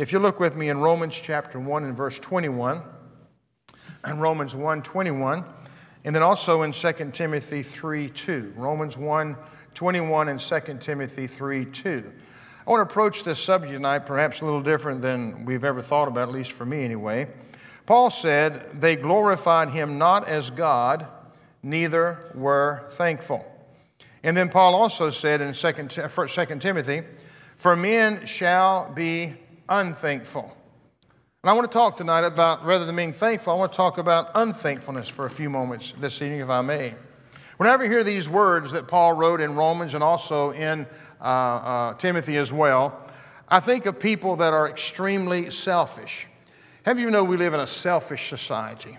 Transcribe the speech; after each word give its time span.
If 0.00 0.12
you 0.12 0.18
look 0.18 0.40
with 0.40 0.56
me 0.56 0.70
in 0.70 0.78
Romans 0.78 1.14
chapter 1.14 1.60
1 1.60 1.84
and 1.84 1.94
verse 1.94 2.18
21, 2.18 2.82
and 4.02 4.18
Romans 4.18 4.56
1 4.56 4.80
21, 4.80 5.44
and 6.04 6.16
then 6.16 6.22
also 6.22 6.62
in 6.62 6.72
2 6.72 7.10
Timothy 7.12 7.62
3 7.62 8.08
2. 8.08 8.54
Romans 8.56 8.96
1 8.96 9.36
21 9.74 10.28
and 10.28 10.40
2 10.40 10.60
Timothy 10.80 11.26
3 11.26 11.66
2. 11.66 12.12
I 12.66 12.70
want 12.70 12.88
to 12.88 12.90
approach 12.90 13.24
this 13.24 13.40
subject 13.40 13.74
tonight 13.74 14.06
perhaps 14.06 14.40
a 14.40 14.46
little 14.46 14.62
different 14.62 15.02
than 15.02 15.44
we've 15.44 15.64
ever 15.64 15.82
thought 15.82 16.08
about, 16.08 16.30
at 16.30 16.34
least 16.34 16.52
for 16.52 16.64
me 16.64 16.82
anyway. 16.82 17.28
Paul 17.84 18.08
said, 18.08 18.72
They 18.72 18.96
glorified 18.96 19.68
him 19.68 19.98
not 19.98 20.26
as 20.26 20.48
God, 20.48 21.06
neither 21.62 22.32
were 22.34 22.86
thankful. 22.88 23.44
And 24.22 24.34
then 24.34 24.48
Paul 24.48 24.74
also 24.74 25.10
said 25.10 25.42
in 25.42 25.52
2 25.52 26.58
Timothy, 26.58 27.02
For 27.58 27.76
men 27.76 28.24
shall 28.24 28.90
be 28.94 29.34
unthankful. 29.70 30.56
And 31.42 31.48
I 31.48 31.54
want 31.54 31.70
to 31.70 31.72
talk 31.72 31.96
tonight 31.96 32.24
about, 32.24 32.62
rather 32.66 32.84
than 32.84 32.96
being 32.96 33.14
thankful, 33.14 33.54
I 33.54 33.56
want 33.56 33.72
to 33.72 33.76
talk 33.76 33.96
about 33.96 34.30
unthankfulness 34.34 35.08
for 35.08 35.24
a 35.24 35.30
few 35.30 35.48
moments 35.48 35.94
this 35.98 36.20
evening, 36.20 36.40
if 36.40 36.50
I 36.50 36.60
may. 36.60 36.92
Whenever 37.56 37.84
you 37.84 37.90
hear 37.90 38.04
these 38.04 38.28
words 38.28 38.72
that 38.72 38.88
Paul 38.88 39.14
wrote 39.14 39.40
in 39.40 39.54
Romans 39.54 39.94
and 39.94 40.02
also 40.02 40.50
in 40.50 40.86
uh, 41.20 41.24
uh, 41.24 41.94
Timothy 41.94 42.36
as 42.36 42.52
well, 42.52 43.06
I 43.48 43.60
think 43.60 43.86
of 43.86 43.98
people 43.98 44.36
that 44.36 44.52
are 44.52 44.68
extremely 44.68 45.50
selfish. 45.50 46.26
Have 46.84 46.98
you 46.98 47.10
know 47.10 47.24
we 47.24 47.36
live 47.36 47.54
in 47.54 47.60
a 47.60 47.66
selfish 47.66 48.28
society? 48.28 48.98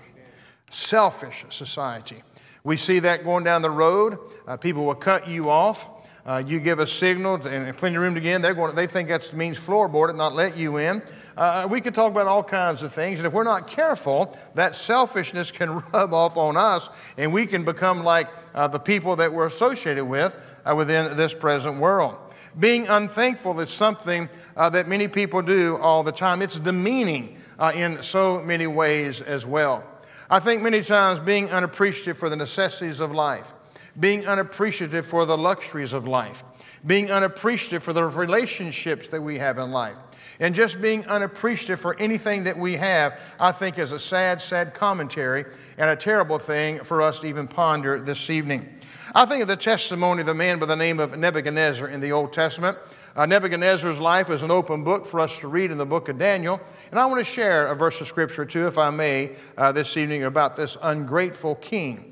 Selfish 0.71 1.45
society. 1.49 2.23
We 2.63 2.77
see 2.77 2.99
that 2.99 3.23
going 3.23 3.43
down 3.43 3.61
the 3.61 3.69
road. 3.69 4.17
Uh, 4.47 4.57
people 4.57 4.85
will 4.85 4.95
cut 4.95 5.27
you 5.27 5.49
off. 5.49 5.87
Uh, 6.23 6.43
you 6.45 6.59
give 6.59 6.79
a 6.79 6.85
signal 6.85 7.35
and 7.47 7.75
clean 7.77 7.93
your 7.93 8.03
room 8.03 8.15
again. 8.15 8.41
They're 8.41 8.53
going. 8.53 8.75
they 8.75 8.85
think 8.85 9.09
that 9.09 9.33
means 9.33 9.57
floorboard 9.57 10.11
it, 10.11 10.15
not 10.15 10.33
let 10.33 10.55
you 10.55 10.77
in. 10.77 11.01
Uh, 11.35 11.67
we 11.69 11.81
could 11.81 11.95
talk 11.95 12.11
about 12.11 12.27
all 12.27 12.43
kinds 12.43 12.83
of 12.83 12.93
things, 12.93 13.17
and 13.19 13.25
if 13.25 13.33
we're 13.33 13.43
not 13.43 13.67
careful, 13.67 14.37
that 14.53 14.75
selfishness 14.75 15.51
can 15.51 15.71
rub 15.93 16.13
off 16.13 16.37
on 16.37 16.57
us, 16.57 16.89
and 17.17 17.33
we 17.33 17.47
can 17.47 17.63
become 17.63 18.03
like 18.03 18.27
uh, 18.53 18.67
the 18.67 18.79
people 18.79 19.15
that 19.15 19.33
we're 19.33 19.47
associated 19.47 20.05
with 20.05 20.35
uh, 20.65 20.75
within 20.75 21.17
this 21.17 21.33
present 21.33 21.79
world. 21.79 22.17
Being 22.59 22.87
unthankful 22.87 23.59
is 23.59 23.69
something 23.69 24.29
uh, 24.57 24.69
that 24.71 24.87
many 24.87 25.07
people 25.07 25.41
do 25.41 25.77
all 25.77 26.03
the 26.03 26.11
time. 26.11 26.41
It's 26.41 26.59
demeaning 26.59 27.37
uh, 27.57 27.71
in 27.73 28.03
so 28.03 28.41
many 28.41 28.67
ways 28.67 29.21
as 29.21 29.45
well. 29.45 29.83
I 30.29 30.39
think 30.39 30.61
many 30.61 30.81
times 30.81 31.19
being 31.19 31.49
unappreciative 31.49 32.17
for 32.17 32.29
the 32.29 32.35
necessities 32.35 32.99
of 32.99 33.11
life, 33.11 33.53
being 33.99 34.25
unappreciative 34.25 35.05
for 35.05 35.25
the 35.25 35.37
luxuries 35.37 35.93
of 35.93 36.07
life, 36.07 36.43
being 36.85 37.11
unappreciative 37.11 37.83
for 37.83 37.93
the 37.93 38.03
relationships 38.03 39.07
that 39.07 39.21
we 39.21 39.37
have 39.37 39.57
in 39.57 39.71
life, 39.71 39.95
and 40.39 40.55
just 40.55 40.81
being 40.81 41.05
unappreciative 41.05 41.79
for 41.79 41.99
anything 41.99 42.45
that 42.45 42.57
we 42.57 42.75
have, 42.75 43.19
I 43.39 43.51
think 43.51 43.77
is 43.77 43.91
a 43.91 43.99
sad, 43.99 44.41
sad 44.41 44.73
commentary 44.73 45.45
and 45.77 45.89
a 45.89 45.95
terrible 45.95 46.39
thing 46.39 46.79
for 46.79 47.01
us 47.01 47.19
to 47.19 47.27
even 47.27 47.47
ponder 47.47 47.99
this 47.99 48.29
evening. 48.29 48.67
I 49.13 49.25
think 49.25 49.41
of 49.41 49.49
the 49.49 49.57
testimony 49.57 50.21
of 50.21 50.27
the 50.27 50.33
man 50.33 50.57
by 50.57 50.67
the 50.67 50.75
name 50.75 50.99
of 50.99 51.17
Nebuchadnezzar 51.17 51.87
in 51.89 51.99
the 51.99 52.13
Old 52.13 52.31
Testament. 52.31 52.77
Uh, 53.13 53.25
Nebuchadnezzar's 53.25 53.99
life 53.99 54.29
is 54.29 54.41
an 54.41 54.51
open 54.51 54.85
book 54.85 55.05
for 55.05 55.19
us 55.19 55.37
to 55.39 55.49
read 55.49 55.69
in 55.69 55.77
the 55.77 55.85
book 55.85 56.07
of 56.07 56.17
Daniel. 56.17 56.61
And 56.91 56.99
I 56.99 57.05
want 57.07 57.19
to 57.19 57.25
share 57.25 57.67
a 57.67 57.75
verse 57.75 57.99
of 57.99 58.07
scripture 58.07 58.45
too, 58.45 58.67
if 58.67 58.77
I 58.77 58.89
may, 58.89 59.35
uh, 59.57 59.73
this 59.73 59.97
evening 59.97 60.23
about 60.23 60.55
this 60.55 60.77
ungrateful 60.81 61.55
king. 61.55 62.10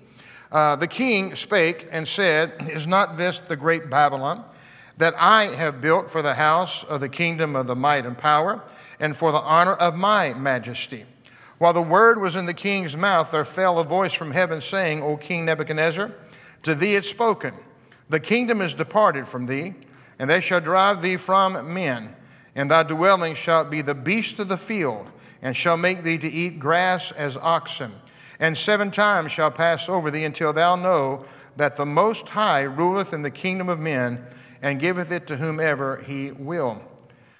Uh, 0.51 0.75
the 0.75 0.87
king 0.87 1.35
spake 1.35 1.87
and 1.91 2.07
said, 2.07 2.53
Is 2.71 2.87
not 2.87 3.17
this 3.17 3.39
the 3.39 3.55
great 3.55 3.89
Babylon 3.89 4.43
that 4.97 5.13
I 5.17 5.45
have 5.45 5.81
built 5.81 6.09
for 6.09 6.21
the 6.21 6.33
house 6.33 6.83
of 6.83 6.99
the 6.99 7.09
kingdom 7.09 7.55
of 7.55 7.67
the 7.67 7.75
might 7.75 8.05
and 8.05 8.17
power, 8.17 8.61
and 8.99 9.15
for 9.15 9.31
the 9.31 9.39
honor 9.39 9.73
of 9.73 9.95
my 9.95 10.33
majesty? 10.33 11.05
While 11.59 11.73
the 11.73 11.81
word 11.81 12.19
was 12.19 12.35
in 12.35 12.45
the 12.45 12.53
king's 12.53 12.97
mouth, 12.97 13.31
there 13.31 13.45
fell 13.45 13.79
a 13.79 13.83
voice 13.83 14.13
from 14.13 14.31
heaven 14.31 14.61
saying, 14.61 15.03
O 15.03 15.17
King 15.17 15.45
Nebuchadnezzar, 15.45 16.11
to 16.63 16.75
thee 16.75 16.95
it's 16.95 17.09
spoken, 17.09 17.53
The 18.09 18.19
kingdom 18.19 18.61
is 18.61 18.73
departed 18.73 19.27
from 19.27 19.45
thee, 19.45 19.75
and 20.17 20.29
they 20.29 20.41
shall 20.41 20.61
drive 20.61 21.01
thee 21.01 21.17
from 21.17 21.73
men, 21.73 22.15
and 22.55 22.71
thy 22.71 22.83
dwelling 22.83 23.35
shall 23.35 23.65
be 23.65 23.81
the 23.81 23.93
beasts 23.93 24.39
of 24.39 24.47
the 24.47 24.57
field, 24.57 25.09
and 25.41 25.55
shall 25.55 25.77
make 25.77 26.03
thee 26.03 26.17
to 26.17 26.27
eat 26.27 26.59
grass 26.59 27.11
as 27.11 27.37
oxen. 27.37 27.91
And 28.39 28.57
seven 28.57 28.89
times 28.89 29.31
shall 29.31 29.51
pass 29.51 29.89
over 29.89 30.09
thee 30.09 30.23
until 30.23 30.53
thou 30.53 30.75
know 30.75 31.25
that 31.57 31.75
the 31.75 31.85
Most 31.85 32.29
High 32.29 32.61
ruleth 32.63 33.13
in 33.13 33.21
the 33.21 33.31
kingdom 33.31 33.67
of 33.67 33.79
men, 33.79 34.25
and 34.61 34.79
giveth 34.79 35.11
it 35.11 35.27
to 35.27 35.37
whomever 35.37 35.97
he 35.97 36.31
will. 36.31 36.81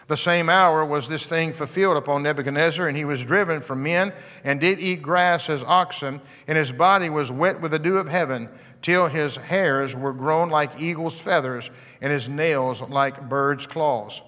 The 0.08 0.18
same 0.18 0.50
hour 0.50 0.84
was 0.84 1.08
this 1.08 1.26
thing 1.26 1.54
fulfilled 1.54 1.96
upon 1.96 2.24
Nebuchadnezzar, 2.24 2.88
and 2.88 2.98
he 2.98 3.06
was 3.06 3.24
driven 3.24 3.62
from 3.62 3.84
men, 3.84 4.12
and 4.44 4.60
did 4.60 4.80
eat 4.80 5.02
grass 5.02 5.50
as 5.50 5.64
oxen, 5.64 6.20
and 6.48 6.58
his 6.58 6.72
body 6.72 7.10
was 7.10 7.32
wet 7.32 7.62
with 7.62 7.72
the 7.72 7.80
dew 7.80 7.98
of 7.98 8.08
heaven, 8.08 8.50
till 8.82 9.08
his 9.08 9.36
hairs 9.36 9.96
were 9.96 10.14
grown 10.14 10.50
like 10.50 10.82
eagle's 10.82 11.22
feathers, 11.22 11.70
and 12.02 12.12
his 12.12 12.28
nails 12.28 12.82
like 12.90 13.30
bird's 13.30 13.68
claws. 13.68 14.22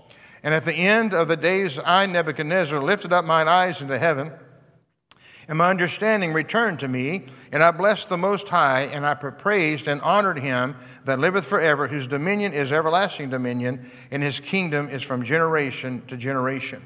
And 0.43 0.53
at 0.53 0.65
the 0.65 0.75
end 0.75 1.13
of 1.13 1.27
the 1.27 1.37
days, 1.37 1.79
I, 1.83 2.05
Nebuchadnezzar, 2.05 2.79
lifted 2.79 3.11
up 3.11 3.25
mine 3.25 3.47
eyes 3.47 3.81
into 3.81 3.97
heaven 3.97 4.31
and 5.51 5.57
my 5.57 5.69
understanding 5.69 6.31
returned 6.31 6.79
to 6.79 6.87
me, 6.87 7.25
and 7.51 7.61
I 7.61 7.71
blessed 7.71 8.07
the 8.07 8.15
Most 8.15 8.47
High, 8.47 8.83
and 8.83 9.05
I 9.05 9.15
praised 9.15 9.85
and 9.85 9.99
honored 9.99 10.37
him 10.37 10.77
that 11.03 11.19
liveth 11.19 11.45
forever, 11.45 11.89
whose 11.89 12.07
dominion 12.07 12.53
is 12.53 12.71
everlasting 12.71 13.31
dominion, 13.31 13.85
and 14.11 14.23
his 14.23 14.39
kingdom 14.39 14.87
is 14.87 15.03
from 15.03 15.23
generation 15.23 16.03
to 16.07 16.15
generation. 16.15 16.81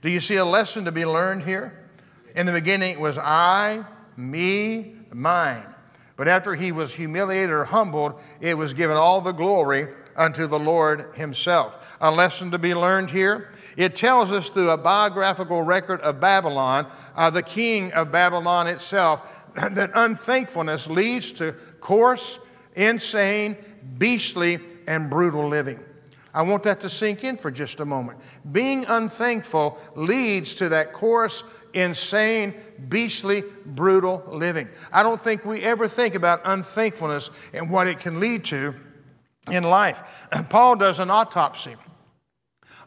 Do 0.00 0.08
you 0.08 0.20
see 0.20 0.36
a 0.36 0.44
lesson 0.46 0.86
to 0.86 0.90
be 0.90 1.04
learned 1.04 1.42
here? 1.42 1.86
In 2.34 2.46
the 2.46 2.52
beginning, 2.52 2.92
it 2.92 2.98
was 2.98 3.18
I, 3.18 3.84
me, 4.16 4.96
mine. 5.12 5.74
But 6.16 6.28
after 6.28 6.54
he 6.54 6.72
was 6.72 6.94
humiliated 6.94 7.50
or 7.50 7.64
humbled, 7.64 8.18
it 8.40 8.56
was 8.56 8.72
given 8.72 8.96
all 8.96 9.20
the 9.20 9.32
glory 9.32 9.86
unto 10.16 10.46
the 10.46 10.58
Lord 10.58 11.14
himself. 11.14 11.98
A 12.00 12.10
lesson 12.10 12.52
to 12.52 12.58
be 12.58 12.74
learned 12.74 13.10
here. 13.10 13.52
It 13.78 13.94
tells 13.94 14.32
us 14.32 14.50
through 14.50 14.70
a 14.70 14.76
biographical 14.76 15.62
record 15.62 16.00
of 16.00 16.18
Babylon, 16.18 16.88
uh, 17.14 17.30
the 17.30 17.44
king 17.44 17.92
of 17.92 18.10
Babylon 18.10 18.66
itself, 18.66 19.54
that 19.54 19.92
unthankfulness 19.94 20.90
leads 20.90 21.30
to 21.34 21.52
coarse, 21.78 22.40
insane, 22.74 23.56
beastly, 23.96 24.58
and 24.88 25.08
brutal 25.08 25.46
living. 25.46 25.80
I 26.34 26.42
want 26.42 26.64
that 26.64 26.80
to 26.80 26.90
sink 26.90 27.22
in 27.22 27.36
for 27.36 27.52
just 27.52 27.78
a 27.78 27.84
moment. 27.84 28.18
Being 28.50 28.84
unthankful 28.88 29.78
leads 29.94 30.54
to 30.54 30.70
that 30.70 30.92
coarse, 30.92 31.44
insane, 31.72 32.54
beastly, 32.88 33.44
brutal 33.64 34.24
living. 34.26 34.68
I 34.92 35.04
don't 35.04 35.20
think 35.20 35.44
we 35.44 35.62
ever 35.62 35.86
think 35.86 36.16
about 36.16 36.40
unthankfulness 36.44 37.30
and 37.54 37.70
what 37.70 37.86
it 37.86 38.00
can 38.00 38.18
lead 38.18 38.44
to 38.46 38.74
in 39.52 39.62
life. 39.62 40.26
Paul 40.50 40.74
does 40.74 40.98
an 40.98 41.10
autopsy 41.10 41.76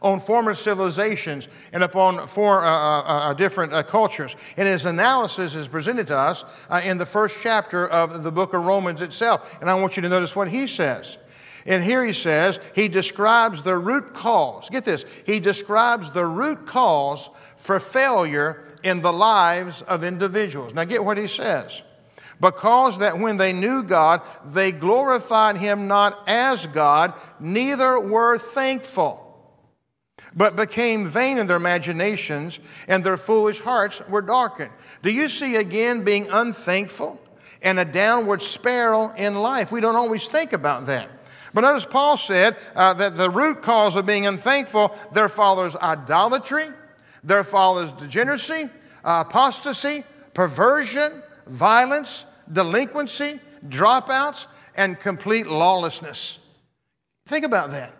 on 0.02 0.20
former 0.20 0.52
civilizations 0.52 1.48
and 1.72 1.82
upon 1.82 2.26
four 2.26 2.60
uh, 2.60 2.66
uh, 2.66 3.02
uh, 3.06 3.34
different 3.34 3.72
uh, 3.72 3.82
cultures. 3.82 4.36
And 4.56 4.68
his 4.68 4.84
analysis 4.84 5.54
is 5.54 5.68
presented 5.68 6.08
to 6.08 6.16
us 6.16 6.66
uh, 6.68 6.82
in 6.84 6.98
the 6.98 7.06
first 7.06 7.40
chapter 7.42 7.88
of 7.88 8.22
the 8.22 8.32
book 8.32 8.52
of 8.52 8.64
Romans 8.64 9.00
itself. 9.00 9.60
And 9.60 9.70
I 9.70 9.80
want 9.80 9.96
you 9.96 10.02
to 10.02 10.08
notice 10.08 10.36
what 10.36 10.48
he 10.48 10.66
says. 10.66 11.18
And 11.64 11.84
here 11.84 12.04
he 12.04 12.12
says, 12.12 12.58
he 12.74 12.88
describes 12.88 13.62
the 13.62 13.76
root 13.76 14.14
cause. 14.14 14.68
Get 14.68 14.84
this. 14.84 15.04
He 15.24 15.38
describes 15.38 16.10
the 16.10 16.26
root 16.26 16.66
cause 16.66 17.30
for 17.56 17.78
failure 17.78 18.64
in 18.82 19.00
the 19.00 19.12
lives 19.12 19.82
of 19.82 20.02
individuals. 20.02 20.74
Now, 20.74 20.84
get 20.84 21.04
what 21.04 21.18
he 21.18 21.28
says 21.28 21.82
because 22.42 22.98
that 22.98 23.18
when 23.18 23.36
they 23.36 23.52
knew 23.52 23.84
God, 23.84 24.20
they 24.44 24.72
glorified 24.72 25.56
him 25.56 25.86
not 25.86 26.28
as 26.28 26.66
God, 26.66 27.14
neither 27.38 28.00
were 28.00 28.36
thankful, 28.36 29.21
but 30.34 30.56
became 30.56 31.06
vain 31.06 31.38
in 31.38 31.46
their 31.46 31.56
imaginations, 31.56 32.60
and 32.88 33.04
their 33.04 33.16
foolish 33.16 33.60
hearts 33.60 34.00
were 34.08 34.22
darkened. 34.22 34.72
Do 35.02 35.12
you 35.12 35.28
see 35.28 35.56
again 35.56 36.04
being 36.04 36.28
unthankful 36.30 37.20
and 37.62 37.78
a 37.78 37.84
downward 37.84 38.42
spiral 38.42 39.10
in 39.10 39.34
life? 39.34 39.70
We 39.72 39.80
don't 39.80 39.96
always 39.96 40.26
think 40.26 40.52
about 40.52 40.86
that. 40.86 41.08
But 41.54 41.62
notice 41.62 41.84
Paul 41.84 42.16
said 42.16 42.56
uh, 42.74 42.94
that 42.94 43.16
the 43.16 43.28
root 43.28 43.62
cause 43.62 43.96
of 43.96 44.06
being 44.06 44.26
unthankful, 44.26 44.96
there 45.12 45.28
follows 45.28 45.76
idolatry, 45.76 46.66
there 47.22 47.44
follows 47.44 47.92
degeneracy, 47.92 48.70
uh, 49.04 49.24
apostasy, 49.26 50.04
perversion, 50.34 51.22
violence, 51.46 52.24
delinquency, 52.50 53.38
dropouts, 53.68 54.46
and 54.76 54.98
complete 54.98 55.46
lawlessness. 55.46 56.38
Think 57.26 57.44
about 57.44 57.70
that. 57.70 57.94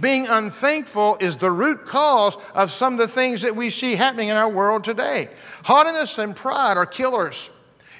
Being 0.00 0.26
unthankful 0.26 1.18
is 1.20 1.36
the 1.36 1.50
root 1.50 1.84
cause 1.84 2.36
of 2.54 2.70
some 2.70 2.94
of 2.94 2.98
the 2.98 3.08
things 3.08 3.42
that 3.42 3.54
we 3.54 3.70
see 3.70 3.94
happening 3.94 4.28
in 4.28 4.36
our 4.36 4.48
world 4.48 4.84
today. 4.84 5.28
Haughtiness 5.64 6.18
and 6.18 6.34
pride 6.34 6.76
are 6.76 6.86
killers. 6.86 7.50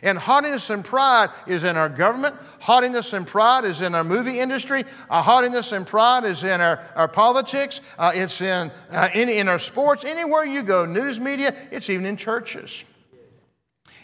And 0.04 0.18
haughtiness 0.18 0.70
and 0.70 0.84
pride 0.84 1.30
is 1.46 1.62
in 1.62 1.76
our 1.76 1.88
government. 1.88 2.34
Haughtiness 2.60 3.12
and 3.12 3.24
pride 3.24 3.64
is 3.64 3.80
in 3.80 3.94
our 3.94 4.02
movie 4.02 4.40
industry. 4.40 4.84
Uh, 5.08 5.22
haughtiness 5.22 5.70
and 5.70 5.86
pride 5.86 6.24
is 6.24 6.42
in 6.42 6.60
our, 6.60 6.82
our 6.96 7.06
politics. 7.06 7.80
Uh, 7.98 8.10
it's 8.12 8.40
in, 8.40 8.72
uh, 8.90 9.08
in, 9.14 9.28
in 9.28 9.46
our 9.46 9.60
sports. 9.60 10.04
Anywhere 10.04 10.44
you 10.44 10.64
go, 10.64 10.84
news 10.86 11.20
media, 11.20 11.54
it's 11.70 11.88
even 11.88 12.04
in 12.04 12.16
churches. 12.16 12.82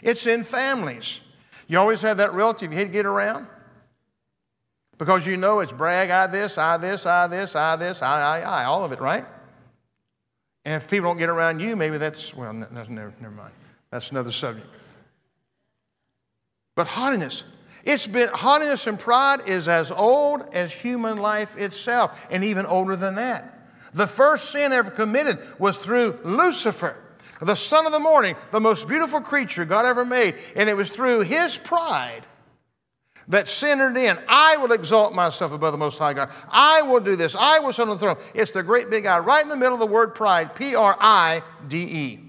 It's 0.01 0.25
in 0.25 0.45
families. 0.45 1.19
You 1.67 1.79
always 1.79 2.01
have 2.03 2.17
that 2.17 2.33
relative 2.33 2.71
you 2.71 2.77
hate 2.77 2.85
to 2.85 2.91
get 2.91 3.05
around 3.05 3.47
because 4.99 5.25
you 5.25 5.37
know 5.37 5.61
it's 5.61 5.71
brag, 5.71 6.11
I 6.11 6.27
this, 6.27 6.57
I 6.57 6.77
this, 6.77 7.05
I 7.05 7.25
this, 7.25 7.55
I 7.55 7.77
this, 7.77 8.01
I, 8.03 8.41
I, 8.41 8.41
I, 8.41 8.63
all 8.65 8.83
of 8.83 8.91
it, 8.91 8.99
right? 8.99 9.25
And 10.65 10.75
if 10.75 10.89
people 10.89 11.09
don't 11.09 11.17
get 11.17 11.29
around 11.29 11.61
you, 11.61 11.75
maybe 11.77 11.97
that's, 11.97 12.35
well, 12.35 12.53
never, 12.53 12.91
never 12.91 13.31
mind. 13.31 13.53
That's 13.89 14.11
another 14.11 14.31
subject. 14.31 14.67
But 16.75 16.87
haughtiness, 16.87 17.45
it's 17.85 18.07
been, 18.07 18.27
haughtiness 18.29 18.87
and 18.87 18.99
pride 18.99 19.47
is 19.47 19.69
as 19.69 19.89
old 19.89 20.43
as 20.53 20.73
human 20.73 21.17
life 21.17 21.57
itself, 21.57 22.27
and 22.29 22.43
even 22.43 22.65
older 22.65 22.97
than 22.97 23.15
that. 23.15 23.55
The 23.93 24.05
first 24.05 24.51
sin 24.51 24.73
ever 24.73 24.91
committed 24.91 25.39
was 25.57 25.77
through 25.77 26.19
Lucifer, 26.25 27.01
the 27.41 27.55
son 27.55 27.85
of 27.85 27.93
the 27.93 27.99
morning, 27.99 28.35
the 28.51 28.59
most 28.59 28.85
beautiful 28.85 29.21
creature 29.21 29.63
God 29.63 29.85
ever 29.85 30.03
made. 30.03 30.35
And 30.57 30.69
it 30.69 30.75
was 30.75 30.89
through 30.89 31.21
his 31.21 31.57
pride 31.57 32.23
that 33.29 33.47
centered 33.47 33.95
in. 33.95 34.17
I 34.27 34.57
will 34.57 34.71
exalt 34.71 35.13
myself 35.13 35.53
above 35.53 35.71
the 35.71 35.77
Most 35.77 35.97
High 35.97 36.13
God. 36.13 36.31
I 36.51 36.81
will 36.81 36.99
do 36.99 37.15
this. 37.15 37.35
I 37.35 37.59
will 37.59 37.71
sit 37.71 37.83
on 37.83 37.89
the 37.89 37.97
throne. 37.97 38.17
It's 38.33 38.51
the 38.51 38.63
great 38.63 38.89
big 38.89 39.05
I, 39.05 39.19
right 39.19 39.41
in 39.41 39.49
the 39.49 39.57
middle 39.57 39.73
of 39.73 39.79
the 39.79 39.87
word 39.87 40.15
pride, 40.15 40.55
P 40.55 40.75
R 40.75 40.95
I 40.99 41.41
D 41.67 41.77
E. 41.77 42.19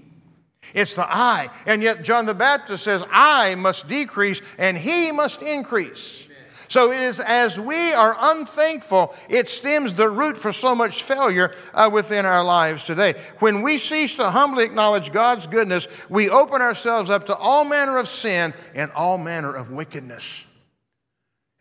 It's 0.73 0.95
the 0.95 1.05
I. 1.05 1.49
And 1.65 1.81
yet, 1.81 2.03
John 2.03 2.25
the 2.25 2.33
Baptist 2.33 2.83
says, 2.83 3.03
I 3.11 3.55
must 3.55 3.87
decrease 3.87 4.41
and 4.57 4.77
he 4.77 5.11
must 5.11 5.41
increase. 5.41 6.29
So 6.67 6.91
it 6.91 7.01
is 7.01 7.19
as 7.19 7.59
we 7.59 7.91
are 7.91 8.15
unthankful, 8.17 9.13
it 9.29 9.49
stems 9.49 9.93
the 9.93 10.09
root 10.09 10.37
for 10.37 10.53
so 10.53 10.73
much 10.73 11.03
failure 11.03 11.53
uh, 11.73 11.89
within 11.91 12.25
our 12.25 12.45
lives 12.45 12.85
today. 12.85 13.15
When 13.39 13.61
we 13.61 13.77
cease 13.77 14.15
to 14.15 14.29
humbly 14.29 14.63
acknowledge 14.63 15.11
God's 15.11 15.47
goodness, 15.47 16.09
we 16.09 16.29
open 16.29 16.61
ourselves 16.61 17.09
up 17.09 17.25
to 17.25 17.35
all 17.35 17.65
manner 17.65 17.97
of 17.97 18.07
sin 18.07 18.53
and 18.73 18.89
all 18.91 19.17
manner 19.17 19.53
of 19.53 19.69
wickedness. 19.69 20.45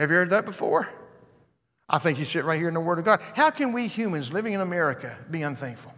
Have 0.00 0.10
you 0.10 0.16
heard 0.16 0.30
that 0.30 0.46
before? 0.46 0.88
I 1.86 1.98
think 1.98 2.18
you 2.18 2.24
sit 2.24 2.46
right 2.46 2.58
here 2.58 2.68
in 2.68 2.74
the 2.74 2.80
Word 2.80 2.98
of 2.98 3.04
God. 3.04 3.20
How 3.34 3.50
can 3.50 3.74
we 3.74 3.86
humans 3.86 4.32
living 4.32 4.54
in 4.54 4.62
America 4.62 5.14
be 5.30 5.42
unthankful? 5.42 5.92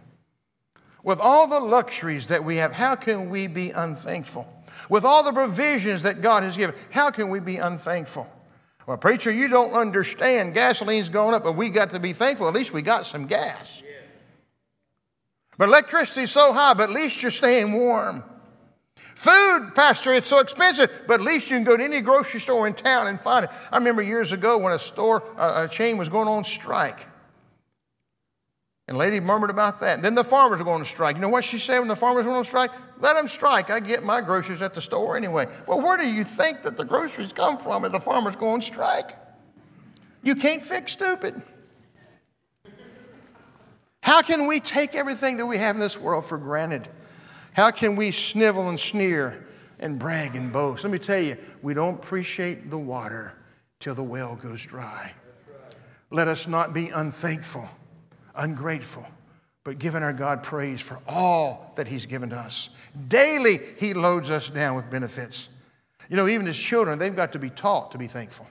With 1.03 1.19
all 1.21 1.47
the 1.47 1.61
luxuries 1.61 2.27
that 2.27 2.43
we 2.43 2.57
have, 2.57 2.73
how 2.73 2.95
can 2.95 3.29
we 3.29 3.47
be 3.47 3.71
unthankful? 3.71 4.45
With 4.89 5.05
all 5.05 5.23
the 5.23 5.31
provisions 5.31 6.03
that 6.03 6.21
God 6.21 6.43
has 6.43 6.57
given, 6.57 6.75
how 6.91 7.11
can 7.11 7.29
we 7.29 7.39
be 7.39 7.57
unthankful? 7.57 8.27
Well, 8.85 8.97
preacher, 8.97 9.31
you 9.31 9.47
don't 9.47 9.71
understand. 9.71 10.53
Gasoline's 10.53 11.07
going 11.07 11.33
up, 11.33 11.45
but 11.45 11.53
we 11.53 11.69
got 11.69 11.91
to 11.91 11.99
be 11.99 12.11
thankful. 12.11 12.49
At 12.49 12.53
least 12.53 12.73
we 12.73 12.81
got 12.81 13.05
some 13.05 13.25
gas. 13.25 13.83
But 15.57 15.69
electricity's 15.69 16.31
so 16.31 16.51
high, 16.51 16.73
but 16.73 16.89
at 16.89 16.95
least 16.95 17.21
you're 17.21 17.31
staying 17.31 17.71
warm. 17.71 18.25
Food, 19.15 19.71
Pastor, 19.75 20.13
it's 20.13 20.27
so 20.27 20.39
expensive, 20.39 21.03
but 21.07 21.15
at 21.15 21.21
least 21.21 21.49
you 21.49 21.57
can 21.57 21.63
go 21.63 21.77
to 21.77 21.83
any 21.83 22.01
grocery 22.01 22.39
store 22.39 22.67
in 22.67 22.73
town 22.73 23.07
and 23.07 23.19
find 23.19 23.45
it. 23.45 23.51
I 23.71 23.77
remember 23.77 24.01
years 24.01 24.31
ago 24.31 24.57
when 24.57 24.73
a 24.73 24.79
store, 24.79 25.23
a 25.37 25.67
chain 25.67 25.97
was 25.97 26.09
going 26.09 26.27
on 26.27 26.43
strike. 26.43 27.07
And 28.87 28.97
lady 28.97 29.19
murmured 29.19 29.49
about 29.49 29.79
that. 29.79 29.95
And 29.95 30.03
then 30.03 30.13
the 30.13 30.23
farmers 30.23 30.59
were 30.59 30.65
going 30.65 30.83
to 30.83 30.89
strike. 30.89 31.15
You 31.15 31.21
know 31.21 31.29
what 31.29 31.45
she 31.45 31.57
said 31.57 31.79
when 31.79 31.87
the 31.87 31.95
farmers 31.95 32.25
went 32.25 32.37
on 32.37 32.43
strike? 32.43 32.71
Let 32.99 33.15
them 33.15 33.29
strike. 33.29 33.69
I 33.69 33.79
get 33.79 34.03
my 34.03 34.19
groceries 34.19 34.61
at 34.61 34.73
the 34.73 34.81
store 34.81 35.15
anyway. 35.15 35.47
Well, 35.67 35.81
where 35.81 35.95
do 35.95 36.05
you 36.05 36.23
think 36.23 36.63
that 36.63 36.75
the 36.75 36.83
groceries 36.83 37.31
come 37.31 37.57
from 37.57 37.85
if 37.85 37.93
the 37.93 38.01
farmers 38.01 38.35
go 38.35 38.49
on 38.49 38.61
strike? 38.61 39.11
You 40.21 40.35
can't 40.35 40.61
fix 40.61 40.91
stupid. 40.91 41.41
How 44.01 44.21
can 44.21 44.47
we 44.47 44.59
take 44.59 44.95
everything 44.95 45.37
that 45.37 45.45
we 45.45 45.57
have 45.57 45.75
in 45.75 45.79
this 45.79 45.97
world 45.97 46.25
for 46.25 46.37
granted? 46.37 46.89
How 47.53 47.71
can 47.71 47.95
we 47.95 48.11
snivel 48.11 48.69
and 48.69 48.79
sneer 48.79 49.45
and 49.79 49.99
brag 49.99 50.35
and 50.35 50.51
boast? 50.51 50.83
Let 50.83 50.91
me 50.91 50.99
tell 50.99 51.19
you, 51.19 51.37
we 51.61 51.73
don't 51.73 51.95
appreciate 51.95 52.69
the 52.69 52.77
water 52.77 53.33
till 53.79 53.95
the 53.95 54.03
well 54.03 54.35
goes 54.35 54.63
dry. 54.63 55.13
Let 56.09 56.27
us 56.27 56.47
not 56.47 56.73
be 56.73 56.89
unthankful 56.89 57.69
ungrateful, 58.35 59.07
but 59.63 59.79
giving 59.79 60.03
our 60.03 60.13
God 60.13 60.43
praise 60.43 60.81
for 60.81 60.99
all 61.07 61.71
that 61.75 61.87
He's 61.87 62.05
given 62.05 62.29
to 62.29 62.35
us. 62.35 62.69
Daily, 63.07 63.59
He 63.77 63.93
loads 63.93 64.29
us 64.29 64.49
down 64.49 64.75
with 64.75 64.89
benefits. 64.89 65.49
You 66.09 66.17
know, 66.17 66.27
even 66.27 66.47
as 66.47 66.57
children, 66.57 66.99
they've 66.99 67.15
got 67.15 67.31
to 67.33 67.39
be 67.39 67.49
taught 67.49 67.91
to 67.91 67.97
be 67.97 68.07
thankful 68.07 68.47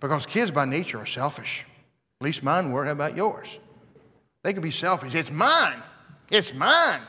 because 0.00 0.26
kids 0.26 0.50
by 0.50 0.64
nature 0.64 0.98
are 0.98 1.06
selfish. 1.06 1.66
At 2.20 2.24
least 2.24 2.42
mine 2.42 2.70
were. 2.70 2.84
How 2.84 2.92
about 2.92 3.16
yours? 3.16 3.58
They 4.42 4.52
can 4.52 4.62
be 4.62 4.70
selfish. 4.70 5.14
It's 5.14 5.30
mine. 5.30 5.82
It's 6.30 6.54
mine. 6.54 7.00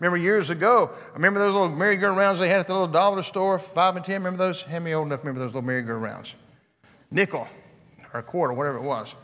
Remember 0.00 0.16
years 0.16 0.50
ago, 0.50 0.90
I 1.10 1.14
remember 1.14 1.40
those 1.40 1.52
little 1.52 1.70
merry-go-rounds 1.70 2.38
they 2.38 2.48
had 2.48 2.60
at 2.60 2.66
the 2.68 2.72
little 2.72 2.88
dollar 2.88 3.22
store, 3.22 3.58
five 3.58 3.96
and 3.96 4.04
ten. 4.04 4.16
Remember 4.16 4.38
those? 4.38 4.62
How 4.62 4.78
many 4.78 4.92
old 4.92 5.06
enough 5.06 5.20
remember 5.20 5.40
those 5.40 5.54
little 5.54 5.66
merry-go-rounds? 5.66 6.36
Nickel 7.10 7.48
or 8.12 8.20
a 8.20 8.22
quarter, 8.22 8.52
whatever 8.52 8.78
it 8.78 8.84
was. 8.84 9.14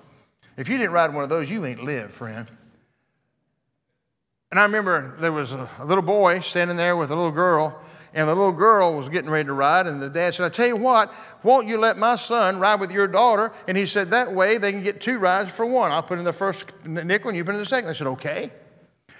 If 0.56 0.68
you 0.68 0.78
didn't 0.78 0.92
ride 0.92 1.12
one 1.12 1.22
of 1.22 1.28
those, 1.28 1.50
you 1.50 1.64
ain't 1.64 1.82
lived, 1.82 2.12
friend. 2.12 2.48
And 4.50 4.60
I 4.60 4.64
remember 4.64 5.16
there 5.18 5.32
was 5.32 5.52
a, 5.52 5.68
a, 5.78 5.84
little 5.84 6.02
boy 6.02 6.40
standing 6.40 6.76
there 6.76 6.96
with 6.96 7.10
a 7.10 7.16
little 7.16 7.32
girl, 7.32 7.80
and 8.12 8.28
the 8.28 8.34
little 8.34 8.52
girl 8.52 8.96
was 8.96 9.08
getting 9.08 9.30
ready 9.30 9.46
to 9.46 9.52
ride, 9.52 9.88
and 9.88 10.00
the 10.00 10.08
dad 10.08 10.34
said, 10.34 10.46
I 10.46 10.48
tell 10.48 10.68
you 10.68 10.76
what, 10.76 11.12
won't 11.42 11.66
you 11.66 11.78
let 11.78 11.98
my 11.98 12.14
son 12.14 12.60
ride 12.60 12.78
with 12.78 12.92
your 12.92 13.08
daughter? 13.08 13.52
And 13.66 13.76
he 13.76 13.86
said, 13.86 14.10
that 14.10 14.32
way 14.32 14.58
they 14.58 14.70
can 14.70 14.82
get 14.82 15.00
two 15.00 15.18
rides 15.18 15.50
for 15.50 15.66
one. 15.66 15.90
I'll 15.90 16.04
put 16.04 16.18
in 16.18 16.24
the 16.24 16.32
first 16.32 16.66
nickel, 16.84 17.30
and 17.30 17.36
you 17.36 17.44
put 17.44 17.54
in 17.54 17.60
the 17.60 17.66
second. 17.66 17.88
They 17.88 17.94
said, 17.94 18.06
okay. 18.08 18.50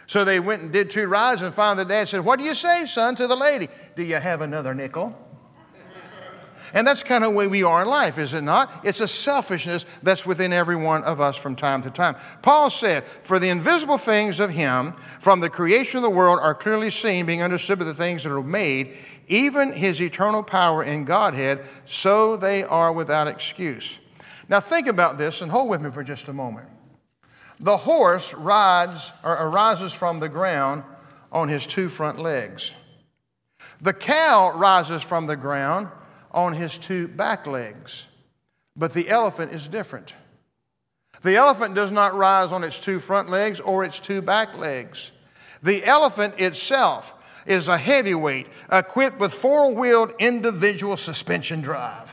So 0.06 0.24
they 0.24 0.40
went 0.40 0.62
and 0.62 0.72
did 0.72 0.90
two 0.90 1.06
rides, 1.06 1.42
and 1.42 1.52
found 1.54 1.78
the 1.78 1.84
dad 1.84 2.08
said, 2.08 2.24
What 2.24 2.38
do 2.38 2.44
you 2.44 2.54
say, 2.54 2.86
son, 2.86 3.14
to 3.16 3.26
the 3.26 3.36
lady? 3.36 3.68
Do 3.96 4.02
you 4.02 4.16
have 4.16 4.40
another 4.40 4.74
nickel? 4.74 5.16
And 6.74 6.84
that's 6.84 7.04
kind 7.04 7.22
of 7.22 7.30
the 7.30 7.36
way 7.36 7.46
we 7.46 7.62
are 7.62 7.82
in 7.82 7.88
life, 7.88 8.18
is 8.18 8.34
it 8.34 8.42
not? 8.42 8.68
It's 8.82 9.00
a 9.00 9.06
selfishness 9.06 9.86
that's 10.02 10.26
within 10.26 10.52
every 10.52 10.74
one 10.74 11.04
of 11.04 11.20
us 11.20 11.36
from 11.36 11.54
time 11.54 11.82
to 11.82 11.90
time. 11.90 12.16
Paul 12.42 12.68
said, 12.68 13.04
For 13.04 13.38
the 13.38 13.48
invisible 13.48 13.96
things 13.96 14.40
of 14.40 14.50
him 14.50 14.92
from 14.92 15.38
the 15.38 15.48
creation 15.48 15.98
of 15.98 16.02
the 16.02 16.10
world 16.10 16.40
are 16.42 16.54
clearly 16.54 16.90
seen, 16.90 17.26
being 17.26 17.42
understood 17.42 17.78
by 17.78 17.84
the 17.84 17.94
things 17.94 18.24
that 18.24 18.32
are 18.32 18.42
made, 18.42 18.94
even 19.28 19.72
his 19.72 20.02
eternal 20.02 20.42
power 20.42 20.82
in 20.82 21.04
Godhead, 21.04 21.64
so 21.84 22.36
they 22.36 22.64
are 22.64 22.92
without 22.92 23.28
excuse. 23.28 24.00
Now 24.48 24.58
think 24.58 24.88
about 24.88 25.16
this 25.16 25.42
and 25.42 25.52
hold 25.52 25.68
with 25.68 25.80
me 25.80 25.90
for 25.90 26.02
just 26.02 26.26
a 26.26 26.32
moment. 26.32 26.68
The 27.64 27.78
horse 27.78 28.34
rides 28.34 29.10
or 29.24 29.32
arises 29.32 29.94
from 29.94 30.20
the 30.20 30.28
ground 30.28 30.84
on 31.32 31.48
his 31.48 31.64
two 31.64 31.88
front 31.88 32.20
legs. 32.20 32.74
The 33.80 33.94
cow 33.94 34.52
rises 34.54 35.02
from 35.02 35.26
the 35.26 35.36
ground 35.36 35.88
on 36.30 36.52
his 36.52 36.76
two 36.76 37.08
back 37.08 37.46
legs. 37.46 38.06
But 38.76 38.92
the 38.92 39.08
elephant 39.08 39.52
is 39.52 39.66
different. 39.66 40.14
The 41.22 41.36
elephant 41.36 41.74
does 41.74 41.90
not 41.90 42.14
rise 42.14 42.52
on 42.52 42.64
its 42.64 42.84
two 42.84 42.98
front 42.98 43.30
legs 43.30 43.60
or 43.60 43.82
its 43.82 43.98
two 43.98 44.20
back 44.20 44.58
legs. 44.58 45.12
The 45.62 45.86
elephant 45.86 46.38
itself 46.38 47.14
is 47.46 47.68
a 47.68 47.78
heavyweight 47.78 48.46
equipped 48.70 49.18
with 49.18 49.32
four 49.32 49.74
wheeled 49.74 50.12
individual 50.18 50.98
suspension 50.98 51.62
drive. 51.62 52.03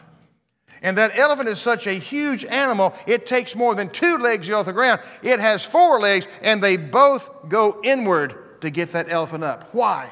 And 0.81 0.97
that 0.97 1.17
elephant 1.17 1.47
is 1.47 1.59
such 1.59 1.85
a 1.85 1.91
huge 1.91 2.43
animal, 2.45 2.95
it 3.05 3.25
takes 3.25 3.55
more 3.55 3.75
than 3.75 3.89
two 3.89 4.17
legs 4.17 4.49
off 4.49 4.65
the 4.65 4.73
ground. 4.73 5.01
It 5.21 5.39
has 5.39 5.63
four 5.63 5.99
legs, 5.99 6.27
and 6.41 6.61
they 6.61 6.77
both 6.77 7.49
go 7.49 7.79
inward 7.83 8.61
to 8.61 8.69
get 8.69 8.91
that 8.93 9.11
elephant 9.11 9.43
up. 9.43 9.73
Why? 9.73 10.09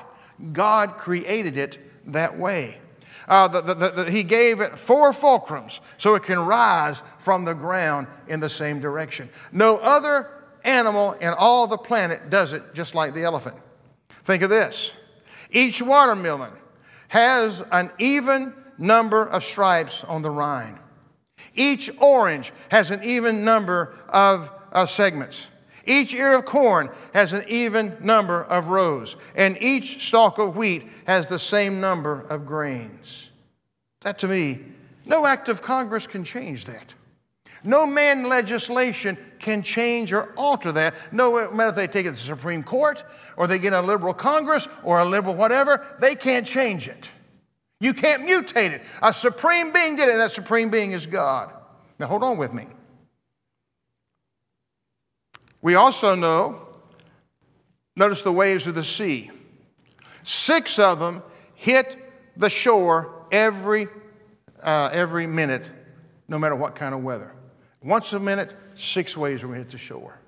God 0.54 0.98
created 0.98 1.58
it 1.58 1.80
that 2.14 2.38
way 2.38 2.80
uh, 3.30 3.48
the, 3.48 3.62
the, 3.62 3.90
the, 3.90 4.12
he 4.12 4.24
gave 4.24 4.60
it 4.60 4.76
four 4.76 5.12
fulcrums 5.12 5.80
so 5.98 6.16
it 6.16 6.24
can 6.24 6.40
rise 6.40 7.04
from 7.20 7.46
the 7.46 7.54
ground 7.54 8.08
in 8.28 8.40
the 8.40 8.50
same 8.50 8.80
direction. 8.80 9.30
No 9.52 9.78
other 9.78 10.30
animal 10.66 11.14
in 11.14 11.30
all 11.38 11.68
the 11.68 11.78
planet 11.78 12.30
does 12.30 12.54
it 12.54 12.74
just 12.74 12.96
like 12.96 13.14
the 13.14 13.24
elephant. 13.24 13.56
Think 14.24 14.42
of 14.42 14.50
this 14.50 14.96
each 15.52 15.82
watermelon 15.82 16.52
has 17.08 17.64
an 17.72 17.92
even 18.00 18.54
number 18.80 19.24
of 19.24 19.44
stripes 19.44 20.04
on 20.06 20.22
the 20.22 20.32
rind, 20.32 20.80
each 21.54 21.90
orange 22.00 22.52
has 22.70 22.92
an 22.92 23.04
even 23.04 23.46
number 23.46 23.96
of, 24.10 24.52
of 24.72 24.90
segments. 24.90 25.50
Each 25.86 26.14
ear 26.14 26.38
of 26.38 26.46
corn 26.46 26.90
has 27.14 27.34
an 27.34 27.44
even 27.48 27.98
number 28.02 28.44
of 28.44 28.68
rows, 28.68 29.16
and 29.36 29.58
each 29.62 30.06
stalk 30.08 30.38
of 30.38 30.56
wheat 30.56 30.88
has 31.08 31.28
the 31.28 31.40
same 31.40 31.82
number 31.82 32.22
of 32.22 32.46
grains. 32.46 33.30
That 34.02 34.20
to 34.20 34.28
me, 34.28 34.60
no 35.06 35.26
act 35.26 35.50
of 35.50 35.62
Congress 35.62 36.06
can 36.06 36.24
change 36.24 36.66
that. 36.66 36.94
No 37.64 37.86
man 37.86 38.30
legislation 38.30 39.18
can 39.40 39.62
change 39.64 40.14
or 40.14 40.32
alter 40.38 40.72
that. 40.74 40.94
No 41.12 41.52
matter 41.52 41.70
if 41.70 41.76
they 41.76 41.88
take 41.88 42.06
it 42.06 42.12
to 42.12 42.16
the 42.16 42.22
Supreme 42.22 42.64
Court 42.64 43.04
or 43.36 43.48
they 43.48 43.60
get 43.60 43.74
a 43.74 43.82
liberal 43.82 44.14
Congress 44.14 44.68
or 44.84 45.00
a 45.00 45.06
liberal 45.06 45.36
whatever, 45.36 45.86
they 46.00 46.16
can't 46.16 46.48
change 46.48 46.88
it. 46.88 47.12
You 47.80 47.94
can't 47.94 48.28
mutate 48.28 48.72
it. 48.72 48.84
A 49.02 49.14
supreme 49.14 49.72
being 49.72 49.96
did 49.96 50.10
it, 50.10 50.12
and 50.12 50.20
that 50.20 50.32
supreme 50.32 50.70
being 50.70 50.92
is 50.92 51.06
God. 51.06 51.54
Now, 51.98 52.08
hold 52.08 52.24
on 52.24 52.38
with 52.38 52.54
me. 52.54 52.66
We 55.62 55.76
also 55.76 56.16
know, 56.16 56.68
notice 57.96 58.22
the 58.22 58.32
waves 58.32 58.68
of 58.68 58.76
the 58.76 58.84
sea. 58.84 59.32
Six 60.24 60.80
of 60.80 61.00
them 61.00 61.24
hit 61.56 61.98
the 62.38 62.50
shore 62.50 63.26
every, 63.32 63.88
uh, 64.62 64.90
every 64.94 65.28
minute, 65.28 65.70
no 66.28 66.40
matter 66.40 66.56
what 66.56 66.76
kind 66.76 66.94
of 66.94 67.04
weather. 67.04 67.34
Once 67.82 68.14
a 68.14 68.20
minute, 68.20 68.54
six 68.76 69.16
waves 69.18 69.44
will 69.44 69.54
hit 69.54 69.70
the 69.70 69.78
shore. 69.78 70.20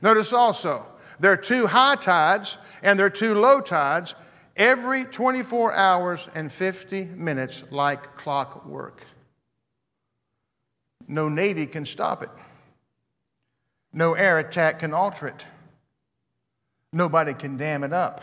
Notice 0.00 0.32
also, 0.32 0.86
there 1.20 1.32
are 1.32 1.36
two 1.36 1.66
high 1.66 1.96
tides 1.96 2.58
and 2.82 2.98
there 2.98 3.06
are 3.06 3.10
two 3.10 3.34
low 3.34 3.60
tides 3.60 4.14
every 4.56 5.04
24 5.04 5.72
hours 5.72 6.28
and 6.34 6.50
50 6.50 7.06
minutes, 7.06 7.64
like 7.70 8.16
clockwork. 8.16 9.02
No 11.08 11.28
Navy 11.28 11.66
can 11.66 11.84
stop 11.84 12.22
it. 12.22 12.30
No 13.92 14.14
air 14.14 14.38
attack 14.38 14.80
can 14.80 14.94
alter 14.94 15.28
it. 15.28 15.44
Nobody 16.92 17.34
can 17.34 17.56
dam 17.56 17.84
it 17.84 17.92
up. 17.92 18.22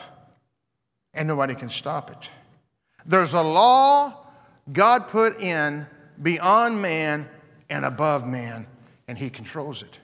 And 1.14 1.28
nobody 1.28 1.56
can 1.56 1.70
stop 1.70 2.12
it. 2.12 2.30
There's 3.06 3.34
a 3.34 3.42
law 3.42 4.26
God 4.72 5.08
put 5.08 5.40
in 5.40 5.88
beyond 6.22 6.82
man 6.82 7.28
and 7.70 7.86
above 7.86 8.28
man, 8.28 8.68
and 9.08 9.18
He 9.18 9.30
controls 9.30 9.82
it. 9.82 10.00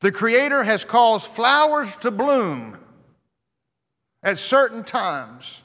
The 0.00 0.12
Creator 0.12 0.62
has 0.62 0.84
caused 0.84 1.26
flowers 1.26 1.96
to 1.98 2.10
bloom 2.10 2.78
at 4.22 4.38
certain 4.38 4.84
times, 4.84 5.62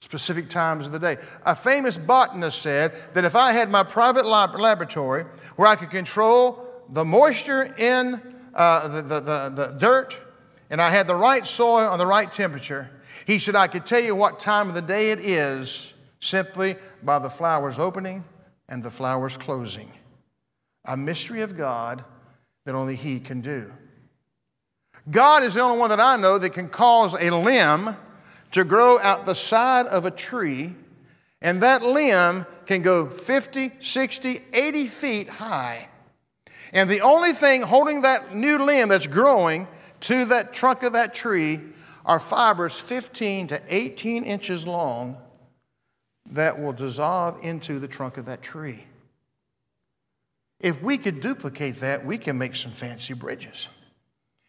specific 0.00 0.48
times 0.48 0.86
of 0.86 0.92
the 0.92 0.98
day. 0.98 1.16
A 1.44 1.54
famous 1.54 1.98
botanist 1.98 2.62
said 2.62 2.94
that 3.14 3.24
if 3.24 3.34
I 3.34 3.52
had 3.52 3.70
my 3.70 3.82
private 3.82 4.24
lab- 4.24 4.54
laboratory 4.54 5.24
where 5.56 5.68
I 5.68 5.76
could 5.76 5.90
control 5.90 6.64
the 6.88 7.04
moisture 7.04 7.74
in 7.78 8.20
uh, 8.54 8.88
the, 8.88 9.02
the, 9.02 9.20
the, 9.20 9.52
the 9.54 9.76
dirt 9.78 10.18
and 10.70 10.80
I 10.80 10.90
had 10.90 11.06
the 11.06 11.14
right 11.14 11.46
soil 11.46 11.90
and 11.90 12.00
the 12.00 12.06
right 12.06 12.30
temperature, 12.30 12.90
he 13.26 13.38
said 13.38 13.56
I 13.56 13.66
could 13.66 13.84
tell 13.84 14.00
you 14.00 14.14
what 14.14 14.40
time 14.40 14.68
of 14.68 14.74
the 14.74 14.82
day 14.82 15.10
it 15.10 15.20
is 15.20 15.94
simply 16.20 16.76
by 17.02 17.18
the 17.18 17.28
flowers 17.28 17.78
opening 17.78 18.24
and 18.68 18.82
the 18.82 18.90
flowers 18.90 19.36
closing. 19.36 19.92
A 20.84 20.96
mystery 20.96 21.42
of 21.42 21.56
God 21.56 22.04
that 22.64 22.74
only 22.74 22.96
He 22.96 23.20
can 23.20 23.40
do. 23.40 23.72
God 25.10 25.42
is 25.42 25.54
the 25.54 25.60
only 25.60 25.78
one 25.78 25.90
that 25.90 26.00
I 26.00 26.16
know 26.16 26.38
that 26.38 26.50
can 26.50 26.68
cause 26.68 27.14
a 27.14 27.30
limb 27.30 27.96
to 28.52 28.64
grow 28.64 28.98
out 28.98 29.26
the 29.26 29.34
side 29.34 29.86
of 29.86 30.04
a 30.04 30.10
tree, 30.10 30.74
and 31.40 31.62
that 31.62 31.82
limb 31.82 32.46
can 32.66 32.82
go 32.82 33.06
50, 33.06 33.72
60, 33.80 34.40
80 34.52 34.86
feet 34.86 35.28
high. 35.28 35.88
And 36.72 36.90
the 36.90 37.00
only 37.00 37.32
thing 37.32 37.62
holding 37.62 38.02
that 38.02 38.34
new 38.34 38.58
limb 38.58 38.88
that's 38.90 39.06
growing 39.06 39.66
to 40.00 40.26
that 40.26 40.52
trunk 40.52 40.82
of 40.82 40.92
that 40.92 41.14
tree 41.14 41.60
are 42.04 42.20
fibers 42.20 42.78
15 42.78 43.48
to 43.48 43.62
18 43.68 44.24
inches 44.24 44.66
long 44.66 45.16
that 46.30 46.60
will 46.60 46.72
dissolve 46.72 47.42
into 47.42 47.78
the 47.78 47.88
trunk 47.88 48.18
of 48.18 48.26
that 48.26 48.42
tree. 48.42 48.84
If 50.60 50.82
we 50.82 50.98
could 50.98 51.20
duplicate 51.20 51.76
that, 51.76 52.04
we 52.04 52.18
can 52.18 52.36
make 52.36 52.54
some 52.54 52.72
fancy 52.72 53.14
bridges. 53.14 53.68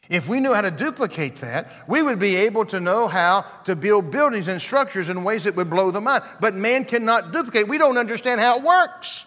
If 0.10 0.28
we 0.28 0.40
knew 0.40 0.56
how 0.56 0.62
to 0.62 0.72
duplicate 0.72 1.36
that, 1.38 1.72
we 1.88 2.02
would 2.02 2.18
be 2.18 2.36
able 2.36 2.66
to 2.66 2.80
know 2.80 3.08
how 3.08 3.46
to 3.66 3.76
build 3.76 4.10
buildings 4.10 4.48
and 4.48 4.60
structures 4.60 5.08
in 5.08 5.24
ways 5.24 5.44
that 5.44 5.56
would 5.56 5.70
blow 5.70 5.92
the 5.92 6.02
mind. 6.02 6.24
But 6.40 6.56
man 6.56 6.84
cannot 6.84 7.32
duplicate. 7.32 7.68
We 7.68 7.78
don't 7.78 7.98
understand 7.98 8.42
how 8.42 8.58
it 8.58 8.64
works. 8.64 9.26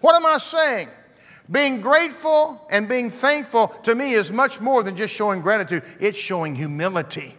What 0.00 0.14
am 0.14 0.24
I 0.24 0.38
saying? 0.38 0.88
Being 1.50 1.80
grateful 1.80 2.64
and 2.70 2.88
being 2.88 3.10
thankful 3.10 3.68
to 3.82 3.96
me 3.96 4.12
is 4.12 4.30
much 4.32 4.60
more 4.60 4.84
than 4.84 4.94
just 4.94 5.12
showing 5.12 5.40
gratitude, 5.40 5.82
it's 5.98 6.16
showing 6.16 6.54
humility. 6.54 7.34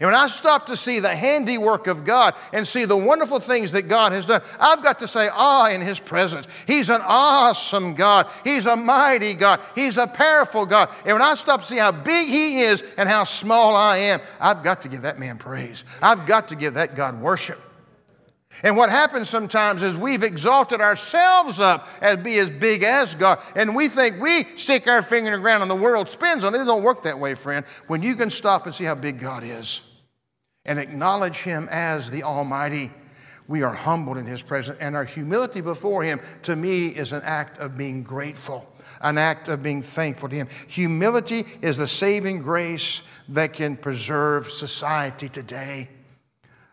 And 0.00 0.08
when 0.08 0.14
I 0.14 0.26
stop 0.28 0.66
to 0.66 0.76
see 0.76 1.00
the 1.00 1.14
handiwork 1.14 1.86
of 1.86 2.04
God 2.04 2.34
and 2.52 2.66
see 2.66 2.84
the 2.84 2.96
wonderful 2.96 3.40
things 3.40 3.72
that 3.72 3.88
God 3.88 4.12
has 4.12 4.26
done, 4.26 4.42
I've 4.58 4.82
got 4.82 4.98
to 5.00 5.08
say, 5.08 5.28
ah, 5.32 5.70
in 5.70 5.80
His 5.80 6.00
presence. 6.00 6.46
He's 6.66 6.90
an 6.90 7.00
awesome 7.02 7.94
God. 7.94 8.28
He's 8.44 8.66
a 8.66 8.76
mighty 8.76 9.34
God. 9.34 9.60
He's 9.74 9.96
a 9.96 10.06
powerful 10.06 10.66
God. 10.66 10.90
And 11.04 11.12
when 11.12 11.22
I 11.22 11.34
stop 11.34 11.60
to 11.60 11.66
see 11.66 11.78
how 11.78 11.92
big 11.92 12.28
He 12.28 12.60
is 12.60 12.82
and 12.96 13.08
how 13.08 13.24
small 13.24 13.76
I 13.76 13.98
am, 13.98 14.20
I've 14.40 14.62
got 14.62 14.82
to 14.82 14.88
give 14.88 15.02
that 15.02 15.18
man 15.18 15.38
praise. 15.38 15.84
I've 16.02 16.26
got 16.26 16.48
to 16.48 16.56
give 16.56 16.74
that 16.74 16.94
God 16.94 17.20
worship. 17.20 17.60
And 18.62 18.76
what 18.76 18.90
happens 18.90 19.28
sometimes 19.28 19.82
is 19.82 19.96
we've 19.96 20.22
exalted 20.22 20.80
ourselves 20.80 21.60
up 21.60 21.88
as 22.00 22.18
be 22.18 22.38
as 22.38 22.50
big 22.50 22.82
as 22.82 23.14
God. 23.14 23.40
And 23.56 23.74
we 23.74 23.88
think 23.88 24.20
we 24.20 24.44
stick 24.56 24.86
our 24.86 25.02
finger 25.02 25.28
in 25.28 25.32
the 25.32 25.42
ground 25.42 25.62
and 25.62 25.70
the 25.70 25.74
world 25.74 26.08
spins 26.08 26.44
on 26.44 26.54
it. 26.54 26.60
It 26.60 26.64
don't 26.64 26.82
work 26.82 27.02
that 27.02 27.18
way, 27.18 27.34
friend. 27.34 27.66
When 27.88 28.02
you 28.02 28.14
can 28.14 28.30
stop 28.30 28.66
and 28.66 28.74
see 28.74 28.84
how 28.84 28.94
big 28.94 29.20
God 29.20 29.42
is 29.44 29.82
and 30.64 30.78
acknowledge 30.78 31.38
Him 31.38 31.68
as 31.70 32.10
the 32.10 32.22
Almighty, 32.22 32.90
we 33.46 33.62
are 33.62 33.74
humbled 33.74 34.16
in 34.16 34.24
His 34.24 34.42
presence. 34.42 34.78
And 34.80 34.96
our 34.96 35.04
humility 35.04 35.60
before 35.60 36.02
Him, 36.02 36.20
to 36.42 36.56
me, 36.56 36.88
is 36.88 37.12
an 37.12 37.22
act 37.24 37.58
of 37.58 37.76
being 37.76 38.02
grateful, 38.02 38.72
an 39.02 39.18
act 39.18 39.48
of 39.48 39.62
being 39.62 39.82
thankful 39.82 40.28
to 40.28 40.36
Him. 40.36 40.48
Humility 40.68 41.44
is 41.60 41.76
the 41.76 41.88
saving 41.88 42.40
grace 42.40 43.02
that 43.28 43.52
can 43.52 43.76
preserve 43.76 44.50
society 44.50 45.28
today. 45.28 45.88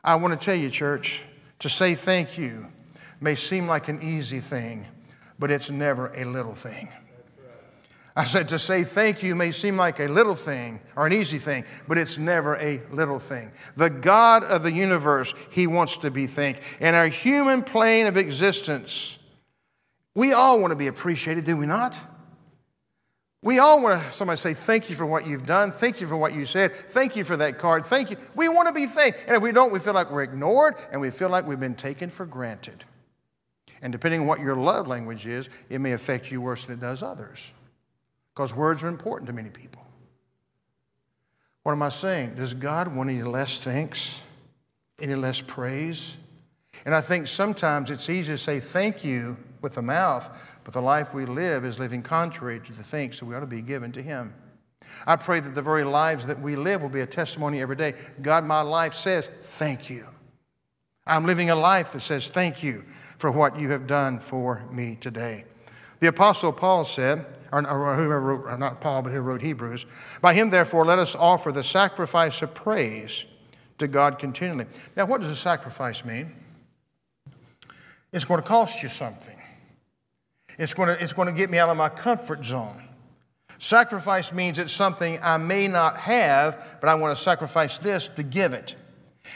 I 0.04 0.16
want 0.16 0.40
to 0.40 0.46
tell 0.46 0.56
you, 0.56 0.70
church, 0.70 1.24
to 1.62 1.70
say 1.70 1.94
thank 1.94 2.38
you 2.40 2.68
may 3.20 3.36
seem 3.36 3.68
like 3.68 3.88
an 3.88 4.02
easy 4.02 4.40
thing, 4.40 4.88
but 5.38 5.52
it's 5.52 5.70
never 5.70 6.12
a 6.16 6.26
little 6.26 6.56
thing. 6.56 6.90
I 8.16 8.26
said 8.26 8.50
to 8.50 8.60
say 8.60 8.84
thank 8.84 9.24
you 9.24 9.36
may 9.36 9.52
seem 9.52 9.78
like 9.78 10.00
a 10.00 10.08
little 10.08 10.36
thing 10.36 10.82
or 10.96 11.06
an 11.06 11.14
easy 11.14 11.38
thing, 11.38 11.64
but 11.88 11.98
it's 12.00 12.18
never 12.18 12.58
a 12.58 12.82
little 12.92 13.20
thing. 13.20 13.52
The 13.78 13.92
God 13.92 14.44
of 14.44 14.64
the 14.64 14.74
universe, 14.74 15.34
He 15.52 15.68
wants 15.68 15.98
to 15.98 16.12
be 16.12 16.28
thanked. 16.28 16.80
In 16.82 16.96
our 16.96 17.08
human 17.08 17.62
plane 17.62 18.08
of 18.08 18.18
existence, 18.18 19.20
we 20.16 20.34
all 20.34 20.60
want 20.60 20.72
to 20.72 20.78
be 20.78 20.88
appreciated, 20.88 21.46
do 21.46 21.56
we 21.56 21.68
not? 21.68 22.00
We 23.44 23.58
all 23.58 23.82
want 23.82 24.04
to, 24.04 24.12
somebody 24.12 24.38
say, 24.38 24.54
thank 24.54 24.90
you 24.90 24.96
for 24.96 25.06
what 25.06 25.26
you've 25.26 25.48
done. 25.48 25.72
Thank 25.72 26.00
you 26.00 26.06
for 26.06 26.16
what 26.16 26.36
you 26.36 26.46
said. 26.46 26.76
Thank 26.76 27.16
you 27.16 27.24
for 27.24 27.36
that 27.38 27.58
card. 27.58 27.86
Thank 27.86 28.12
you. 28.12 28.18
We 28.36 28.48
want 28.50 28.68
to 28.68 28.74
be 28.74 28.86
thanked. 28.86 29.26
And 29.28 29.36
if 29.36 29.42
we 29.42 29.52
don't, 29.52 29.74
we 29.74 29.80
feel 29.80 29.94
like 29.94 30.12
we're 30.12 30.22
ignored 30.22 30.76
and 30.92 31.02
we 31.02 31.10
feel 31.10 31.30
like 31.30 31.48
we've 31.48 31.60
been 31.60 31.74
taken 31.74 32.12
for 32.12 32.28
granted. 32.28 32.84
And 33.82 33.92
depending 33.92 34.22
on 34.22 34.28
what 34.28 34.42
your 34.42 34.56
love 34.56 34.86
language 34.86 35.26
is, 35.26 35.50
it 35.70 35.82
may 35.82 35.94
affect 35.94 36.32
you 36.32 36.40
worse 36.40 36.66
than 36.66 36.78
it 36.78 36.82
does 36.82 37.02
others. 37.02 37.52
Because 38.36 38.56
words 38.56 38.84
are 38.84 38.88
important 38.88 39.28
to 39.28 39.34
many 39.34 39.50
people. 39.50 39.84
What 41.64 41.72
am 41.72 41.82
I 41.82 41.90
saying? 41.90 42.36
Does 42.36 42.54
God 42.54 42.96
want 42.96 43.10
any 43.10 43.24
less 43.24 43.58
thanks? 43.58 44.24
Any 45.00 45.16
less 45.16 45.42
praise? 45.42 46.16
And 46.86 46.94
I 46.94 47.02
think 47.02 47.28
sometimes 47.28 47.90
it's 47.90 48.08
easy 48.08 48.34
to 48.34 48.38
say 48.38 48.60
thank 48.60 49.04
you 49.04 49.38
with 49.62 49.76
the 49.76 49.82
mouth, 49.82 50.60
but 50.64 50.74
the 50.74 50.82
life 50.82 51.14
we 51.14 51.26
live 51.26 51.66
is 51.66 51.80
living 51.80 52.04
contrary 52.04 52.60
to 52.60 52.74
the 52.74 52.84
things 52.84 53.20
that 53.20 53.26
we 53.26 53.36
ought 53.36 53.42
to 53.42 53.46
be 53.46 53.62
given 53.62 53.92
to 53.94 54.02
Him. 54.02 54.34
I 55.06 55.16
pray 55.16 55.40
that 55.40 55.54
the 55.54 55.62
very 55.62 55.84
lives 55.84 56.26
that 56.28 56.40
we 56.40 56.56
live 56.56 56.82
will 56.82 56.90
be 56.90 57.02
a 57.02 57.06
testimony 57.06 57.62
every 57.62 57.76
day. 57.76 57.94
God, 58.22 58.44
my 58.46 58.62
life 58.62 58.94
says, 58.94 59.30
thank 59.42 59.90
you. 59.90 60.08
I'm 61.06 61.26
living 61.26 61.50
a 61.50 61.56
life 61.56 61.94
that 61.94 62.02
says, 62.02 62.28
thank 62.28 62.64
you 62.64 62.84
for 63.18 63.32
what 63.32 63.60
you 63.60 63.70
have 63.70 63.88
done 63.88 64.20
for 64.20 64.64
me 64.72 64.98
today. 65.00 65.46
The 66.00 66.08
Apostle 66.08 66.52
Paul 66.52 66.86
said, 66.86 67.26
or, 67.52 67.62
whoever 67.62 68.22
wrote, 68.22 68.46
or 68.46 68.58
not 68.58 68.82
Paul, 68.82 69.04
but 69.04 69.12
who 69.12 69.22
wrote 69.22 69.42
Hebrews, 69.42 69.86
by 70.22 70.34
him, 70.34 70.50
therefore, 70.50 70.86
let 70.86 71.00
us 71.00 71.16
offer 71.16 71.52
the 71.52 71.64
sacrifice 71.64 72.42
of 72.42 72.54
praise 72.54 73.26
to 73.78 73.88
God 73.88 74.18
continually. 74.18 74.68
Now, 74.96 75.06
what 75.06 75.22
does 75.22 75.30
a 75.30 75.36
sacrifice 75.36 76.06
mean? 76.06 76.34
It's 78.14 78.26
going 78.26 78.42
to 78.42 78.48
cost 78.48 78.82
you 78.82 78.90
something. 78.90 79.41
It's 80.62 80.76
going 80.76 80.96
to, 80.96 81.04
it's 81.04 81.12
going 81.12 81.28
to 81.28 81.34
get 81.34 81.50
me 81.50 81.58
out 81.58 81.70
of 81.70 81.78
my 81.78 81.90
comfort 81.90 82.46
zone. 82.46 82.84
Sacrifice 83.58 84.32
means 84.32 84.60
it's 84.60 84.72
something 84.72 85.18
I 85.24 85.38
may 85.38 85.68
not 85.68 85.98
have, 85.98 86.78
but 86.80 86.88
I 86.88 86.94
want 86.94 87.18
to 87.18 87.24
sacrifice 87.24 87.80
this 87.80 88.08
to 88.10 88.22
give 88.22 88.54
it. 88.54 88.76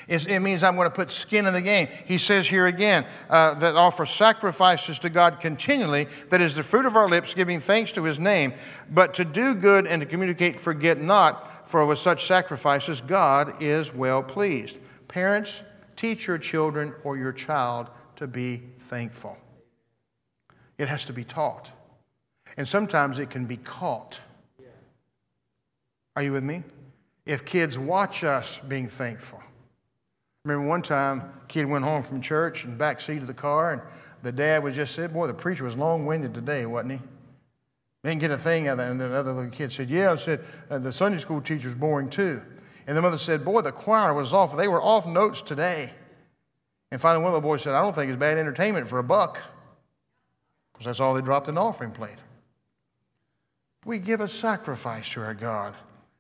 It 0.08 0.40
means 0.44 0.62
I'm 0.62 0.76
going 0.76 0.88
to 0.88 0.94
put 0.94 1.10
skin 1.10 1.48
in 1.48 1.54
the 1.54 1.64
game. 1.64 1.88
He 2.06 2.20
says 2.20 2.48
here 2.48 2.68
again 2.68 3.08
uh, 3.28 3.56
that 3.56 3.76
offer 3.76 4.06
sacrifices 4.06 5.00
to 5.00 5.10
God 5.10 5.40
continually, 5.40 6.04
that 6.30 6.42
is 6.42 6.54
the 6.54 6.62
fruit 6.62 6.86
of 6.86 6.96
our 6.96 7.10
lips, 7.10 7.34
giving 7.34 7.58
thanks 7.60 7.92
to 7.94 8.04
his 8.04 8.20
name. 8.20 8.54
But 8.92 9.16
to 9.16 9.26
do 9.26 9.56
good 9.56 9.88
and 9.88 10.04
to 10.04 10.08
communicate, 10.08 10.60
forget 10.60 11.00
not, 11.00 11.68
for 11.68 11.84
with 11.88 11.98
such 11.98 12.26
sacrifices 12.26 13.02
God 13.02 13.64
is 13.64 13.92
well 13.96 14.22
pleased. 14.22 14.78
Parents, 15.08 15.64
teach 15.96 16.28
your 16.28 16.38
children 16.38 16.94
or 17.04 17.18
your 17.18 17.32
child 17.32 17.90
to 18.18 18.28
be 18.28 18.58
thankful. 18.78 19.40
It 20.78 20.88
has 20.88 21.06
to 21.06 21.14
be 21.14 21.24
taught. 21.24 21.72
And 22.58 22.68
sometimes 22.68 23.20
it 23.20 23.30
can 23.30 23.46
be 23.46 23.58
caught. 23.58 24.22
Are 26.16 26.24
you 26.24 26.32
with 26.32 26.44
me? 26.44 26.64
If 27.26 27.44
kids 27.44 27.78
watch 27.78 28.24
us 28.24 28.60
being 28.60 28.88
thankful, 28.88 29.42
Remember 30.46 30.68
one 30.68 30.84
time, 30.84 31.22
a 31.22 31.48
kid 31.48 31.66
went 31.66 31.84
home 31.84 32.04
from 32.04 32.22
church 32.22 32.64
the 32.64 32.70
back 32.70 33.02
seat 33.02 33.18
of 33.18 33.28
the 33.28 33.34
car, 33.34 33.74
and 33.74 33.82
the 34.22 34.32
dad 34.32 34.64
was 34.64 34.76
just 34.76 34.94
said, 34.94 35.12
Boy, 35.12 35.26
the 35.26 35.34
preacher 35.34 35.64
was 35.64 35.76
long 35.76 36.06
winded 36.06 36.36
today, 36.36 36.68
wasn't 36.68 36.94
he? 36.94 37.00
Didn't 38.04 38.22
get 38.22 38.30
a 38.30 38.38
thing 38.38 38.68
out 38.68 38.74
of 38.74 38.78
that. 38.78 38.92
And 38.92 39.02
the 39.02 39.12
other 39.12 39.34
little 39.34 39.50
kid 39.50 39.72
said, 39.72 39.90
Yeah, 39.90 40.12
I 40.12 40.16
said, 40.18 40.46
uh, 40.70 40.78
the 40.78 40.92
Sunday 40.92 41.18
school 41.18 41.42
teacher 41.42 41.68
was 41.68 41.76
boring 41.76 42.12
too. 42.12 42.44
And 42.86 42.96
the 42.96 43.02
mother 43.02 43.18
said, 43.18 43.44
Boy, 43.44 43.62
the 43.62 43.72
choir 43.72 44.14
was 44.14 44.34
off. 44.34 44.56
They 44.56 44.68
were 44.68 44.82
off 44.82 45.08
notes 45.08 45.42
today. 45.42 45.92
And 46.92 47.02
finally, 47.02 47.24
one 47.24 47.34
of 47.34 47.42
the 47.42 47.48
boys 47.48 47.64
said, 47.64 47.74
I 47.74 47.82
don't 47.82 47.96
think 47.96 48.12
it's 48.12 48.20
bad 48.20 48.38
entertainment 48.38 48.88
for 48.88 49.00
a 49.00 49.04
buck, 49.04 49.42
because 50.76 50.86
that's 50.86 51.00
all 51.00 51.14
they 51.14 51.22
dropped 51.22 51.48
in 51.48 51.56
the 51.56 51.62
offering 51.62 51.92
plate. 51.92 52.18
We 53.86 53.98
give 54.00 54.20
a 54.20 54.28
sacrifice 54.28 55.10
to 55.14 55.22
our 55.22 55.34
God 55.34 55.74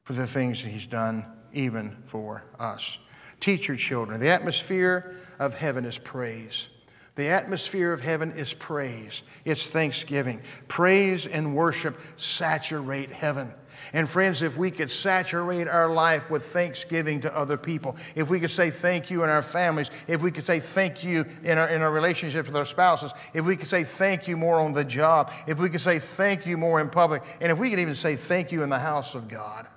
for 0.03 0.13
the 0.13 0.25
things 0.25 0.63
that 0.63 0.69
He's 0.69 0.87
done, 0.87 1.25
even 1.51 1.97
for 2.05 2.45
us. 2.57 2.99
Teach 3.41 3.67
your 3.67 3.75
children. 3.75 4.19
The 4.21 4.29
atmosphere 4.29 5.17
of 5.39 5.55
heaven 5.55 5.83
is 5.83 5.97
praise. 5.97 6.69
The 7.15 7.29
atmosphere 7.29 7.93
of 7.93 8.01
heaven 8.01 8.33
is 8.33 8.53
praise. 8.53 9.23
It's 9.45 9.69
thanksgiving. 9.69 10.41
Praise 10.67 11.25
and 11.25 11.55
worship 11.55 11.97
saturate 12.17 13.13
heaven. 13.13 13.53
And 13.93 14.09
friends, 14.09 14.41
if 14.41 14.57
we 14.57 14.69
could 14.69 14.89
saturate 14.89 15.69
our 15.69 15.89
life 15.89 16.29
with 16.29 16.43
thanksgiving 16.43 17.21
to 17.21 17.37
other 17.37 17.55
people, 17.55 17.95
if 18.15 18.29
we 18.29 18.41
could 18.41 18.51
say 18.51 18.69
thank 18.69 19.09
you 19.09 19.23
in 19.23 19.29
our 19.29 19.41
families, 19.41 19.91
if 20.09 20.21
we 20.21 20.29
could 20.29 20.43
say 20.43 20.59
thank 20.59 21.05
you 21.05 21.25
in 21.43 21.57
our, 21.57 21.69
in 21.69 21.81
our 21.81 21.91
relationships 21.91 22.47
with 22.47 22.57
our 22.57 22.65
spouses, 22.65 23.13
if 23.33 23.45
we 23.45 23.55
could 23.55 23.67
say 23.67 23.85
thank 23.85 24.27
you 24.27 24.35
more 24.35 24.59
on 24.59 24.73
the 24.73 24.83
job, 24.83 25.31
if 25.47 25.57
we 25.57 25.69
could 25.69 25.81
say 25.81 25.99
thank 25.99 26.45
you 26.45 26.57
more 26.57 26.81
in 26.81 26.89
public, 26.89 27.23
and 27.39 27.49
if 27.49 27.57
we 27.57 27.69
could 27.69 27.79
even 27.79 27.95
say 27.95 28.17
thank 28.17 28.51
you 28.51 28.61
in 28.61 28.69
the 28.69 28.79
house 28.79 29.15
of 29.15 29.29
God, 29.29 29.67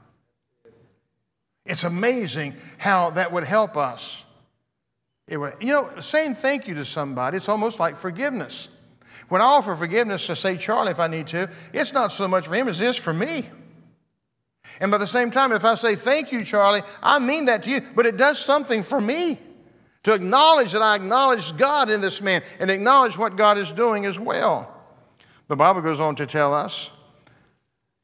it's 1.64 1.84
amazing 1.84 2.56
how 2.78 3.10
that 3.10 3.30
would 3.30 3.44
help 3.44 3.76
us. 3.76 4.24
It 5.28 5.38
you 5.60 5.72
know, 5.72 5.90
saying 6.00 6.34
thank 6.34 6.66
you 6.66 6.74
to 6.74 6.84
somebody, 6.84 7.36
it's 7.36 7.48
almost 7.48 7.78
like 7.78 7.96
forgiveness. 7.96 8.68
When 9.28 9.42
I 9.42 9.44
offer 9.44 9.76
forgiveness 9.76 10.26
to 10.26 10.36
say 10.36 10.56
Charlie 10.56 10.90
if 10.90 10.98
I 10.98 11.06
need 11.06 11.26
to, 11.28 11.50
it's 11.72 11.92
not 11.92 12.12
so 12.12 12.26
much 12.26 12.48
for 12.48 12.54
him 12.54 12.68
as 12.68 12.80
it 12.80 12.86
is 12.86 12.96
for 12.96 13.12
me. 13.12 13.48
And 14.80 14.90
by 14.90 14.98
the 14.98 15.06
same 15.06 15.30
time, 15.30 15.52
if 15.52 15.64
I 15.64 15.74
say 15.74 15.94
thank 15.94 16.32
you, 16.32 16.44
Charlie, 16.44 16.82
I 17.02 17.18
mean 17.18 17.46
that 17.46 17.62
to 17.64 17.70
you, 17.70 17.82
but 17.94 18.06
it 18.06 18.16
does 18.16 18.38
something 18.38 18.82
for 18.82 19.00
me 19.00 19.38
to 20.04 20.14
acknowledge 20.14 20.72
that 20.72 20.82
I 20.82 20.94
acknowledge 20.94 21.56
God 21.56 21.90
in 21.90 22.00
this 22.00 22.22
man 22.22 22.42
and 22.58 22.70
acknowledge 22.70 23.18
what 23.18 23.36
God 23.36 23.58
is 23.58 23.72
doing 23.72 24.06
as 24.06 24.18
well. 24.18 24.74
The 25.48 25.56
Bible 25.56 25.82
goes 25.82 26.00
on 26.00 26.16
to 26.16 26.26
tell 26.26 26.54
us, 26.54 26.90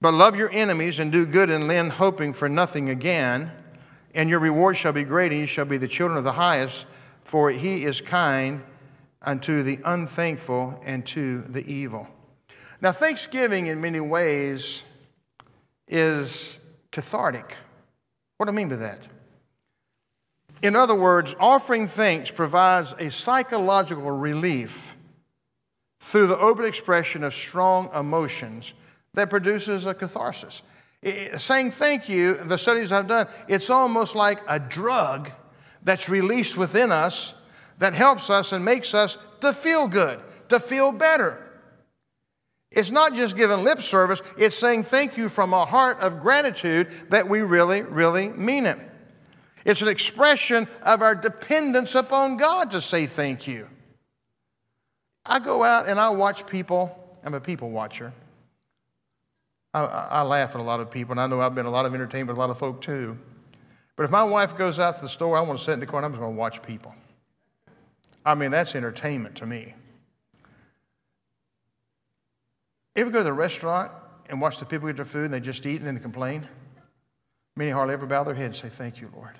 but 0.00 0.12
love 0.12 0.36
your 0.36 0.50
enemies 0.50 0.98
and 0.98 1.10
do 1.10 1.24
good 1.24 1.48
and 1.48 1.68
lend, 1.68 1.92
hoping 1.92 2.34
for 2.34 2.48
nothing 2.48 2.90
again, 2.90 3.50
and 4.14 4.28
your 4.28 4.40
reward 4.40 4.76
shall 4.76 4.92
be 4.92 5.04
great, 5.04 5.32
and 5.32 5.40
you 5.40 5.46
shall 5.46 5.64
be 5.64 5.78
the 5.78 5.88
children 5.88 6.18
of 6.18 6.24
the 6.24 6.32
highest 6.32 6.86
for 7.24 7.50
he 7.50 7.84
is 7.84 8.00
kind 8.00 8.62
unto 9.22 9.62
the 9.62 9.78
unthankful 9.84 10.78
and 10.84 11.04
to 11.06 11.40
the 11.42 11.64
evil. 11.70 12.08
Now, 12.80 12.92
thanksgiving 12.92 13.66
in 13.66 13.80
many 13.80 14.00
ways 14.00 14.82
is 15.88 16.60
cathartic. 16.92 17.56
What 18.36 18.46
do 18.46 18.52
I 18.52 18.54
mean 18.54 18.68
by 18.68 18.76
that? 18.76 19.08
In 20.62 20.76
other 20.76 20.94
words, 20.94 21.34
offering 21.38 21.86
thanks 21.86 22.30
provides 22.30 22.94
a 22.98 23.10
psychological 23.10 24.10
relief 24.10 24.96
through 26.00 26.26
the 26.26 26.38
open 26.38 26.64
expression 26.64 27.24
of 27.24 27.32
strong 27.32 27.90
emotions 27.94 28.74
that 29.14 29.30
produces 29.30 29.86
a 29.86 29.94
catharsis. 29.94 30.62
saying 31.36 31.70
thank 31.70 32.08
you, 32.08 32.34
the 32.34 32.58
studies 32.58 32.92
I've 32.92 33.06
done, 33.06 33.28
it's 33.48 33.70
almost 33.70 34.14
like 34.14 34.40
a 34.48 34.58
drug 34.58 35.30
that's 35.84 36.08
released 36.08 36.56
within 36.56 36.90
us 36.90 37.34
that 37.78 37.94
helps 37.94 38.30
us 38.30 38.52
and 38.52 38.64
makes 38.64 38.94
us 38.94 39.18
to 39.40 39.52
feel 39.52 39.86
good, 39.86 40.20
to 40.48 40.58
feel 40.58 40.90
better. 40.92 41.40
It's 42.70 42.90
not 42.90 43.14
just 43.14 43.36
giving 43.36 43.62
lip 43.62 43.82
service, 43.82 44.20
it's 44.36 44.56
saying 44.56 44.82
thank 44.82 45.16
you 45.16 45.28
from 45.28 45.52
a 45.52 45.64
heart 45.64 46.00
of 46.00 46.20
gratitude 46.20 46.88
that 47.10 47.28
we 47.28 47.42
really, 47.42 47.82
really 47.82 48.28
mean 48.30 48.66
it. 48.66 48.78
It's 49.64 49.80
an 49.80 49.88
expression 49.88 50.66
of 50.82 51.00
our 51.00 51.14
dependence 51.14 51.94
upon 51.94 52.36
God 52.36 52.72
to 52.72 52.80
say 52.80 53.06
thank 53.06 53.46
you. 53.46 53.68
I 55.24 55.38
go 55.38 55.62
out 55.62 55.88
and 55.88 55.98
I 55.98 56.10
watch 56.10 56.46
people, 56.46 57.18
I'm 57.22 57.34
a 57.34 57.40
people 57.40 57.70
watcher. 57.70 58.12
I, 59.72 59.84
I 60.10 60.22
laugh 60.22 60.54
at 60.54 60.60
a 60.60 60.64
lot 60.64 60.80
of 60.80 60.90
people, 60.90 61.12
and 61.12 61.20
I 61.20 61.26
know 61.26 61.40
I've 61.40 61.54
been 61.54 61.66
a 61.66 61.70
lot 61.70 61.86
of 61.86 61.94
entertainment 61.94 62.36
a 62.36 62.40
lot 62.40 62.50
of 62.50 62.58
folk 62.58 62.80
too. 62.80 63.18
But 63.96 64.04
if 64.04 64.10
my 64.10 64.24
wife 64.24 64.56
goes 64.56 64.78
out 64.78 64.96
to 64.96 65.02
the 65.02 65.08
store, 65.08 65.36
I 65.36 65.40
want 65.40 65.58
to 65.58 65.64
sit 65.64 65.72
in 65.72 65.80
the 65.80 65.86
corner, 65.86 66.06
I'm 66.06 66.12
just 66.12 66.20
going 66.20 66.34
to 66.34 66.38
watch 66.38 66.62
people. 66.62 66.94
I 68.24 68.34
mean, 68.34 68.50
that's 68.50 68.74
entertainment 68.74 69.36
to 69.36 69.46
me. 69.46 69.74
Ever 72.96 73.10
go 73.10 73.18
to 73.18 73.24
the 73.24 73.32
restaurant 73.32 73.92
and 74.28 74.40
watch 74.40 74.58
the 74.58 74.64
people 74.64 74.88
get 74.88 74.96
their 74.96 75.04
food 75.04 75.26
and 75.26 75.34
they 75.34 75.40
just 75.40 75.66
eat 75.66 75.76
and 75.76 75.86
then 75.86 75.94
they 75.96 76.00
complain? 76.00 76.48
Many 77.56 77.70
hardly 77.70 77.94
ever 77.94 78.06
bow 78.06 78.24
their 78.24 78.34
head 78.34 78.46
and 78.46 78.54
say, 78.54 78.68
Thank 78.68 79.00
you, 79.00 79.10
Lord. 79.14 79.36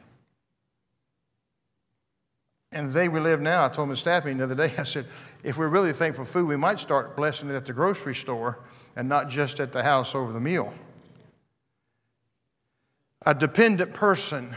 And 2.75 2.91
the 2.91 2.95
day 2.95 3.09
we 3.09 3.21
live 3.21 3.41
now, 3.41 3.65
I 3.65 3.69
told 3.69 3.89
my 3.89 3.95
staff 3.95 4.25
meeting 4.25 4.39
the 4.39 4.45
other 4.45 4.57
day, 4.57 4.75
I 4.79 4.83
said, 4.83 5.07
if 5.45 5.57
we're 5.57 5.69
really 5.69 5.93
thankful 5.93 6.25
for 6.25 6.33
food, 6.41 6.49
we 6.49 6.57
might 6.57 6.81
start 6.81 7.17
blessing 7.17 7.49
it 7.49 7.55
at 7.55 7.67
the 7.67 7.73
grocery 7.73 8.17
store 8.17 8.59
and 8.97 9.09
not 9.09 9.29
just 9.29 9.61
at 9.61 9.73
the 9.73 9.83
house 9.83 10.15
over 10.15 10.33
the 10.33 10.41
meal. 10.41 10.75
A 13.27 13.35
dependent 13.35 13.95
person 13.95 14.55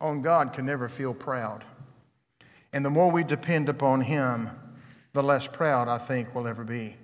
on 0.00 0.22
God 0.22 0.52
can 0.52 0.64
never 0.64 0.88
feel 0.88 1.12
proud. 1.12 1.64
And 2.72 2.84
the 2.84 2.90
more 2.90 3.10
we 3.10 3.24
depend 3.24 3.68
upon 3.68 4.02
Him, 4.02 4.50
the 5.14 5.22
less 5.22 5.48
proud 5.48 5.88
I 5.88 5.98
think 5.98 6.34
we'll 6.34 6.46
ever 6.46 6.64
be. 6.64 6.96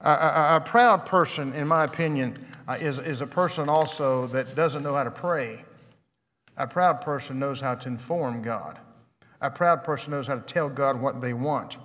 A, 0.00 0.10
a, 0.10 0.56
a 0.56 0.60
proud 0.60 1.06
person, 1.06 1.52
in 1.54 1.66
my 1.66 1.84
opinion, 1.84 2.36
uh, 2.68 2.76
is, 2.80 2.98
is 2.98 3.20
a 3.20 3.26
person 3.26 3.68
also 3.68 4.26
that 4.28 4.54
doesn't 4.54 4.82
know 4.82 4.94
how 4.94 5.04
to 5.04 5.10
pray. 5.10 5.64
A 6.56 6.66
proud 6.66 7.00
person 7.00 7.38
knows 7.38 7.60
how 7.60 7.74
to 7.74 7.88
inform 7.88 8.42
God. 8.42 8.78
A 9.40 9.50
proud 9.50 9.82
person 9.82 10.12
knows 10.12 10.26
how 10.26 10.36
to 10.36 10.40
tell 10.40 10.68
God 10.68 11.00
what 11.00 11.20
they 11.20 11.32
want. 11.32 11.78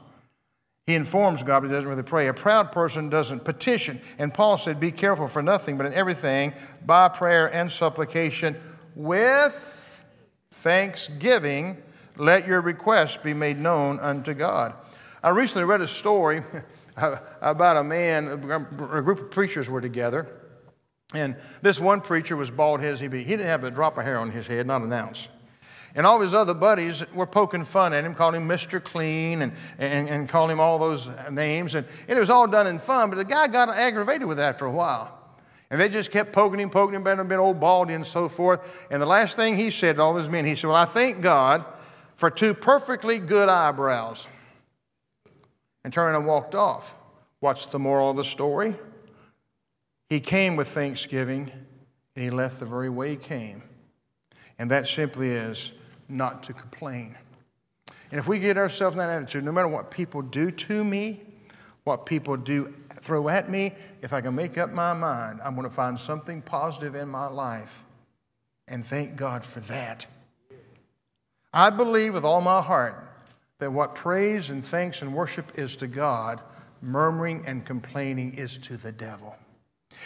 He 0.88 0.96
informs 0.96 1.44
God, 1.44 1.60
but 1.60 1.68
he 1.68 1.74
doesn't 1.74 1.90
really 1.90 2.02
pray. 2.02 2.28
A 2.28 2.34
proud 2.34 2.72
person 2.72 3.10
doesn't 3.10 3.44
petition. 3.44 4.00
And 4.18 4.34
Paul 4.34 4.58
said, 4.58 4.80
Be 4.80 4.92
careful 4.92 5.28
for 5.28 5.42
nothing, 5.42 5.78
but 5.78 5.86
in 5.86 5.94
everything, 5.94 6.54
by 6.86 7.10
prayer 7.10 7.54
and 7.54 7.70
supplication, 7.70 8.56
with 8.96 10.06
thanksgiving, 10.50 11.78
let 12.16 12.48
your 12.48 12.62
requests 12.62 13.18
be 13.18 13.34
made 13.34 13.58
known 13.58 14.00
unto 14.00 14.34
God. 14.34 14.74
I 15.22 15.30
recently 15.30 15.66
read 15.66 15.82
a 15.82 15.88
story 15.90 16.42
about 16.96 17.76
a 17.76 17.84
man, 17.84 18.28
a 18.30 18.38
group 19.02 19.20
of 19.20 19.30
preachers 19.30 19.70
were 19.70 19.82
together. 19.82 20.28
And 21.14 21.36
this 21.62 21.80
one 21.80 22.00
preacher 22.00 22.38
was 22.38 22.50
bald 22.50 22.80
headed. 22.80 23.14
He 23.14 23.24
didn't 23.26 23.46
have 23.46 23.66
a 23.66 23.72
drop 23.72 23.98
of 23.98 24.06
hair 24.06 24.18
on 24.18 24.32
his 24.32 24.48
head, 24.48 24.68
not 24.68 24.82
an 24.82 24.94
ounce. 24.94 25.28
And 25.96 26.06
all 26.06 26.20
his 26.22 26.34
other 26.34 26.54
buddies 26.54 27.04
were 27.14 27.26
poking 27.26 27.66
fun 27.66 27.94
at 27.94 28.04
him, 28.04 28.14
calling 28.14 28.42
him 28.42 28.48
Mr. 28.48 28.84
Clean 28.84 29.42
and, 29.42 29.54
and, 29.80 30.08
and 30.10 30.30
calling 30.30 30.52
him 30.52 30.60
all 30.60 30.78
those 30.78 31.10
names. 31.32 31.76
And, 31.76 31.88
and 32.08 32.18
it 32.18 32.20
was 32.20 32.30
all 32.30 32.48
done 32.48 32.68
in 32.68 32.80
fun, 32.80 33.10
but 33.10 33.16
the 33.16 33.26
guy 33.26 33.48
got 33.48 33.70
aggravated 33.70 34.28
with 34.28 34.38
that 34.38 34.56
after 34.56 34.66
a 34.66 34.72
while. 34.72 35.18
And 35.70 35.82
they 35.82 35.90
just 35.90 36.12
kept 36.12 36.32
poking 36.32 36.60
him, 36.60 36.70
poking 36.70 36.96
him, 36.96 37.04
being, 37.04 37.28
being 37.28 37.40
old 37.40 37.60
baldy 37.60 37.94
and 37.94 38.06
so 38.06 38.30
forth. 38.30 38.88
And 38.90 39.02
the 39.02 39.08
last 39.08 39.36
thing 39.36 39.58
he 39.58 39.70
said 39.72 39.98
to 39.98 40.02
all 40.02 40.14
those 40.14 40.30
men, 40.30 40.46
he 40.46 40.56
said, 40.56 40.68
Well, 40.68 40.78
I 40.78 40.86
thank 40.86 41.22
God 41.22 41.66
for 42.16 42.30
two 42.30 42.54
perfectly 42.54 43.20
good 43.20 43.50
eyebrows. 43.50 44.28
And 45.84 45.94
turned 45.94 46.16
and 46.16 46.26
walked 46.26 46.56
off. 46.56 46.96
What's 47.40 47.68
the 47.68 47.80
moral 47.80 48.12
of 48.12 48.18
the 48.18 48.24
story? 48.24 48.76
He 50.10 50.20
came 50.20 50.56
with 50.56 50.68
thanksgiving 50.68 51.52
and 52.16 52.24
he 52.24 52.30
left 52.30 52.60
the 52.60 52.66
very 52.66 52.90
way 52.90 53.12
he 53.12 53.16
came. 53.16 53.64
And 54.58 54.72
that 54.72 54.88
simply 54.88 55.30
is 55.30 55.72
not 56.10 56.44
to 56.44 56.54
complain. 56.54 57.16
And 58.12 58.20
if 58.20 58.28
we 58.28 58.40
get 58.40 58.58
ourselves 58.58 58.96
in 58.96 59.00
that 59.00 59.10
attitude, 59.10 59.44
no 59.44 59.52
matter 59.52 59.68
what 59.68 59.92
people 59.92 60.22
do 60.22 60.52
to 60.52 60.84
me, 60.84 61.22
what 61.84 62.06
people 62.06 62.38
do 62.38 62.74
throw 62.96 63.30
at 63.30 63.50
me, 63.50 63.74
if 64.02 64.14
I 64.14 64.22
can 64.22 64.36
make 64.36 64.58
up 64.58 64.72
my 64.72 64.94
mind, 64.94 65.40
I'm 65.44 65.56
going 65.56 65.68
to 65.68 65.74
find 65.74 66.00
something 66.00 66.42
positive 66.42 66.96
in 66.96 67.10
my 67.10 67.28
life. 67.28 67.84
And 68.68 68.84
thank 68.84 69.16
God 69.16 69.44
for 69.44 69.60
that. 69.62 70.08
I 71.54 71.70
believe 71.70 72.14
with 72.14 72.26
all 72.26 72.42
my 72.42 72.62
heart 72.62 73.04
that 73.60 73.72
what 73.72 73.96
praise 73.96 74.50
and 74.50 74.64
thanks 74.64 75.02
and 75.02 75.14
worship 75.14 75.58
is 75.58 75.76
to 75.78 75.88
God, 75.88 76.42
murmuring 76.82 77.44
and 77.48 77.66
complaining 77.66 78.34
is 78.34 78.58
to 78.60 78.78
the 78.78 78.92
devil. 78.92 79.36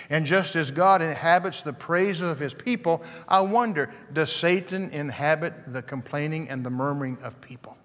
And 0.10 0.26
just 0.26 0.56
as 0.56 0.72
God 0.72 1.02
inhabits 1.02 1.62
the 1.62 1.74
praises 1.74 2.24
of 2.24 2.40
his 2.40 2.54
people, 2.54 3.04
I 3.28 3.42
wonder 3.42 3.92
does 4.12 4.32
Satan 4.32 4.90
inhabit 4.92 5.54
the 5.68 5.82
complaining 5.82 6.50
and 6.50 6.66
the 6.66 6.70
murmuring 6.70 7.18
of 7.24 7.42
people? 7.42 7.78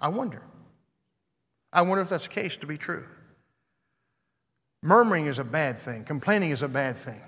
I 0.00 0.08
wonder. 0.08 0.42
I 1.72 1.82
wonder 1.82 2.02
if 2.02 2.08
that's 2.08 2.26
the 2.26 2.34
case 2.34 2.56
to 2.58 2.66
be 2.66 2.78
true. 2.78 3.04
Murmuring 4.82 5.26
is 5.26 5.38
a 5.38 5.44
bad 5.44 5.76
thing, 5.76 6.04
complaining 6.04 6.50
is 6.50 6.62
a 6.62 6.68
bad 6.68 6.96
thing. 6.96 7.20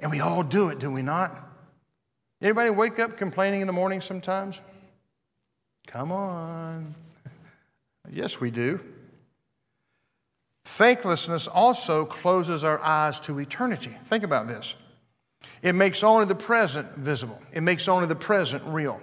And 0.00 0.10
we 0.10 0.20
all 0.20 0.42
do 0.42 0.70
it, 0.70 0.78
do 0.78 0.90
we 0.90 1.02
not? 1.02 1.32
Anybody 2.40 2.70
wake 2.70 2.98
up 2.98 3.16
complaining 3.16 3.60
in 3.60 3.66
the 3.66 3.72
morning 3.72 4.00
sometimes? 4.00 4.60
Come 5.86 6.10
on. 6.12 6.94
yes, 8.10 8.40
we 8.40 8.50
do. 8.50 8.80
Thanklessness 10.64 11.46
also 11.46 12.04
closes 12.06 12.64
our 12.64 12.80
eyes 12.80 13.20
to 13.20 13.38
eternity. 13.38 13.90
Think 14.02 14.24
about 14.24 14.48
this. 14.48 14.74
It 15.62 15.74
makes 15.74 16.02
only 16.02 16.26
the 16.26 16.34
present 16.34 16.92
visible, 16.94 17.38
it 17.52 17.62
makes 17.62 17.88
only 17.88 18.06
the 18.06 18.14
present 18.14 18.62
real. 18.66 19.00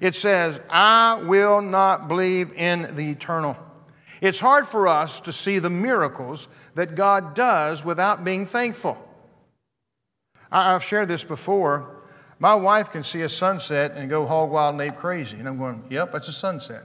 It 0.00 0.16
says, 0.16 0.60
I 0.68 1.22
will 1.24 1.62
not 1.62 2.08
believe 2.08 2.52
in 2.54 2.96
the 2.96 3.10
eternal. 3.10 3.56
It's 4.20 4.40
hard 4.40 4.66
for 4.66 4.88
us 4.88 5.20
to 5.20 5.32
see 5.32 5.58
the 5.58 5.70
miracles 5.70 6.48
that 6.74 6.94
God 6.96 7.34
does 7.34 7.84
without 7.84 8.24
being 8.24 8.46
thankful. 8.46 8.98
I've 10.50 10.82
shared 10.82 11.08
this 11.08 11.24
before. 11.24 12.02
My 12.38 12.54
wife 12.54 12.90
can 12.90 13.02
see 13.02 13.22
a 13.22 13.28
sunset 13.28 13.92
and 13.94 14.10
go 14.10 14.26
hog 14.26 14.50
wild 14.50 14.74
and 14.74 14.82
ape 14.82 14.98
crazy. 14.98 15.38
And 15.38 15.48
I'm 15.48 15.58
going, 15.58 15.84
yep, 15.88 16.12
that's 16.12 16.28
a 16.28 16.32
sunset. 16.32 16.82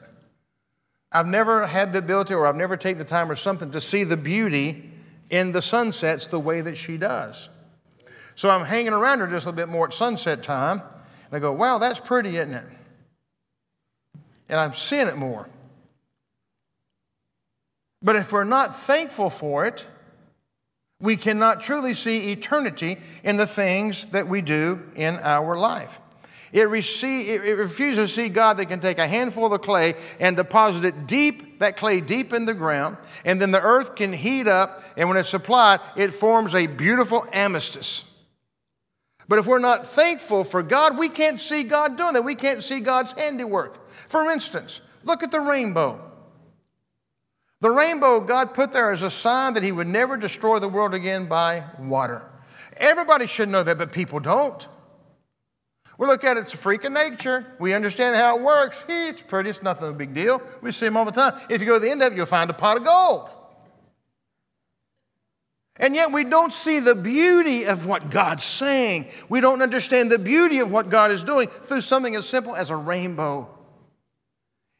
I've 1.11 1.25
never 1.25 1.65
had 1.67 1.93
the 1.93 1.99
ability 1.99 2.33
or 2.33 2.45
I've 2.47 2.55
never 2.55 2.77
taken 2.77 2.97
the 2.97 3.05
time 3.05 3.31
or 3.31 3.35
something 3.35 3.71
to 3.71 3.81
see 3.81 4.03
the 4.03 4.17
beauty 4.17 4.91
in 5.29 5.51
the 5.51 5.61
sunsets 5.61 6.27
the 6.27 6.39
way 6.39 6.61
that 6.61 6.77
she 6.77 6.97
does. 6.97 7.49
So 8.35 8.49
I'm 8.49 8.65
hanging 8.65 8.93
around 8.93 9.19
her 9.19 9.27
just 9.27 9.45
a 9.45 9.49
little 9.49 9.65
bit 9.65 9.71
more 9.71 9.87
at 9.87 9.93
sunset 9.93 10.43
time. 10.43 10.81
And 11.25 11.35
I 11.35 11.39
go, 11.39 11.51
wow, 11.53 11.77
that's 11.77 11.99
pretty, 11.99 12.37
isn't 12.37 12.53
it? 12.53 12.65
And 14.49 14.59
I'm 14.59 14.73
seeing 14.73 15.07
it 15.07 15.17
more. 15.17 15.49
But 18.01 18.15
if 18.15 18.31
we're 18.31 18.43
not 18.43 18.75
thankful 18.75 19.29
for 19.29 19.65
it, 19.65 19.85
we 20.99 21.17
cannot 21.17 21.61
truly 21.61 21.93
see 21.93 22.31
eternity 22.31 22.97
in 23.23 23.37
the 23.37 23.45
things 23.45 24.05
that 24.07 24.27
we 24.27 24.41
do 24.41 24.83
in 24.95 25.19
our 25.21 25.57
life. 25.57 25.99
It, 26.53 26.69
receive, 26.69 27.43
it, 27.43 27.57
refuses 27.57 28.09
to 28.09 28.21
see 28.21 28.29
God 28.29 28.57
that 28.57 28.67
can 28.67 28.79
take 28.79 28.99
a 28.99 29.07
handful 29.07 29.45
of 29.45 29.51
the 29.51 29.59
clay 29.59 29.95
and 30.19 30.37
deposit 30.37 30.85
it 30.85 31.07
deep, 31.07 31.59
that 31.59 31.77
clay 31.77 32.01
deep 32.01 32.33
in 32.33 32.45
the 32.45 32.53
ground, 32.53 32.97
and 33.25 33.41
then 33.41 33.51
the 33.51 33.61
earth 33.61 33.95
can 33.95 34.13
heat 34.13 34.47
up, 34.47 34.83
and 34.95 35.09
when 35.09 35.17
it's 35.17 35.29
supplied, 35.29 35.79
it 35.95 36.11
forms 36.11 36.55
a 36.55 36.67
beautiful 36.67 37.25
amethyst. 37.33 38.05
But 39.27 39.39
if 39.39 39.45
we're 39.45 39.59
not 39.59 39.85
thankful 39.85 40.43
for 40.43 40.63
God, 40.63 40.97
we 40.97 41.09
can't 41.09 41.39
see 41.39 41.63
God 41.63 41.97
doing 41.97 42.13
that. 42.13 42.21
We 42.21 42.35
can't 42.35 42.63
see 42.63 42.79
God's 42.79 43.11
handiwork. 43.11 43.87
For 43.89 44.31
instance, 44.31 44.79
look 45.03 45.21
at 45.21 45.31
the 45.31 45.41
rainbow. 45.41 46.03
The 47.59 47.71
rainbow 47.71 48.21
God 48.21 48.53
put 48.53 48.71
there 48.71 48.91
as 48.91 49.01
a 49.01 49.09
sign 49.09 49.55
that 49.55 49.63
He 49.63 49.71
would 49.71 49.87
never 49.87 50.15
destroy 50.15 50.59
the 50.59 50.69
world 50.69 50.93
again 50.93 51.25
by 51.25 51.65
water. 51.79 52.29
Everybody 52.77 53.25
should 53.25 53.49
know 53.49 53.63
that, 53.63 53.77
but 53.77 53.91
people 53.91 54.19
don't. 54.19 54.65
We 55.97 56.05
look 56.05 56.23
at 56.23 56.37
it, 56.37 56.41
it's 56.41 56.53
a 56.53 56.57
freak 56.57 56.83
of 56.83 56.91
nature. 56.91 57.45
We 57.59 57.73
understand 57.73 58.15
how 58.15 58.37
it 58.37 58.43
works. 58.43 58.85
It's 58.87 59.21
pretty, 59.23 59.49
it's 59.49 59.63
nothing 59.63 59.89
a 59.89 59.93
big 59.93 60.13
deal. 60.13 60.41
We 60.61 60.71
see 60.71 60.85
them 60.85 60.95
all 60.95 61.05
the 61.05 61.11
time. 61.11 61.39
If 61.49 61.59
you 61.59 61.67
go 61.67 61.75
to 61.75 61.79
the 61.79 61.89
end 61.89 62.03
of 62.03 62.13
it, 62.13 62.15
you'll 62.15 62.27
find 62.27 62.49
a 62.49 62.53
pot 62.53 62.77
of 62.77 62.83
gold. 62.83 63.29
And 65.79 65.95
yet 65.95 66.11
we 66.11 66.23
don't 66.23 66.53
see 66.53 66.79
the 66.79 66.95
beauty 66.95 67.65
of 67.65 67.85
what 67.85 68.09
God's 68.09 68.43
saying. 68.43 69.09
We 69.29 69.41
don't 69.41 69.61
understand 69.61 70.11
the 70.11 70.19
beauty 70.19 70.59
of 70.59 70.71
what 70.71 70.89
God 70.89 71.11
is 71.11 71.23
doing 71.23 71.47
through 71.47 71.81
something 71.81 72.15
as 72.15 72.27
simple 72.27 72.55
as 72.55 72.69
a 72.69 72.75
rainbow. 72.75 73.49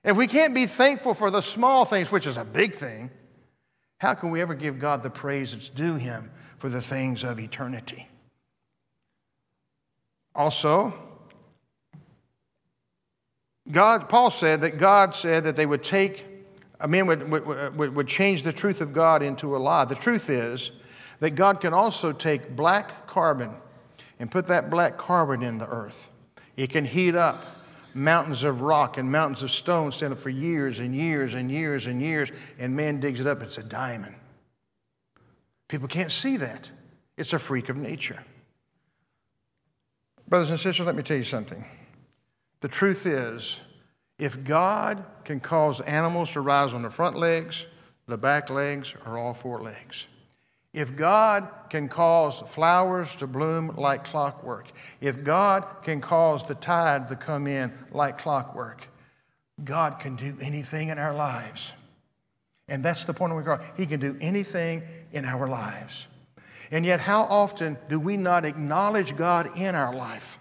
If 0.04 0.18
we 0.18 0.28
can't 0.28 0.56
be 0.56 0.66
thankful 0.66 1.14
for 1.14 1.30
the 1.30 1.42
small 1.42 1.86
things, 1.86 2.12
which 2.12 2.26
is 2.26 2.38
a 2.38 2.46
big 2.46 2.74
thing, 2.74 3.12
how 4.00 4.14
can 4.14 4.30
we 4.30 4.42
ever 4.42 4.54
give 4.54 4.80
God 4.80 5.04
the 5.04 5.10
praise 5.10 5.52
that's 5.52 5.70
due 5.70 5.96
Him 5.96 6.32
for 6.58 6.70
the 6.70 6.82
things 6.82 7.24
of 7.24 7.40
eternity? 7.40 8.08
Also, 10.34 10.94
God, 13.72 14.10
Paul 14.10 14.32
said 14.32 14.62
that 14.62 14.78
God 14.78 15.14
said 15.14 15.44
that 15.44 15.56
they 15.56 15.66
would 15.66 15.84
take, 15.84 16.26
a 16.80 16.88
man 16.88 17.08
would, 17.08 17.30
would, 17.30 17.96
would 17.96 18.08
change 18.08 18.44
the 18.44 18.54
truth 18.54 18.82
of 18.82 18.94
God 18.94 19.22
into 19.22 19.56
a 19.56 19.58
lie. 19.58 19.86
The 19.86 19.96
truth 19.96 20.30
is 20.30 20.72
that 21.20 21.32
God 21.32 21.60
can 21.60 21.74
also 21.74 22.12
take 22.12 22.56
black 22.56 23.08
carbon 23.08 23.58
and 24.20 24.32
put 24.32 24.48
that 24.48 24.70
black 24.70 24.98
carbon 24.98 25.44
in 25.44 25.58
the 25.58 25.68
earth. 25.68 26.10
It 26.56 26.70
can 26.70 26.86
heat 26.86 27.16
up 27.16 27.46
mountains 27.94 28.44
of 28.44 28.62
rock 28.62 28.98
and 28.98 29.12
mountains 29.12 29.44
of 29.44 29.52
stone 29.52 29.92
stand 29.92 30.14
up 30.14 30.20
for 30.20 30.30
years 30.30 30.80
and 30.80 30.96
years 30.96 31.34
and 31.34 31.50
years 31.50 31.88
and 31.88 32.02
years, 32.02 32.32
and 32.60 32.76
man 32.76 33.00
digs 33.00 33.20
it 33.20 33.28
up, 33.28 33.42
it's 33.42 33.58
a 33.58 33.64
diamond. 33.64 34.16
People 35.68 35.88
can't 35.88 36.12
see 36.12 36.38
that. 36.38 36.72
It's 37.18 37.34
a 37.34 37.40
freak 37.40 37.70
of 37.70 37.76
nature. 37.76 38.24
Brothers 40.30 40.52
and 40.52 40.60
sisters, 40.60 40.86
let 40.86 40.96
me 40.96 41.04
tell 41.04 41.18
you 41.18 41.24
something. 41.24 41.66
The 42.60 42.68
truth 42.68 43.06
is, 43.06 43.62
if 44.18 44.44
God 44.44 45.04
can 45.24 45.40
cause 45.40 45.80
animals 45.82 46.32
to 46.32 46.42
rise 46.42 46.74
on 46.74 46.82
the 46.82 46.90
front 46.90 47.18
legs, 47.18 47.68
the 48.08 48.18
back 48.18 48.50
legs, 48.50 48.96
or 49.06 49.18
all 49.18 49.34
four 49.34 49.62
legs, 49.62 50.08
if 50.74 50.96
God 50.96 51.48
can 51.70 51.88
cause 51.88 52.42
flowers 52.42 53.16
to 53.16 53.28
bloom 53.28 53.76
like 53.76 54.04
clockwork, 54.04 54.68
if 55.02 55.24
God 55.24 55.66
can 55.84 56.02
cause 56.02 56.44
the 56.44 56.56
tide 56.56 57.08
to 57.10 57.16
come 57.16 57.48
in 57.48 57.72
like 57.92 58.18
clockwork, 58.18 58.88
God 59.64 60.00
can 60.00 60.16
do 60.16 60.38
anything 60.42 60.90
in 60.90 61.00
our 61.00 61.14
lives. 61.14 61.74
And 62.68 62.84
that's 62.84 63.06
the 63.06 63.14
point 63.14 63.34
of 63.34 63.46
God. 63.46 63.64
He 63.76 63.86
can 63.86 64.00
do 64.00 64.18
anything 64.20 64.84
in 65.12 65.26
our 65.26 65.48
lives. 65.48 66.08
And 66.70 66.86
yet, 66.86 67.00
how 67.00 67.24
often 67.24 67.78
do 67.88 68.00
we 68.00 68.18
not 68.18 68.46
acknowledge 68.46 69.16
God 69.16 69.58
in 69.58 69.74
our 69.74 69.94
life? 69.94 70.38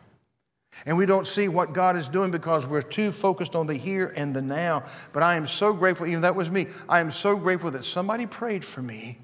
And 0.85 0.99
we 0.99 1.07
don't 1.07 1.27
see 1.27 1.49
what 1.49 1.73
God 1.73 1.97
is 1.97 2.09
doing 2.09 2.31
because 2.31 2.67
we're 2.67 2.83
too 2.83 3.11
focused 3.13 3.57
on 3.57 3.67
the 3.67 3.75
here 3.75 4.13
and 4.15 4.37
the 4.37 4.43
now. 4.43 4.85
But 5.13 5.23
I 5.23 5.37
am 5.37 5.47
so 5.47 5.73
grateful, 5.73 6.07
even 6.07 6.23
that 6.23 6.35
was 6.35 6.51
me, 6.51 6.67
I 6.89 7.01
am 7.01 7.11
so 7.11 7.37
grateful 7.37 7.71
that 7.71 7.85
somebody 7.85 8.27
prayed 8.27 8.65
for 8.65 8.83
me 8.83 9.19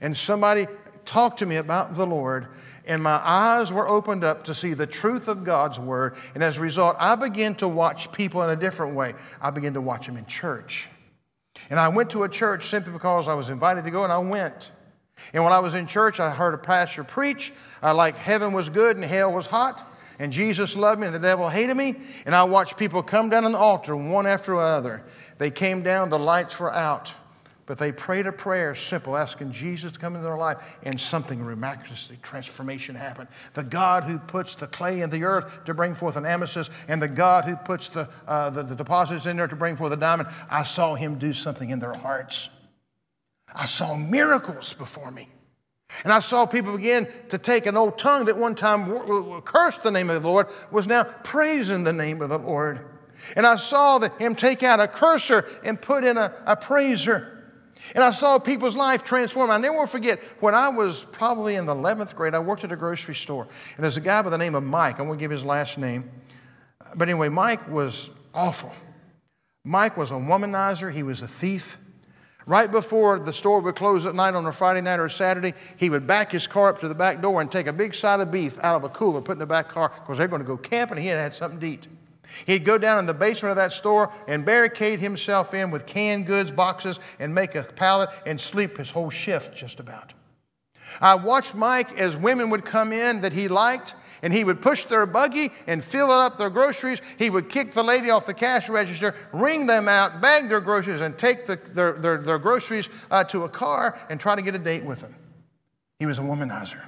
and 0.00 0.16
somebody 0.16 0.66
talked 1.06 1.38
to 1.38 1.46
me 1.46 1.56
about 1.56 1.94
the 1.94 2.06
Lord, 2.06 2.48
and 2.86 3.02
my 3.02 3.20
eyes 3.24 3.72
were 3.72 3.88
opened 3.88 4.24
up 4.24 4.44
to 4.44 4.54
see 4.54 4.74
the 4.74 4.86
truth 4.86 5.28
of 5.28 5.44
God's 5.44 5.78
Word. 5.78 6.16
And 6.34 6.42
as 6.42 6.58
a 6.58 6.60
result, 6.60 6.96
I 6.98 7.16
began 7.16 7.54
to 7.56 7.68
watch 7.68 8.12
people 8.12 8.42
in 8.42 8.50
a 8.50 8.56
different 8.56 8.94
way. 8.94 9.14
I 9.40 9.50
began 9.50 9.74
to 9.74 9.80
watch 9.80 10.06
them 10.06 10.16
in 10.16 10.26
church. 10.26 10.88
And 11.70 11.80
I 11.80 11.88
went 11.88 12.10
to 12.10 12.24
a 12.24 12.28
church 12.28 12.66
simply 12.66 12.92
because 12.92 13.28
I 13.28 13.34
was 13.34 13.48
invited 13.48 13.84
to 13.84 13.90
go, 13.90 14.04
and 14.04 14.12
I 14.12 14.18
went. 14.18 14.72
And 15.32 15.42
when 15.42 15.52
I 15.52 15.60
was 15.60 15.74
in 15.74 15.86
church, 15.86 16.20
I 16.20 16.30
heard 16.30 16.52
a 16.52 16.58
pastor 16.58 17.02
preach 17.02 17.52
uh, 17.82 17.94
like 17.94 18.16
heaven 18.16 18.52
was 18.52 18.68
good 18.68 18.96
and 18.96 19.04
hell 19.04 19.32
was 19.32 19.46
hot, 19.46 19.84
and 20.18 20.32
Jesus 20.32 20.76
loved 20.76 21.00
me 21.00 21.06
and 21.06 21.14
the 21.14 21.20
devil 21.20 21.48
hated 21.48 21.76
me. 21.76 21.96
And 22.24 22.34
I 22.34 22.44
watched 22.44 22.76
people 22.76 23.02
come 23.02 23.28
down 23.28 23.44
on 23.44 23.52
the 23.52 23.58
altar 23.58 23.96
one 23.96 24.26
after 24.26 24.54
another. 24.54 25.04
They 25.38 25.50
came 25.50 25.82
down, 25.82 26.10
the 26.10 26.18
lights 26.18 26.58
were 26.58 26.72
out. 26.72 27.12
But 27.66 27.78
they 27.78 27.90
prayed 27.90 28.28
a 28.28 28.32
prayer 28.32 28.76
simple, 28.76 29.16
asking 29.16 29.50
Jesus 29.50 29.90
to 29.90 29.98
come 29.98 30.14
into 30.14 30.24
their 30.24 30.36
life, 30.36 30.78
and 30.84 31.00
something 31.00 31.44
miraculously 31.44 32.16
transformation 32.22 32.94
happened. 32.94 33.28
The 33.54 33.64
God 33.64 34.04
who 34.04 34.18
puts 34.18 34.54
the 34.54 34.68
clay 34.68 35.00
in 35.00 35.10
the 35.10 35.24
earth 35.24 35.64
to 35.64 35.74
bring 35.74 35.92
forth 35.92 36.16
an 36.16 36.24
amethyst, 36.24 36.70
and 36.86 37.02
the 37.02 37.08
God 37.08 37.44
who 37.44 37.56
puts 37.56 37.88
the, 37.88 38.08
uh, 38.28 38.50
the, 38.50 38.62
the 38.62 38.76
deposits 38.76 39.26
in 39.26 39.36
there 39.36 39.48
to 39.48 39.56
bring 39.56 39.74
forth 39.74 39.92
a 39.92 39.96
diamond, 39.96 40.28
I 40.48 40.62
saw 40.62 40.94
him 40.94 41.18
do 41.18 41.32
something 41.32 41.70
in 41.70 41.80
their 41.80 41.94
hearts. 41.94 42.50
I 43.52 43.64
saw 43.64 43.96
miracles 43.96 44.72
before 44.72 45.10
me. 45.10 45.28
And 46.04 46.12
I 46.12 46.20
saw 46.20 46.46
people 46.46 46.76
begin 46.76 47.08
to 47.28 47.38
take 47.38 47.66
an 47.66 47.76
old 47.76 47.98
tongue 47.98 48.26
that 48.26 48.36
one 48.36 48.54
time 48.54 49.40
cursed 49.42 49.82
the 49.82 49.90
name 49.90 50.10
of 50.10 50.22
the 50.22 50.28
Lord, 50.28 50.48
was 50.70 50.86
now 50.86 51.04
praising 51.04 51.84
the 51.84 51.92
name 51.92 52.20
of 52.22 52.28
the 52.28 52.38
Lord. 52.38 52.84
And 53.34 53.46
I 53.46 53.56
saw 53.56 53.98
that 53.98 54.20
him 54.20 54.34
take 54.34 54.62
out 54.62 54.80
a 54.80 54.88
curser 54.88 55.48
and 55.64 55.80
put 55.80 56.04
in 56.04 56.18
a, 56.18 56.32
a 56.44 56.56
praiser. 56.56 57.32
And 57.94 58.02
I 58.02 58.10
saw 58.10 58.38
people's 58.38 58.76
life 58.76 59.04
transform. 59.04 59.50
I 59.50 59.58
never 59.58 59.78
will 59.78 59.86
forget 59.86 60.20
when 60.40 60.54
I 60.54 60.68
was 60.68 61.04
probably 61.04 61.54
in 61.54 61.66
the 61.66 61.74
11th 61.74 62.14
grade, 62.14 62.34
I 62.34 62.38
worked 62.40 62.64
at 62.64 62.72
a 62.72 62.76
grocery 62.76 63.14
store. 63.14 63.46
And 63.76 63.84
there's 63.84 63.96
a 63.96 64.00
guy 64.00 64.22
by 64.22 64.30
the 64.30 64.38
name 64.38 64.54
of 64.54 64.64
Mike. 64.64 64.98
I 64.98 65.02
won't 65.02 65.18
give 65.18 65.30
his 65.30 65.44
last 65.44 65.78
name. 65.78 66.10
But 66.96 67.08
anyway, 67.08 67.28
Mike 67.28 67.68
was 67.68 68.10
awful. 68.34 68.72
Mike 69.64 69.96
was 69.96 70.10
a 70.10 70.14
womanizer, 70.14 70.92
he 70.92 71.02
was 71.02 71.22
a 71.22 71.28
thief. 71.28 71.78
Right 72.46 72.70
before 72.70 73.18
the 73.18 73.32
store 73.32 73.60
would 73.60 73.74
close 73.74 74.06
at 74.06 74.14
night 74.14 74.34
on 74.34 74.46
a 74.46 74.52
Friday 74.52 74.80
night 74.80 75.00
or 75.00 75.06
a 75.06 75.10
Saturday, 75.10 75.52
he 75.76 75.90
would 75.90 76.06
back 76.06 76.30
his 76.30 76.46
car 76.46 76.68
up 76.68 76.78
to 76.78 76.88
the 76.88 76.94
back 76.94 77.20
door 77.20 77.40
and 77.40 77.50
take 77.50 77.66
a 77.66 77.72
big 77.72 77.92
side 77.92 78.20
of 78.20 78.30
beef 78.30 78.56
out 78.62 78.76
of 78.76 78.84
a 78.84 78.88
cooler, 78.88 79.20
put 79.20 79.32
in 79.32 79.40
the 79.40 79.46
back 79.46 79.68
car, 79.68 79.90
because 79.94 80.16
they're 80.16 80.28
going 80.28 80.42
to 80.42 80.46
go 80.46 80.56
camping. 80.56 80.98
He 80.98 81.08
had 81.08 81.18
had 81.18 81.34
something 81.34 81.58
to 81.58 81.66
eat. 81.66 81.88
He'd 82.46 82.64
go 82.64 82.78
down 82.78 83.00
in 83.00 83.06
the 83.06 83.14
basement 83.14 83.50
of 83.50 83.56
that 83.56 83.72
store 83.72 84.12
and 84.28 84.44
barricade 84.44 85.00
himself 85.00 85.54
in 85.54 85.72
with 85.72 85.86
canned 85.86 86.26
goods 86.26 86.52
boxes 86.52 87.00
and 87.18 87.34
make 87.34 87.56
a 87.56 87.64
pallet 87.64 88.10
and 88.24 88.40
sleep 88.40 88.78
his 88.78 88.90
whole 88.92 89.10
shift 89.10 89.56
just 89.56 89.80
about. 89.80 90.12
I 91.00 91.16
watched 91.16 91.54
Mike 91.54 91.98
as 91.98 92.16
women 92.16 92.50
would 92.50 92.64
come 92.64 92.92
in 92.92 93.22
that 93.22 93.32
he 93.32 93.48
liked, 93.48 93.96
and 94.22 94.32
he 94.32 94.44
would 94.44 94.60
push 94.60 94.84
their 94.84 95.06
buggy 95.06 95.50
and 95.66 95.82
fill 95.82 96.10
it 96.10 96.14
up 96.16 96.38
their 96.38 96.50
groceries. 96.50 97.00
He 97.18 97.30
would 97.30 97.48
kick 97.48 97.72
the 97.72 97.82
lady 97.82 98.10
off 98.10 98.26
the 98.26 98.34
cash 98.34 98.68
register, 98.68 99.14
ring 99.32 99.66
them 99.66 99.88
out, 99.88 100.20
bag 100.20 100.48
their 100.48 100.60
groceries, 100.60 101.00
and 101.00 101.16
take 101.16 101.46
the, 101.46 101.56
their, 101.56 101.92
their, 101.92 102.18
their, 102.18 102.38
groceries 102.38 102.88
uh, 103.10 103.24
to 103.24 103.44
a 103.44 103.48
car 103.48 103.98
and 104.08 104.20
try 104.20 104.34
to 104.34 104.42
get 104.42 104.54
a 104.54 104.58
date 104.58 104.84
with 104.84 105.00
them. 105.00 105.14
He 105.98 106.06
was 106.06 106.18
a 106.18 106.22
womanizer. 106.22 106.84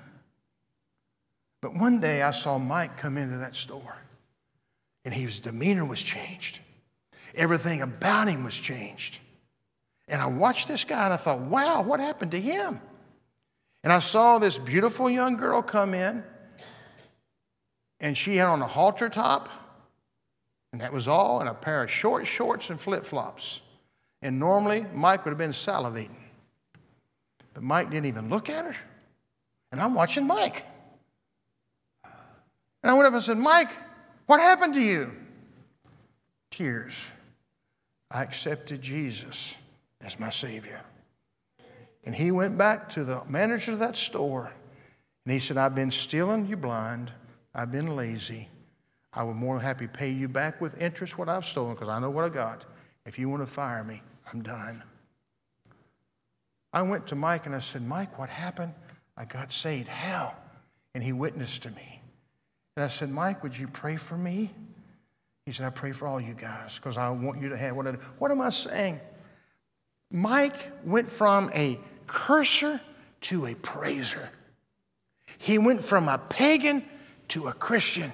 But 1.60 1.74
one 1.74 2.00
day 2.00 2.22
I 2.22 2.30
saw 2.30 2.58
Mike 2.58 2.96
come 2.96 3.16
into 3.16 3.38
that 3.38 3.54
store 3.54 3.96
and 5.04 5.12
his 5.12 5.40
demeanor 5.40 5.84
was 5.84 6.02
changed. 6.02 6.60
Everything 7.34 7.82
about 7.82 8.28
him 8.28 8.44
was 8.44 8.56
changed. 8.56 9.18
And 10.06 10.20
I 10.20 10.26
watched 10.26 10.68
this 10.68 10.84
guy 10.84 11.04
and 11.04 11.12
I 11.12 11.16
thought, 11.16 11.40
wow, 11.40 11.82
what 11.82 12.00
happened 12.00 12.30
to 12.32 12.40
him? 12.40 12.80
And 13.84 13.92
I 13.92 14.00
saw 14.00 14.38
this 14.38 14.58
beautiful 14.58 15.08
young 15.08 15.36
girl 15.36 15.62
come 15.62 15.94
in, 15.94 16.24
and 18.00 18.16
she 18.16 18.36
had 18.36 18.46
on 18.46 18.62
a 18.62 18.66
halter 18.66 19.08
top, 19.08 19.48
and 20.72 20.80
that 20.80 20.92
was 20.92 21.08
all, 21.08 21.40
and 21.40 21.48
a 21.48 21.54
pair 21.54 21.82
of 21.82 21.90
short 21.90 22.26
shorts 22.26 22.70
and 22.70 22.78
flip 22.80 23.04
flops. 23.04 23.60
And 24.22 24.38
normally, 24.38 24.84
Mike 24.92 25.24
would 25.24 25.30
have 25.30 25.38
been 25.38 25.50
salivating. 25.50 26.18
But 27.54 27.62
Mike 27.62 27.90
didn't 27.90 28.06
even 28.06 28.28
look 28.28 28.48
at 28.50 28.64
her. 28.64 28.76
And 29.72 29.80
I'm 29.80 29.94
watching 29.94 30.26
Mike. 30.26 30.64
And 32.82 32.90
I 32.90 32.94
went 32.94 33.06
up 33.06 33.14
and 33.14 33.22
said, 33.22 33.36
Mike, 33.36 33.70
what 34.26 34.40
happened 34.40 34.74
to 34.74 34.80
you? 34.80 35.10
Tears. 36.50 37.10
I 38.10 38.22
accepted 38.22 38.80
Jesus 38.80 39.56
as 40.00 40.18
my 40.18 40.30
Savior. 40.30 40.80
And 42.04 42.14
he 42.14 42.30
went 42.30 42.56
back 42.56 42.88
to 42.90 43.04
the 43.04 43.22
manager 43.28 43.72
of 43.72 43.80
that 43.80 43.96
store 43.96 44.52
and 45.24 45.32
he 45.32 45.40
said, 45.40 45.58
I've 45.58 45.74
been 45.74 45.90
stealing 45.90 46.46
you 46.46 46.56
blind. 46.56 47.12
I've 47.58 47.72
been 47.72 47.96
lazy. 47.96 48.48
I 49.12 49.24
would 49.24 49.34
more 49.34 49.56
than 49.56 49.64
happy 49.64 49.88
pay 49.88 50.10
you 50.10 50.28
back 50.28 50.60
with 50.60 50.80
interest 50.80 51.18
what 51.18 51.28
I've 51.28 51.44
stolen 51.44 51.74
because 51.74 51.88
I 51.88 51.98
know 51.98 52.08
what 52.08 52.24
I 52.24 52.28
got. 52.28 52.64
If 53.04 53.18
you 53.18 53.28
want 53.28 53.42
to 53.42 53.48
fire 53.48 53.82
me, 53.82 54.00
I'm 54.32 54.42
done. 54.42 54.84
I 56.72 56.82
went 56.82 57.08
to 57.08 57.16
Mike 57.16 57.46
and 57.46 57.56
I 57.56 57.58
said, 57.58 57.82
Mike, 57.82 58.16
what 58.16 58.28
happened? 58.28 58.74
I 59.16 59.24
got 59.24 59.50
saved. 59.50 59.88
How? 59.88 60.36
And 60.94 61.02
he 61.02 61.12
witnessed 61.12 61.62
to 61.62 61.70
me. 61.70 62.00
And 62.76 62.84
I 62.84 62.88
said, 62.88 63.10
Mike, 63.10 63.42
would 63.42 63.58
you 63.58 63.66
pray 63.66 63.96
for 63.96 64.16
me? 64.16 64.50
He 65.44 65.50
said, 65.50 65.66
I 65.66 65.70
pray 65.70 65.90
for 65.90 66.06
all 66.06 66.20
you 66.20 66.34
guys 66.34 66.76
because 66.76 66.96
I 66.96 67.10
want 67.10 67.42
you 67.42 67.48
to 67.48 67.56
have 67.56 67.74
what 67.74 67.88
I. 67.88 67.92
What 68.20 68.30
am 68.30 68.40
I 68.40 68.50
saying? 68.50 69.00
Mike 70.12 70.70
went 70.84 71.08
from 71.08 71.50
a 71.56 71.80
curser 72.06 72.80
to 73.22 73.46
a 73.46 73.56
praiser. 73.56 74.30
He 75.38 75.58
went 75.58 75.82
from 75.82 76.06
a 76.06 76.18
pagan 76.18 76.84
to 77.28 77.48
a 77.48 77.52
Christian. 77.52 78.12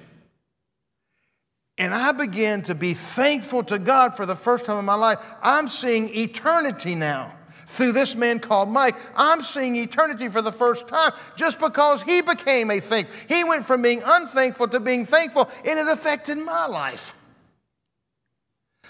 And 1.77 1.93
I 1.93 2.13
began 2.13 2.61
to 2.63 2.75
be 2.75 2.93
thankful 2.93 3.63
to 3.65 3.77
God 3.77 4.15
for 4.15 4.25
the 4.25 4.35
first 4.35 4.65
time 4.65 4.77
in 4.77 4.85
my 4.85 4.95
life. 4.95 5.19
I'm 5.41 5.67
seeing 5.67 6.13
eternity 6.15 6.95
now 6.95 7.33
through 7.67 7.91
this 7.91 8.15
man 8.15 8.39
called 8.39 8.69
Mike. 8.69 8.95
I'm 9.15 9.41
seeing 9.41 9.75
eternity 9.75 10.29
for 10.29 10.41
the 10.41 10.51
first 10.51 10.87
time 10.87 11.11
just 11.35 11.59
because 11.59 12.01
he 12.03 12.21
became 12.21 12.71
a 12.71 12.79
thankful. 12.79 13.35
He 13.35 13.43
went 13.43 13.65
from 13.65 13.81
being 13.81 14.01
unthankful 14.05 14.69
to 14.69 14.79
being 14.79 15.05
thankful, 15.05 15.49
and 15.65 15.79
it 15.79 15.87
affected 15.87 16.37
my 16.37 16.67
life. 16.67 17.19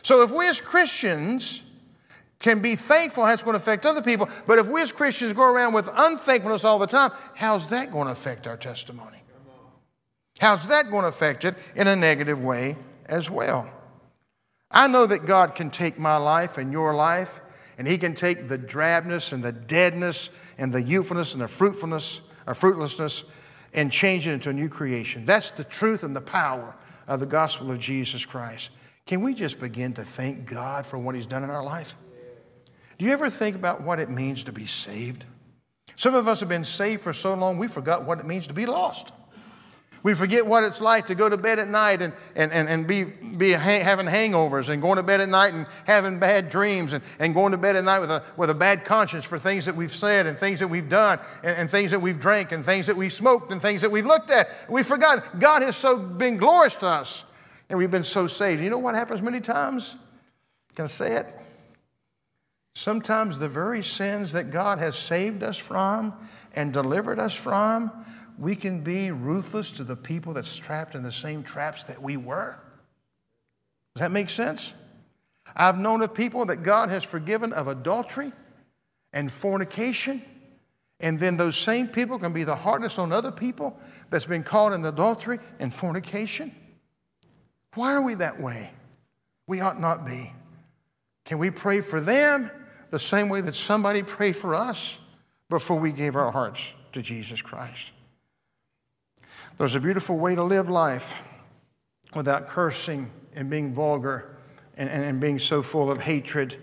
So 0.04 0.22
if 0.22 0.32
we 0.32 0.48
as 0.48 0.62
Christians 0.62 1.64
can 2.38 2.62
be 2.62 2.76
thankful, 2.76 3.26
that's 3.26 3.42
going 3.42 3.56
to 3.56 3.58
affect 3.58 3.88
other 3.88 4.04
people. 4.04 4.30
But 4.46 4.60
if 4.60 4.68
we 4.68 4.84
as 4.84 4.92
Christians 4.92 5.34
go 5.34 5.52
around 5.52 5.74
with 5.74 5.90
unthankfulness 5.96 6.64
all 6.64 6.78
the 6.78 6.86
time, 6.86 7.12
how's 7.34 7.66
that 7.68 7.92
going 7.92 8.06
to 8.06 8.12
affect 8.12 8.46
our 8.46 8.58
testimony? 8.58 9.24
How's 10.39 10.67
that 10.67 10.89
going 10.89 11.04
to 11.04 11.10
affect 11.10 11.45
it 11.45 11.56
in 11.76 11.88
a 11.88 11.95
negative 11.95 12.43
way 12.43 12.78
as 13.06 13.30
well? 13.30 13.71
I 14.69 14.88
know 14.88 15.06
that 15.06 15.26
God 15.26 15.56
can 15.56 15.69
take 15.69 15.98
my 15.98 16.17
life 16.17 16.58
and 16.58 16.71
your 16.71 16.93
life, 16.93 17.39
and 17.78 17.88
He 17.88 17.98
can 17.98 18.13
take 18.13 18.48
the 18.48 18.58
drabness 18.58 19.32
and 19.32 19.43
the 19.43 19.54
deadness 19.54 20.30
and 20.58 20.74
the 20.74 20.82
youthfulness 20.82 21.34
and 21.34 21.41
the 21.41 21.48
fruitfulness 21.48 22.21
or 22.45 22.54
fruitlessness 22.54 23.24
and 23.74 23.91
change 23.91 24.28
it 24.28 24.32
into 24.32 24.50
a 24.50 24.54
new 24.54 24.69
creation. 24.69 25.26
That's 25.26 25.52
the 25.52 25.63
truth 25.63 26.04
and 26.04 26.15
the 26.15 26.21
power 26.21 26.76
of 27.08 27.19
the 27.19 27.26
gospel 27.26 27.71
of 27.71 27.80
Jesus 27.80 28.26
Christ. 28.26 28.69
Can 29.06 29.21
we 29.21 29.34
just 29.34 29.60
begin 29.60 29.93
to 29.93 30.02
thank 30.02 30.50
God 30.50 30.86
for 30.86 30.98
what 30.98 31.15
He's 31.15 31.26
done 31.26 31.43
in 31.43 31.50
our 31.50 31.63
life? 31.63 31.95
Do 32.98 33.06
you 33.06 33.12
ever 33.12 33.30
think 33.30 33.56
about 33.56 33.82
what 33.82 34.00
it 34.00 34.10
means 34.10 34.43
to 34.45 34.52
be 34.52 34.65
saved? 34.65 35.26
Some 35.95 36.15
of 36.15 36.28
us 36.28 36.39
have 36.39 36.50
been 36.50 36.65
saved 36.65 37.02
for 37.02 37.13
so 37.13 37.34
long, 37.34 37.58
we 37.58 37.67
forgot 37.67 38.06
what 38.06 38.19
it 38.19 38.26
means 38.26 38.48
to 38.48 38.54
be 38.54 38.65
lost. 38.65 39.12
We 40.06 40.13
forget 40.13 40.46
what 40.46 40.63
it's 40.63 40.82
like 40.82 41.08
to 41.08 41.15
go 41.15 41.28
to 41.28 41.36
bed 41.36 41.58
at 41.58 41.68
night 41.68 42.04
and, 42.04 42.13
and, 42.36 42.54
and, 42.54 42.70
and 42.70 42.86
be, 42.86 43.06
be 43.06 43.50
having 43.50 44.06
hangovers 44.06 44.70
and 44.70 44.80
going 44.80 44.98
to 44.98 45.04
bed 45.04 45.20
at 45.20 45.30
night 45.30 45.56
and 45.56 45.65
having 45.88 46.20
bad 46.20 46.48
dreams 46.48 46.94
and, 46.94 47.04
and 47.18 47.34
going 47.34 47.54
to 47.54 47.58
bed 47.58 47.76
at 47.76 47.84
night 47.84 47.98
with 47.98 48.12
a, 48.12 48.22
with 48.38 48.52
a 48.52 48.54
bad 48.54 48.86
conscience 48.86 49.26
for 49.26 49.39
things 49.39 49.65
that 49.65 49.76
we've 49.76 49.91
said 49.91 50.28
and 50.28 50.38
things 50.38 50.60
that 50.60 50.68
we've 50.68 50.89
done 50.89 51.18
and, 51.44 51.58
and 51.58 51.70
things 51.72 51.89
that 51.89 52.00
we've 52.00 52.20
drank 52.20 52.52
and 52.52 52.63
things 52.63 52.86
that 52.86 52.96
we've 52.96 53.12
smoked 53.12 53.52
and 53.52 53.60
things 53.60 53.82
that 53.82 53.89
we've 53.89 54.06
looked 54.06 54.30
at. 54.30 54.48
We 54.70 54.84
forgot 54.84 55.39
God 55.39 55.63
has 55.63 55.76
so 55.76 55.98
been 55.98 56.38
glorious 56.38 56.76
to 56.76 56.86
us 56.86 57.26
and 57.72 57.80
we've 57.80 57.89
been 57.89 58.04
so 58.04 58.28
saved. 58.28 58.62
You 58.62 58.70
know 58.70 58.78
what 58.78 58.94
happens 58.94 59.24
many 59.24 59.41
times? 59.41 59.98
Can 60.76 60.86
I 60.86 60.88
say 60.88 61.15
it? 61.15 61.26
Sometimes 62.86 63.39
the 63.39 63.50
very 63.50 63.82
sins 63.82 64.34
that 64.34 64.52
God 64.52 64.78
has 64.78 64.95
saved 64.95 65.41
us 65.41 65.58
from 65.58 66.13
and 66.56 66.71
delivered 66.71 67.17
us 67.17 67.36
from, 67.36 67.89
we 68.38 68.56
can 68.56 68.84
be 68.84 69.10
ruthless 69.10 69.71
to 69.78 69.84
the 69.84 69.95
people 69.95 70.34
that's 70.34 70.56
trapped 70.56 70.93
in 70.93 71.02
the 71.02 71.12
same 71.12 71.41
traps 71.41 71.86
that 71.86 72.00
we 72.00 72.15
were. 72.15 72.60
Does 73.95 74.02
that 74.02 74.12
make 74.12 74.30
sense? 74.30 74.76
I've 75.56 75.80
known 75.80 76.04
of 76.04 76.13
people 76.13 76.45
that 76.45 76.58
God 76.58 76.89
has 76.89 77.04
forgiven 77.04 77.54
of 77.54 77.67
adultery 77.67 78.32
and 79.12 79.32
fornication, 79.32 80.21
and 81.00 81.19
then 81.19 81.38
those 81.38 81.58
same 81.58 81.88
people 81.88 82.19
can 82.19 82.34
be 82.34 82.43
the 82.43 82.56
hardest 82.56 83.00
on 83.00 83.12
other 83.12 83.32
people 83.32 83.80
that's 84.12 84.26
been 84.26 84.43
caught 84.43 84.74
in 84.74 84.86
adultery 84.86 85.39
and 85.58 85.74
fornication. 85.74 86.54
Why 87.74 87.95
are 87.95 88.04
we 88.04 88.13
that 88.13 88.39
way? 88.39 88.69
We 89.48 89.60
ought 89.62 89.82
not 89.82 90.06
be. 90.06 90.34
Can 91.24 91.39
we 91.39 91.50
pray 91.50 91.82
for 91.82 92.00
them 92.00 92.52
the 92.95 92.99
same 92.99 93.27
way 93.27 93.41
that 93.41 93.53
somebody 93.53 94.01
prayed 94.01 94.38
for 94.38 94.55
us 94.55 95.01
before 95.49 95.77
we 95.77 95.91
gave 95.91 96.15
our 96.15 96.31
hearts 96.31 96.73
to 96.93 97.01
Jesus 97.01 97.41
Christ. 97.41 97.91
There's 99.58 99.75
a 99.75 99.81
beautiful 99.81 100.17
way 100.17 100.34
to 100.34 100.41
live 100.41 100.69
life 100.69 101.21
without 102.15 102.47
cursing 102.47 103.12
and 103.34 103.49
being 103.49 103.73
vulgar 103.73 104.38
and, 104.77 104.89
and, 104.89 105.03
and 105.03 105.19
being 105.19 105.39
so 105.39 105.62
full 105.62 105.91
of 105.91 105.99
hatred. 105.99 106.55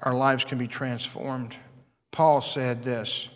Our 0.00 0.12
lives 0.12 0.44
can 0.44 0.58
be 0.58 0.68
transformed. 0.68 1.56
Paul 2.10 2.42
said 2.42 2.84
this. 2.84 3.30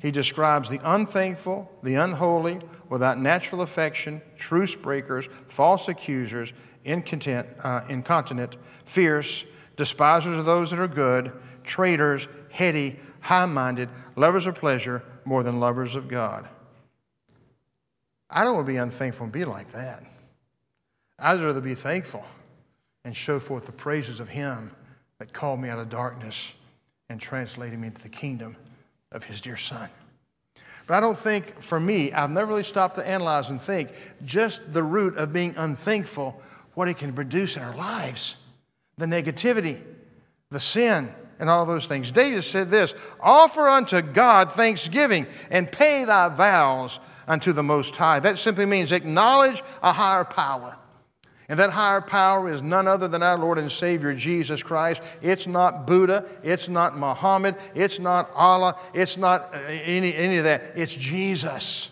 He 0.00 0.10
describes 0.10 0.70
the 0.70 0.80
unthankful, 0.82 1.70
the 1.82 1.96
unholy, 1.96 2.60
without 2.88 3.18
natural 3.18 3.60
affection, 3.60 4.22
truce 4.38 4.74
breakers, 4.74 5.28
false 5.48 5.88
accusers, 5.88 6.54
incontent, 6.82 7.46
uh, 7.62 7.82
incontinent, 7.90 8.56
fierce, 8.86 9.44
despisers 9.82 10.38
of 10.38 10.44
those 10.44 10.70
that 10.70 10.78
are 10.78 10.86
good, 10.86 11.32
traitors, 11.64 12.28
heady, 12.50 13.00
high 13.18 13.46
minded, 13.46 13.88
lovers 14.14 14.46
of 14.46 14.54
pleasure 14.54 15.02
more 15.24 15.42
than 15.42 15.58
lovers 15.58 15.96
of 15.96 16.06
God. 16.06 16.48
I 18.30 18.44
don't 18.44 18.54
want 18.54 18.68
to 18.68 18.72
be 18.72 18.76
unthankful 18.76 19.24
and 19.24 19.32
be 19.32 19.44
like 19.44 19.72
that. 19.72 20.04
I'd 21.18 21.40
rather 21.40 21.60
be 21.60 21.74
thankful 21.74 22.24
and 23.04 23.16
show 23.16 23.40
forth 23.40 23.66
the 23.66 23.72
praises 23.72 24.20
of 24.20 24.28
Him 24.28 24.70
that 25.18 25.32
called 25.32 25.58
me 25.58 25.68
out 25.68 25.80
of 25.80 25.90
darkness 25.90 26.54
and 27.08 27.20
translated 27.20 27.76
me 27.76 27.88
into 27.88 28.02
the 28.02 28.08
kingdom 28.08 28.54
of 29.10 29.24
His 29.24 29.40
dear 29.40 29.56
Son. 29.56 29.90
But 30.86 30.94
I 30.94 31.00
don't 31.00 31.18
think, 31.18 31.60
for 31.60 31.80
me, 31.80 32.12
I've 32.12 32.30
never 32.30 32.46
really 32.46 32.62
stopped 32.62 32.94
to 32.96 33.08
analyze 33.08 33.50
and 33.50 33.60
think 33.60 33.90
just 34.24 34.72
the 34.72 34.84
root 34.84 35.16
of 35.16 35.32
being 35.32 35.54
unthankful, 35.56 36.40
what 36.74 36.86
it 36.86 36.98
can 36.98 37.12
produce 37.12 37.56
in 37.56 37.64
our 37.64 37.74
lives 37.74 38.36
the 38.98 39.06
negativity, 39.06 39.80
the 40.50 40.60
sin, 40.60 41.14
and 41.38 41.50
all 41.50 41.66
those 41.66 41.86
things. 41.86 42.12
David 42.12 42.44
said 42.44 42.70
this 42.70 42.94
Offer 43.20 43.68
unto 43.68 44.00
God 44.00 44.52
thanksgiving 44.52 45.26
and 45.50 45.70
pay 45.70 46.04
thy 46.04 46.28
vows 46.28 47.00
unto 47.26 47.52
the 47.52 47.62
Most 47.62 47.96
High. 47.96 48.20
That 48.20 48.38
simply 48.38 48.66
means 48.66 48.92
acknowledge 48.92 49.62
a 49.82 49.92
higher 49.92 50.24
power. 50.24 50.76
And 51.48 51.58
that 51.58 51.70
higher 51.70 52.00
power 52.00 52.48
is 52.48 52.62
none 52.62 52.88
other 52.88 53.08
than 53.08 53.22
our 53.22 53.36
Lord 53.36 53.58
and 53.58 53.70
Savior 53.70 54.14
Jesus 54.14 54.62
Christ. 54.62 55.02
It's 55.20 55.46
not 55.46 55.86
Buddha. 55.86 56.24
It's 56.42 56.68
not 56.68 56.96
Muhammad. 56.96 57.56
It's 57.74 57.98
not 57.98 58.30
Allah. 58.34 58.78
It's 58.94 59.16
not 59.16 59.54
uh, 59.54 59.58
any, 59.68 60.14
any 60.14 60.38
of 60.38 60.44
that. 60.44 60.62
It's 60.76 60.94
Jesus. 60.94 61.90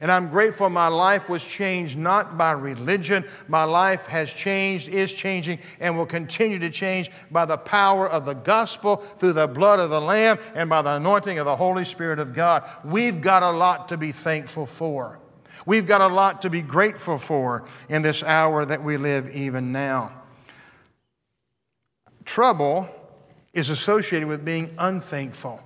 And 0.00 0.12
I'm 0.12 0.28
grateful 0.28 0.68
my 0.68 0.88
life 0.88 1.28
was 1.28 1.44
changed 1.44 1.96
not 1.96 2.36
by 2.36 2.52
religion. 2.52 3.24
My 3.48 3.64
life 3.64 4.06
has 4.06 4.32
changed, 4.32 4.88
is 4.88 5.12
changing, 5.12 5.58
and 5.80 5.96
will 5.96 6.06
continue 6.06 6.58
to 6.58 6.70
change 6.70 7.10
by 7.30 7.44
the 7.44 7.56
power 7.56 8.08
of 8.08 8.24
the 8.24 8.34
gospel 8.34 8.96
through 8.96 9.32
the 9.32 9.46
blood 9.46 9.80
of 9.80 9.90
the 9.90 10.00
Lamb 10.00 10.38
and 10.54 10.68
by 10.68 10.82
the 10.82 10.94
anointing 10.94 11.38
of 11.38 11.46
the 11.46 11.56
Holy 11.56 11.84
Spirit 11.84 12.18
of 12.18 12.34
God. 12.34 12.68
We've 12.84 13.20
got 13.20 13.42
a 13.42 13.50
lot 13.50 13.88
to 13.88 13.96
be 13.96 14.12
thankful 14.12 14.66
for. 14.66 15.18
We've 15.64 15.86
got 15.86 16.00
a 16.00 16.12
lot 16.12 16.42
to 16.42 16.50
be 16.50 16.62
grateful 16.62 17.18
for 17.18 17.64
in 17.88 18.02
this 18.02 18.22
hour 18.22 18.64
that 18.64 18.82
we 18.82 18.96
live 18.96 19.34
even 19.34 19.72
now. 19.72 20.12
Trouble 22.24 22.88
is 23.54 23.70
associated 23.70 24.28
with 24.28 24.44
being 24.44 24.74
unthankful. 24.78 25.62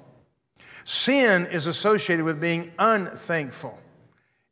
Sin 0.84 1.46
is 1.46 1.66
associated 1.66 2.24
with 2.24 2.40
being 2.40 2.72
unthankful. 2.78 3.78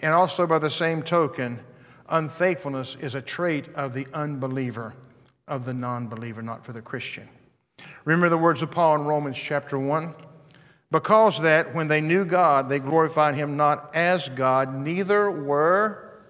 And 0.00 0.14
also, 0.14 0.46
by 0.46 0.58
the 0.58 0.70
same 0.70 1.02
token, 1.02 1.60
unthankfulness 2.08 2.96
is 3.00 3.14
a 3.14 3.22
trait 3.22 3.68
of 3.74 3.94
the 3.94 4.06
unbeliever 4.14 4.94
of 5.48 5.64
the 5.64 5.74
non 5.74 6.08
believer, 6.08 6.42
not 6.42 6.64
for 6.64 6.72
the 6.72 6.82
Christian. 6.82 7.28
Remember 8.04 8.28
the 8.28 8.38
words 8.38 8.62
of 8.62 8.70
Paul 8.70 8.96
in 8.96 9.02
Romans 9.02 9.38
chapter 9.38 9.78
1? 9.78 10.14
Because 10.90 11.40
that 11.42 11.74
when 11.74 11.88
they 11.88 12.00
knew 12.00 12.24
God, 12.24 12.68
they 12.68 12.78
glorified 12.78 13.34
him 13.34 13.56
not 13.56 13.94
as 13.94 14.28
God, 14.30 14.74
neither 14.74 15.30
were 15.30 16.22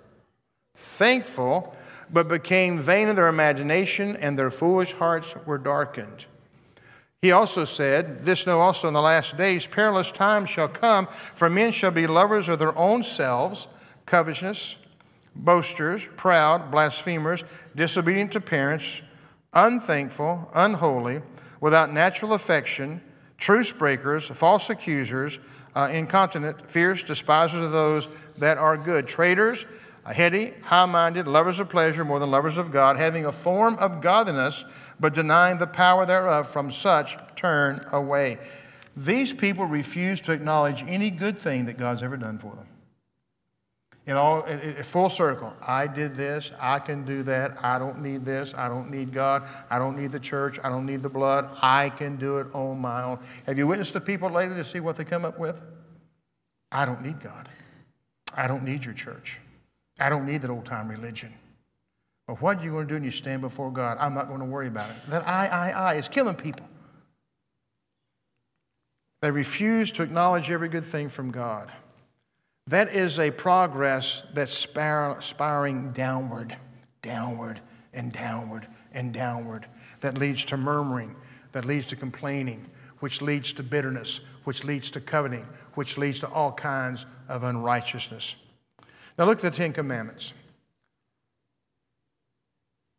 thankful, 0.74 1.76
but 2.10 2.28
became 2.28 2.78
vain 2.78 3.08
in 3.08 3.16
their 3.16 3.28
imagination, 3.28 4.16
and 4.16 4.38
their 4.38 4.50
foolish 4.50 4.94
hearts 4.94 5.36
were 5.46 5.58
darkened. 5.58 6.26
He 7.20 7.32
also 7.32 7.64
said, 7.64 8.20
This 8.20 8.46
know 8.46 8.60
also 8.60 8.86
in 8.86 8.94
the 8.94 9.02
last 9.02 9.36
days, 9.36 9.66
perilous 9.66 10.12
times 10.12 10.50
shall 10.50 10.68
come, 10.68 11.06
for 11.06 11.50
men 11.50 11.72
shall 11.72 11.90
be 11.90 12.06
lovers 12.06 12.48
of 12.48 12.58
their 12.58 12.76
own 12.78 13.02
selves, 13.02 13.66
covetous, 14.06 14.76
boasters, 15.34 16.08
proud, 16.16 16.70
blasphemers, 16.70 17.42
disobedient 17.74 18.32
to 18.32 18.40
parents, 18.40 19.02
unthankful, 19.52 20.48
unholy, 20.54 21.20
without 21.60 21.92
natural 21.92 22.34
affection, 22.34 23.00
truce 23.36 23.72
breakers, 23.72 24.28
false 24.28 24.70
accusers, 24.70 25.40
uh, 25.74 25.88
incontinent, 25.92 26.70
fierce, 26.70 27.02
despisers 27.02 27.64
of 27.64 27.72
those 27.72 28.08
that 28.36 28.58
are 28.58 28.76
good, 28.76 29.08
traitors, 29.08 29.66
heady, 30.12 30.52
high 30.62 30.86
minded, 30.86 31.26
lovers 31.26 31.60
of 31.60 31.68
pleasure 31.68 32.04
more 32.04 32.18
than 32.18 32.30
lovers 32.30 32.58
of 32.58 32.70
God, 32.70 32.96
having 32.96 33.26
a 33.26 33.32
form 33.32 33.76
of 33.78 34.00
godliness, 34.00 34.64
but 35.00 35.14
denying 35.14 35.58
the 35.58 35.66
power 35.66 36.04
thereof, 36.06 36.48
from 36.48 36.70
such 36.70 37.16
turn 37.36 37.84
away. 37.92 38.38
These 38.96 39.32
people 39.32 39.64
refuse 39.64 40.20
to 40.22 40.32
acknowledge 40.32 40.82
any 40.86 41.10
good 41.10 41.38
thing 41.38 41.66
that 41.66 41.78
God's 41.78 42.02
ever 42.02 42.16
done 42.16 42.38
for 42.38 42.54
them. 42.54 42.66
In 44.06 44.16
all, 44.16 44.42
full 44.84 45.10
circle. 45.10 45.52
I 45.66 45.86
did 45.86 46.14
this. 46.14 46.50
I 46.60 46.78
can 46.78 47.04
do 47.04 47.22
that. 47.24 47.62
I 47.62 47.78
don't 47.78 48.00
need 48.00 48.24
this. 48.24 48.54
I 48.54 48.66
don't 48.68 48.90
need 48.90 49.12
God. 49.12 49.46
I 49.70 49.78
don't 49.78 50.00
need 50.00 50.12
the 50.12 50.18
church. 50.18 50.58
I 50.64 50.70
don't 50.70 50.86
need 50.86 51.02
the 51.02 51.10
blood. 51.10 51.50
I 51.60 51.90
can 51.90 52.16
do 52.16 52.38
it 52.38 52.46
on 52.54 52.80
my 52.80 53.02
own. 53.02 53.18
Have 53.44 53.58
you 53.58 53.66
witnessed 53.66 53.92
the 53.92 54.00
people 54.00 54.30
lately 54.30 54.56
to 54.56 54.64
see 54.64 54.80
what 54.80 54.96
they 54.96 55.04
come 55.04 55.26
up 55.26 55.38
with? 55.38 55.60
I 56.72 56.86
don't 56.86 57.02
need 57.02 57.20
God. 57.20 57.50
I 58.34 58.46
don't 58.46 58.64
need 58.64 58.84
your 58.84 58.94
church. 58.94 59.40
I 60.00 60.08
don't 60.08 60.26
need 60.26 60.40
that 60.40 60.50
old 60.50 60.64
time 60.64 60.88
religion. 60.88 61.34
What 62.28 62.58
are 62.58 62.64
you 62.64 62.72
going 62.72 62.86
to 62.86 62.88
do 62.88 62.94
when 62.94 63.04
you 63.04 63.10
stand 63.10 63.40
before 63.40 63.72
God? 63.72 63.96
I'm 63.98 64.12
not 64.12 64.28
going 64.28 64.40
to 64.40 64.46
worry 64.46 64.68
about 64.68 64.90
it. 64.90 64.96
That 65.08 65.26
I, 65.26 65.46
I, 65.46 65.70
I 65.70 65.94
is 65.94 66.08
killing 66.08 66.34
people. 66.34 66.68
They 69.22 69.30
refuse 69.30 69.90
to 69.92 70.02
acknowledge 70.02 70.50
every 70.50 70.68
good 70.68 70.84
thing 70.84 71.08
from 71.08 71.30
God. 71.30 71.72
That 72.66 72.94
is 72.94 73.18
a 73.18 73.30
progress 73.30 74.22
that's 74.34 74.52
spiraling 74.52 75.92
downward, 75.92 76.54
downward, 77.00 77.60
and 77.94 78.12
downward, 78.12 78.66
and 78.92 79.12
downward, 79.14 79.66
that 80.00 80.18
leads 80.18 80.44
to 80.46 80.58
murmuring, 80.58 81.16
that 81.52 81.64
leads 81.64 81.86
to 81.86 81.96
complaining, 81.96 82.66
which 83.00 83.22
leads 83.22 83.54
to 83.54 83.62
bitterness, 83.62 84.20
which 84.44 84.64
leads 84.64 84.90
to 84.90 85.00
coveting, 85.00 85.48
which 85.74 85.96
leads 85.96 86.20
to 86.20 86.28
all 86.28 86.52
kinds 86.52 87.06
of 87.26 87.42
unrighteousness. 87.42 88.36
Now 89.18 89.24
look 89.24 89.38
at 89.38 89.42
the 89.42 89.50
Ten 89.50 89.72
Commandments. 89.72 90.34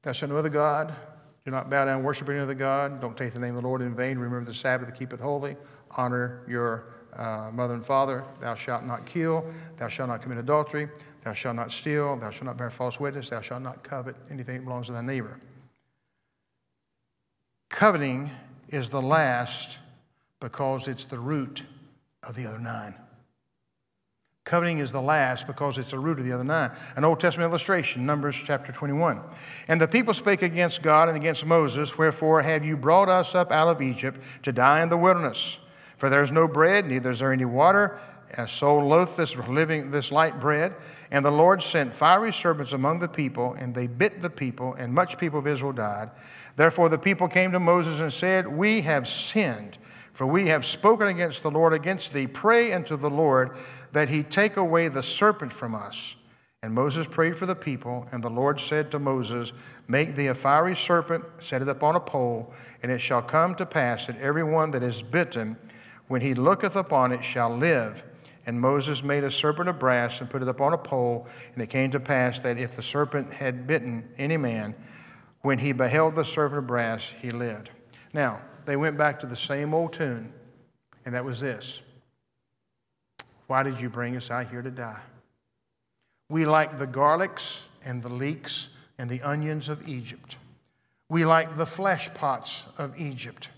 Thou 0.01 0.12
shalt 0.12 0.31
no 0.31 0.38
other 0.38 0.49
God. 0.49 0.93
Do 1.45 1.51
not 1.51 1.69
bow 1.69 1.85
down 1.85 1.97
and 1.97 2.05
worship 2.05 2.29
any 2.29 2.39
other 2.39 2.53
God. 2.53 3.01
Don't 3.01 3.17
take 3.17 3.33
the 3.33 3.39
name 3.39 3.55
of 3.55 3.62
the 3.62 3.67
Lord 3.67 3.81
in 3.81 3.95
vain. 3.95 4.17
Remember 4.17 4.45
the 4.45 4.53
Sabbath 4.53 4.93
keep 4.97 5.13
it 5.13 5.19
holy. 5.19 5.55
Honor 5.91 6.43
your 6.47 6.93
uh, 7.15 7.49
mother 7.53 7.73
and 7.73 7.85
father. 7.85 8.23
Thou 8.39 8.55
shalt 8.55 8.85
not 8.85 9.05
kill. 9.05 9.45
Thou 9.77 9.88
shalt 9.88 10.09
not 10.09 10.21
commit 10.21 10.38
adultery. 10.38 10.89
Thou 11.23 11.33
shalt 11.33 11.55
not 11.55 11.71
steal. 11.71 12.15
Thou 12.17 12.29
shalt 12.29 12.45
not 12.45 12.57
bear 12.57 12.69
false 12.69 12.99
witness. 12.99 13.29
Thou 13.29 13.41
shalt 13.41 13.63
not 13.63 13.83
covet 13.83 14.15
anything 14.29 14.57
that 14.57 14.63
belongs 14.65 14.88
to 14.88 14.93
thy 14.93 15.01
neighbor. 15.01 15.39
Coveting 17.69 18.29
is 18.69 18.89
the 18.89 19.01
last 19.01 19.79
because 20.39 20.88
it's 20.88 21.05
the 21.05 21.19
root 21.19 21.63
of 22.23 22.35
the 22.35 22.45
other 22.45 22.59
nine. 22.59 22.95
Coveting 24.49 24.79
is 24.79 24.91
the 24.91 24.99
last 24.99 25.45
because 25.45 25.77
it's 25.77 25.91
the 25.91 25.99
root 25.99 26.17
of 26.17 26.25
the 26.25 26.31
other 26.31 26.43
nine. 26.43 26.71
An 26.95 27.03
Old 27.03 27.19
Testament 27.19 27.51
illustration, 27.51 28.07
Numbers 28.07 28.35
chapter 28.35 28.71
21. 28.71 29.21
And 29.67 29.79
the 29.79 29.88
people 29.88 30.12
spake 30.12 30.41
against 30.41 30.81
God 30.81 31.07
and 31.07 31.15
against 31.15 31.45
Moses, 31.45 31.99
Wherefore 31.99 32.41
have 32.41 32.65
you 32.65 32.75
brought 32.75 33.09
us 33.09 33.35
up 33.35 33.51
out 33.51 33.67
of 33.67 33.79
Egypt 33.79 34.19
to 34.41 34.51
die 34.51 34.81
in 34.81 34.89
the 34.89 34.97
wilderness? 34.97 35.59
For 35.97 36.09
there 36.09 36.23
is 36.23 36.31
no 36.31 36.47
bread, 36.47 36.88
neither 36.88 37.12
is 37.12 37.19
there 37.19 37.31
any 37.31 37.45
water. 37.45 37.99
And 38.38 38.49
so 38.49 38.79
loath 38.79 39.17
this 39.17 39.35
living 39.35 39.91
this 39.91 40.12
light 40.12 40.39
bread. 40.39 40.73
And 41.12 41.23
the 41.23 41.31
Lord 41.31 41.62
sent 41.62 41.93
fiery 41.93 42.33
serpents 42.33 42.73
among 42.73 43.01
the 43.01 43.07
people, 43.07 43.53
and 43.53 43.75
they 43.75 43.85
bit 43.85 44.19
the 44.19 44.31
people, 44.31 44.73
and 44.73 44.91
much 44.91 45.19
people 45.19 45.38
of 45.38 45.45
Israel 45.45 45.73
died. 45.73 46.09
Therefore 46.55 46.89
the 46.89 46.97
people 46.97 47.27
came 47.27 47.51
to 47.51 47.59
Moses 47.59 47.99
and 47.99 48.12
said, 48.12 48.47
We 48.47 48.81
have 48.81 49.07
sinned, 49.07 49.77
for 50.12 50.25
we 50.25 50.47
have 50.47 50.65
spoken 50.65 51.07
against 51.07 51.43
the 51.43 51.51
Lord, 51.51 51.71
against 51.71 52.13
thee. 52.13 52.25
Pray 52.27 52.73
unto 52.73 52.97
the 52.97 53.09
Lord 53.09 53.51
that 53.91 54.10
he 54.10 54.23
take 54.23 54.58
away 54.58 54.88
the 54.88 55.04
serpent 55.04 55.52
from 55.52 55.75
us. 55.75 56.15
And 56.62 56.73
Moses 56.73 57.08
prayed 57.08 57.38
for 57.38 57.45
the 57.45 57.56
people, 57.56 58.06
and 58.12 58.21
the 58.21 58.30
Lord 58.30 58.60
said 58.60 58.91
to 58.91 58.99
Moses, 58.99 59.54
Make 59.88 60.15
thee 60.15 60.28
a 60.28 60.36
fiery 60.36 60.75
serpent, 60.75 61.23
set 61.38 61.62
it 61.62 61.69
up 61.69 61.84
on 61.84 61.95
a 61.95 62.02
pole, 62.02 62.54
and 62.84 62.91
it 62.91 62.99
shall 62.99 63.21
come 63.21 63.56
to 63.56 63.65
pass 63.65 64.08
that 64.08 64.17
every 64.17 64.43
one 64.43 64.71
that 64.71 64.84
is 64.84 65.02
bitten 65.02 65.58
when 66.10 66.21
he 66.21 66.34
looketh 66.34 66.75
upon 66.75 67.13
it, 67.13 67.23
shall 67.23 67.56
live. 67.56 68.04
And 68.45 68.60
Moses 68.60 69.04
made 69.04 69.23
a 69.23 69.32
serpent 69.32 69.69
of 69.69 69.80
brass 69.80 70.19
and 70.19 70.30
put 70.30 70.41
it 70.41 70.47
upon 70.47 70.73
a 70.73 70.78
pole. 70.78 71.28
And 71.54 71.63
it 71.63 71.69
came 71.69 71.91
to 71.91 71.99
pass 71.99 72.39
that 72.39 72.58
if 72.58 72.75
the 72.75 72.82
serpent 72.82 73.32
had 73.32 73.67
bitten 73.67 74.10
any 74.17 74.36
man, 74.36 74.75
when 75.41 75.60
he 75.60 75.71
beheld 75.71 76.15
the 76.15 76.25
serpent 76.25 76.58
of 76.58 76.67
brass, 76.67 77.13
he 77.21 77.32
lived. 77.32 77.69
Now, 78.12 78.41
they 78.65 78.75
went 78.75 78.97
back 78.97 79.19
to 79.19 79.28
the 79.28 79.36
same 79.36 79.73
old 79.73 79.93
tune, 79.93 80.34
and 81.06 81.13
that 81.15 81.23
was 81.23 81.39
this 81.39 81.82
Why 83.49 83.63
did 83.63 83.81
you 83.81 83.89
bring 83.89 84.15
us 84.15 84.29
out 84.29 84.51
here 84.51 84.62
to 84.62 84.69
die? 84.69 85.01
We 86.29 86.45
like 86.45 86.77
the 86.77 86.85
garlics 86.85 87.63
and 87.83 88.03
the 88.03 88.13
leeks 88.13 88.69
and 88.99 89.09
the 89.09 89.23
onions 89.23 89.69
of 89.69 89.89
Egypt. 89.89 90.38
We 91.09 91.25
like 91.25 91.55
the 91.55 91.65
flesh 91.65 92.13
pots 92.13 92.65
of 92.77 92.95
Egypt. 93.01 93.49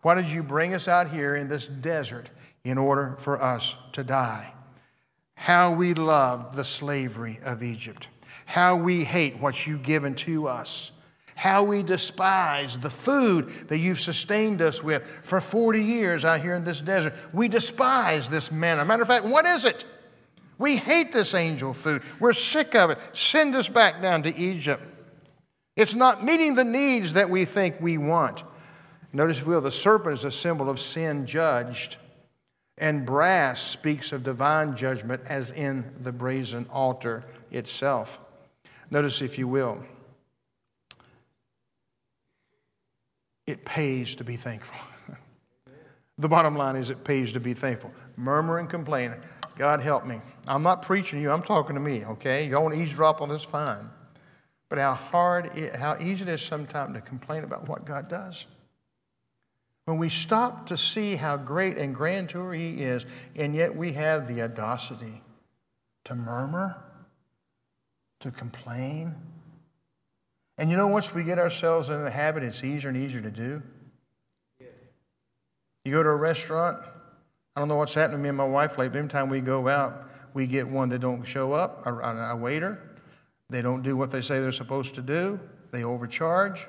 Why 0.00 0.14
did 0.14 0.28
you 0.28 0.42
bring 0.42 0.72
us 0.72 0.88
out 0.88 1.10
here 1.10 1.36
in 1.36 1.48
this 1.48 1.68
desert 1.68 2.30
in 2.64 2.78
order 2.78 3.14
for 3.18 3.38
us 3.38 3.76
to 3.92 4.02
die? 4.02 4.54
How 5.34 5.70
we 5.70 5.92
loved 5.92 6.56
the 6.56 6.64
slavery 6.64 7.38
of 7.44 7.62
Egypt. 7.62 8.08
How 8.46 8.74
we 8.74 9.04
hate 9.04 9.36
what 9.38 9.66
you've 9.66 9.82
given 9.82 10.14
to 10.14 10.48
us. 10.48 10.92
How 11.36 11.62
we 11.62 11.82
despise 11.82 12.78
the 12.78 12.88
food 12.88 13.50
that 13.68 13.76
you've 13.76 14.00
sustained 14.00 14.62
us 14.62 14.82
with 14.82 15.06
for 15.22 15.38
40 15.38 15.84
years 15.84 16.24
out 16.24 16.40
here 16.40 16.54
in 16.54 16.64
this 16.64 16.80
desert. 16.80 17.14
We 17.32 17.46
despise 17.46 18.30
this 18.30 18.50
manna. 18.50 18.86
Matter 18.86 19.02
of 19.02 19.08
fact, 19.08 19.26
what 19.26 19.44
is 19.44 19.66
it? 19.66 19.84
We 20.58 20.76
hate 20.76 21.12
this 21.12 21.34
angel 21.34 21.74
food. 21.74 22.02
We're 22.18 22.32
sick 22.32 22.74
of 22.74 22.88
it. 22.88 22.98
Send 23.12 23.54
us 23.54 23.68
back 23.68 24.00
down 24.00 24.22
to 24.22 24.34
Egypt. 24.34 24.82
It's 25.76 25.94
not 25.94 26.24
meeting 26.24 26.54
the 26.54 26.64
needs 26.64 27.12
that 27.12 27.28
we 27.28 27.44
think 27.44 27.82
we 27.82 27.98
want. 27.98 28.42
Notice, 29.12 29.38
if 29.38 29.44
you 29.44 29.52
will, 29.52 29.60
the 29.60 29.70
serpent 29.70 30.14
is 30.14 30.24
a 30.24 30.30
symbol 30.30 30.70
of 30.70 30.80
sin 30.80 31.26
judged, 31.26 31.98
and 32.78 33.04
brass 33.04 33.60
speaks 33.60 34.10
of 34.12 34.22
divine 34.22 34.74
judgment, 34.74 35.20
as 35.28 35.50
in 35.50 35.84
the 36.00 36.12
brazen 36.12 36.66
altar 36.72 37.24
itself. 37.50 38.18
Notice, 38.90 39.20
if 39.20 39.38
you 39.38 39.48
will, 39.48 39.84
it 43.46 43.64
pays 43.64 44.14
to 44.16 44.24
be 44.24 44.36
thankful. 44.36 44.76
the 46.18 46.28
bottom 46.28 46.56
line 46.56 46.76
is 46.76 46.90
it 46.90 47.04
pays 47.04 47.32
to 47.32 47.40
be 47.40 47.54
thankful. 47.54 47.92
Murmur 48.16 48.58
and 48.58 48.68
complain. 48.68 49.14
God 49.56 49.80
help 49.80 50.04
me. 50.04 50.20
I'm 50.46 50.62
not 50.62 50.82
preaching 50.82 51.20
you, 51.20 51.30
I'm 51.30 51.42
talking 51.42 51.74
to 51.74 51.80
me, 51.80 52.04
okay? 52.04 52.44
You 52.44 52.50
don't 52.50 52.70
to 52.72 52.76
eavesdrop 52.76 53.22
on 53.22 53.28
this, 53.28 53.42
fine. 53.42 53.88
But 54.68 54.78
how 54.78 54.94
hard, 54.94 55.56
it, 55.56 55.74
how 55.76 55.96
easy 56.00 56.22
it 56.22 56.28
is 56.28 56.42
sometimes 56.42 56.94
to 56.94 57.00
complain 57.00 57.44
about 57.44 57.68
what 57.68 57.84
God 57.84 58.08
does. 58.08 58.46
When 59.86 59.98
we 59.98 60.08
stop 60.08 60.66
to 60.66 60.76
see 60.76 61.14
how 61.14 61.36
great 61.36 61.78
and 61.78 61.94
grandeur 61.94 62.52
He 62.52 62.82
is, 62.82 63.06
and 63.36 63.54
yet 63.54 63.76
we 63.76 63.92
have 63.92 64.26
the 64.26 64.42
audacity 64.42 65.22
to 66.04 66.14
murmur, 66.14 66.76
to 68.20 68.30
complain. 68.32 69.14
And 70.58 70.70
you 70.70 70.76
know, 70.76 70.88
once 70.88 71.14
we 71.14 71.22
get 71.22 71.38
ourselves 71.38 71.90
in 71.90 72.02
the 72.02 72.10
habit, 72.10 72.42
it's 72.42 72.64
easier 72.64 72.88
and 72.88 72.96
easier 72.96 73.20
to 73.20 73.30
do. 73.30 73.62
You 75.84 75.92
go 75.92 76.02
to 76.02 76.08
a 76.08 76.16
restaurant, 76.16 76.78
I 77.54 77.60
don't 77.60 77.68
know 77.68 77.76
what's 77.76 77.94
happening 77.94 78.18
to 78.18 78.22
me 78.22 78.28
and 78.30 78.38
my 78.38 78.46
wife 78.46 78.76
lately. 78.76 78.98
Every 78.98 79.08
time 79.08 79.28
we 79.28 79.40
go 79.40 79.68
out, 79.68 80.10
we 80.34 80.46
get 80.46 80.66
one 80.66 80.88
that 80.88 80.98
don't 80.98 81.24
show 81.24 81.52
up, 81.52 81.86
a, 81.86 81.92
a 81.92 82.36
waiter. 82.36 82.96
They 83.50 83.62
don't 83.62 83.82
do 83.82 83.96
what 83.96 84.10
they 84.10 84.20
say 84.20 84.40
they're 84.40 84.50
supposed 84.50 84.96
to 84.96 85.02
do. 85.02 85.38
They 85.70 85.84
overcharge. 85.84 86.66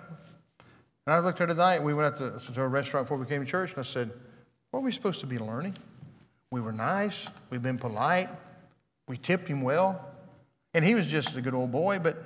And 1.07 1.15
I 1.15 1.19
looked 1.19 1.41
at 1.41 1.47
her 1.49 1.55
tonight, 1.55 1.81
we 1.81 1.93
went 1.93 2.13
out 2.13 2.41
to, 2.41 2.53
to 2.53 2.61
a 2.61 2.67
restaurant 2.67 3.05
before 3.05 3.17
we 3.17 3.25
came 3.25 3.43
to 3.43 3.49
church, 3.49 3.71
and 3.71 3.79
I 3.79 3.83
said, 3.83 4.11
What 4.71 4.81
are 4.81 4.83
we 4.83 4.91
supposed 4.91 5.21
to 5.21 5.25
be 5.25 5.39
learning? 5.39 5.77
We 6.51 6.61
were 6.61 6.73
nice, 6.73 7.25
we've 7.49 7.61
been 7.61 7.77
polite, 7.77 8.29
we 9.07 9.17
tipped 9.17 9.47
him 9.47 9.61
well. 9.61 10.05
And 10.73 10.85
he 10.85 10.95
was 10.95 11.07
just 11.07 11.35
a 11.35 11.41
good 11.41 11.53
old 11.53 11.71
boy, 11.71 11.99
but 11.99 12.23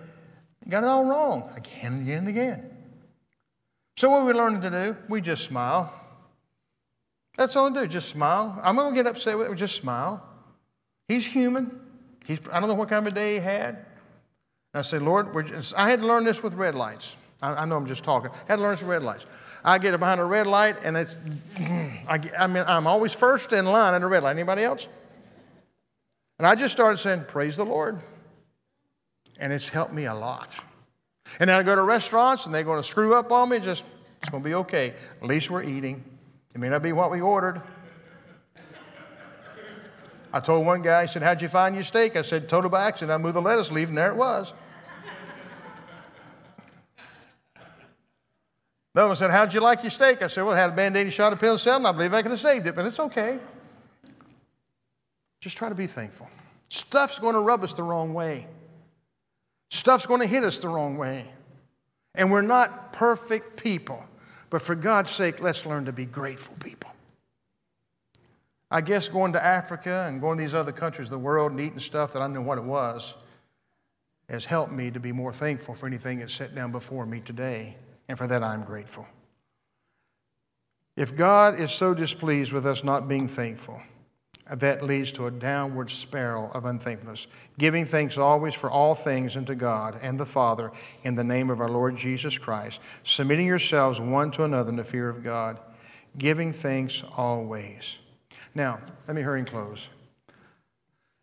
got 0.69 0.83
it 0.83 0.87
all 0.87 1.05
wrong 1.05 1.51
again 1.55 1.93
and 1.93 2.01
again 2.01 2.17
and 2.19 2.27
again. 2.27 2.77
So, 3.97 4.09
what 4.09 4.21
are 4.21 4.25
we 4.25 4.33
learning 4.33 4.61
to 4.61 4.69
do? 4.69 4.97
We 5.09 5.21
just 5.21 5.43
smile. 5.43 5.93
That's 7.37 7.55
all 7.55 7.71
we 7.71 7.79
do, 7.79 7.87
just 7.87 8.09
smile. 8.09 8.59
I'm 8.63 8.75
going 8.75 8.93
to 8.93 8.95
get 8.95 9.07
upset 9.07 9.37
with 9.37 9.49
it, 9.49 9.55
just 9.55 9.75
smile. 9.75 10.25
He's 11.07 11.25
human. 11.25 11.79
He's, 12.25 12.39
I 12.51 12.59
don't 12.59 12.69
know 12.69 12.75
what 12.75 12.89
kind 12.89 13.05
of 13.05 13.11
a 13.11 13.15
day 13.15 13.35
he 13.35 13.39
had. 13.39 13.75
And 14.73 14.79
I 14.79 14.81
said, 14.81 15.01
Lord, 15.01 15.33
just, 15.47 15.73
I 15.75 15.89
had 15.89 16.01
to 16.01 16.07
learn 16.07 16.23
this 16.23 16.43
with 16.43 16.53
red 16.53 16.75
lights. 16.75 17.15
I, 17.41 17.53
I, 17.53 17.65
know 17.65 17.75
I'm 17.75 17.87
just 17.87 18.03
talking. 18.03 18.31
I 18.31 18.37
had 18.47 18.55
to 18.57 18.61
learn 18.61 18.71
with 18.71 18.83
red 18.83 19.03
lights. 19.03 19.25
I 19.63 19.77
get 19.77 19.97
behind 19.99 20.19
a 20.21 20.25
red 20.25 20.47
light, 20.47 20.77
and 20.83 20.95
it's, 20.95 21.17
I, 21.59 22.19
I 22.37 22.47
mean, 22.47 22.63
I'm 22.67 22.87
always 22.87 23.13
first 23.13 23.53
in 23.53 23.65
line 23.65 23.93
at 23.93 24.01
a 24.01 24.07
red 24.07 24.23
light. 24.23 24.31
Anybody 24.31 24.63
else? 24.63 24.87
And 26.37 26.47
I 26.47 26.55
just 26.55 26.71
started 26.71 26.97
saying, 26.97 27.25
Praise 27.27 27.55
the 27.57 27.65
Lord. 27.65 27.99
And 29.41 29.51
it's 29.51 29.67
helped 29.67 29.91
me 29.91 30.05
a 30.05 30.13
lot. 30.13 30.55
And 31.39 31.49
then 31.49 31.59
I 31.59 31.63
go 31.63 31.75
to 31.75 31.81
restaurants 31.81 32.45
and 32.45 32.55
they're 32.55 32.63
going 32.63 32.81
to 32.81 32.87
screw 32.87 33.13
up 33.13 33.31
on 33.31 33.49
me. 33.49 33.59
Just, 33.59 33.83
it's 34.21 34.29
going 34.29 34.43
to 34.43 34.49
be 34.49 34.55
okay. 34.55 34.93
At 35.21 35.27
least 35.27 35.51
we're 35.51 35.63
eating. 35.63 36.03
It 36.55 36.61
may 36.61 36.69
not 36.69 36.83
be 36.83 36.93
what 36.93 37.11
we 37.11 37.19
ordered. 37.19 37.61
I 40.33 40.39
told 40.39 40.65
one 40.65 40.81
guy, 40.81 41.01
he 41.01 41.07
said, 41.09 41.23
How'd 41.23 41.41
you 41.41 41.49
find 41.49 41.75
your 41.75 41.83
steak? 41.83 42.15
I 42.15 42.21
said, 42.21 42.47
Total 42.47 42.69
by 42.69 42.87
accident. 42.87 43.11
I 43.11 43.17
moved 43.17 43.35
the 43.35 43.41
lettuce 43.41 43.71
leaf, 43.71 43.89
and 43.89 43.97
there 43.97 44.11
it 44.11 44.15
was. 44.15 44.53
Another 48.93 49.09
one 49.09 49.17
said, 49.17 49.31
How'd 49.31 49.53
you 49.53 49.59
like 49.59 49.83
your 49.83 49.91
steak? 49.91 50.21
I 50.21 50.27
said, 50.27 50.43
Well, 50.43 50.53
I 50.53 50.59
had 50.59 50.71
a 50.71 50.73
band 50.73 50.95
aid 50.95 51.11
shot 51.11 51.33
of 51.33 51.39
penicillin. 51.39 51.85
I 51.85 51.91
believe 51.91 52.13
I 52.13 52.21
could 52.21 52.31
have 52.31 52.39
saved 52.39 52.67
it, 52.67 52.75
but 52.75 52.85
it's 52.85 52.99
okay. 52.99 53.39
Just 55.41 55.57
try 55.57 55.69
to 55.69 55.75
be 55.75 55.87
thankful. 55.87 56.29
Stuff's 56.69 57.19
going 57.19 57.33
to 57.33 57.41
rub 57.41 57.63
us 57.63 57.73
the 57.73 57.83
wrong 57.83 58.13
way, 58.13 58.47
stuff's 59.71 60.05
going 60.05 60.21
to 60.21 60.27
hit 60.27 60.43
us 60.43 60.59
the 60.59 60.67
wrong 60.67 60.97
way. 60.97 61.31
And 62.13 62.31
we're 62.31 62.41
not 62.41 62.93
perfect 62.93 63.61
people. 63.61 64.03
But 64.49 64.61
for 64.61 64.75
God's 64.75 65.09
sake, 65.09 65.41
let's 65.41 65.65
learn 65.65 65.85
to 65.85 65.93
be 65.93 66.05
grateful 66.05 66.55
people. 66.59 66.91
I 68.69 68.81
guess 68.81 69.07
going 69.07 69.33
to 69.33 69.43
Africa 69.43 70.05
and 70.07 70.21
going 70.21 70.37
to 70.37 70.43
these 70.43 70.53
other 70.53 70.71
countries 70.71 71.07
of 71.07 71.11
the 71.11 71.19
world 71.19 71.51
and 71.51 71.59
eating 71.59 71.79
stuff 71.79 72.13
that 72.13 72.21
I 72.21 72.27
knew 72.27 72.41
what 72.41 72.57
it 72.57 72.63
was 72.63 73.15
has 74.29 74.45
helped 74.45 74.71
me 74.71 74.91
to 74.91 74.99
be 74.99 75.11
more 75.11 75.33
thankful 75.33 75.73
for 75.73 75.87
anything 75.87 76.19
that's 76.19 76.33
set 76.33 76.55
down 76.55 76.71
before 76.71 77.05
me 77.05 77.19
today. 77.19 77.75
And 78.07 78.17
for 78.17 78.27
that, 78.27 78.43
I'm 78.43 78.63
grateful. 78.63 79.05
If 80.95 81.15
God 81.15 81.59
is 81.59 81.71
so 81.71 81.93
displeased 81.93 82.53
with 82.53 82.65
us 82.65 82.83
not 82.83 83.07
being 83.07 83.27
thankful, 83.27 83.81
that 84.59 84.83
leads 84.83 85.11
to 85.13 85.27
a 85.27 85.31
downward 85.31 85.89
spiral 85.89 86.51
of 86.51 86.65
unthankfulness. 86.65 87.27
Giving 87.57 87.85
thanks 87.85 88.17
always 88.17 88.53
for 88.53 88.69
all 88.69 88.93
things 88.93 89.37
unto 89.37 89.55
God 89.55 89.97
and 90.03 90.19
the 90.19 90.25
Father 90.25 90.71
in 91.03 91.15
the 91.15 91.23
name 91.23 91.49
of 91.49 91.61
our 91.61 91.69
Lord 91.69 91.95
Jesus 91.95 92.37
Christ, 92.37 92.81
submitting 93.03 93.47
yourselves 93.47 93.99
one 93.99 94.29
to 94.31 94.43
another 94.43 94.69
in 94.69 94.75
the 94.75 94.83
fear 94.83 95.07
of 95.07 95.23
God, 95.23 95.57
giving 96.17 96.51
thanks 96.51 97.03
always. 97.15 97.99
Now, 98.53 98.81
let 99.07 99.15
me 99.15 99.21
hurry 99.21 99.39
and 99.39 99.47
close. 99.47 99.89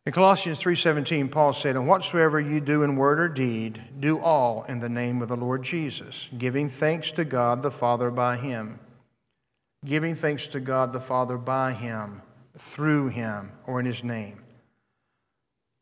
In 0.06 0.12
Colossians 0.12 0.58
3:17, 0.58 1.28
Paul 1.28 1.52
said, 1.52 1.76
"And 1.76 1.86
whatsoever 1.86 2.40
you 2.40 2.62
do 2.62 2.82
in 2.82 2.96
word 2.96 3.20
or 3.20 3.28
deed, 3.28 3.82
do 4.00 4.18
all 4.18 4.64
in 4.66 4.80
the 4.80 4.88
name 4.88 5.20
of 5.20 5.28
the 5.28 5.36
Lord 5.36 5.62
Jesus, 5.62 6.30
giving 6.38 6.70
thanks 6.70 7.12
to 7.12 7.26
God 7.26 7.62
the 7.62 7.70
Father 7.70 8.10
by 8.10 8.38
him." 8.38 8.80
Giving 9.84 10.14
thanks 10.14 10.46
to 10.48 10.60
God 10.60 10.92
the 10.92 11.00
Father 11.00 11.36
by 11.36 11.72
him 11.72 12.22
through 12.58 13.08
him 13.08 13.52
or 13.66 13.80
in 13.80 13.86
his 13.86 14.04
name. 14.04 14.42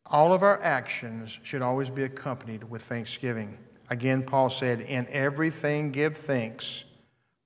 All 0.05 0.33
of 0.33 0.43
our 0.43 0.61
actions 0.61 1.39
should 1.43 1.61
always 1.61 1.89
be 1.89 2.03
accompanied 2.03 2.63
with 2.63 2.81
thanksgiving. 2.81 3.57
Again, 3.89 4.23
Paul 4.23 4.49
said, 4.49 4.81
In 4.81 5.05
everything 5.09 5.91
give 5.91 6.15
thanks, 6.15 6.85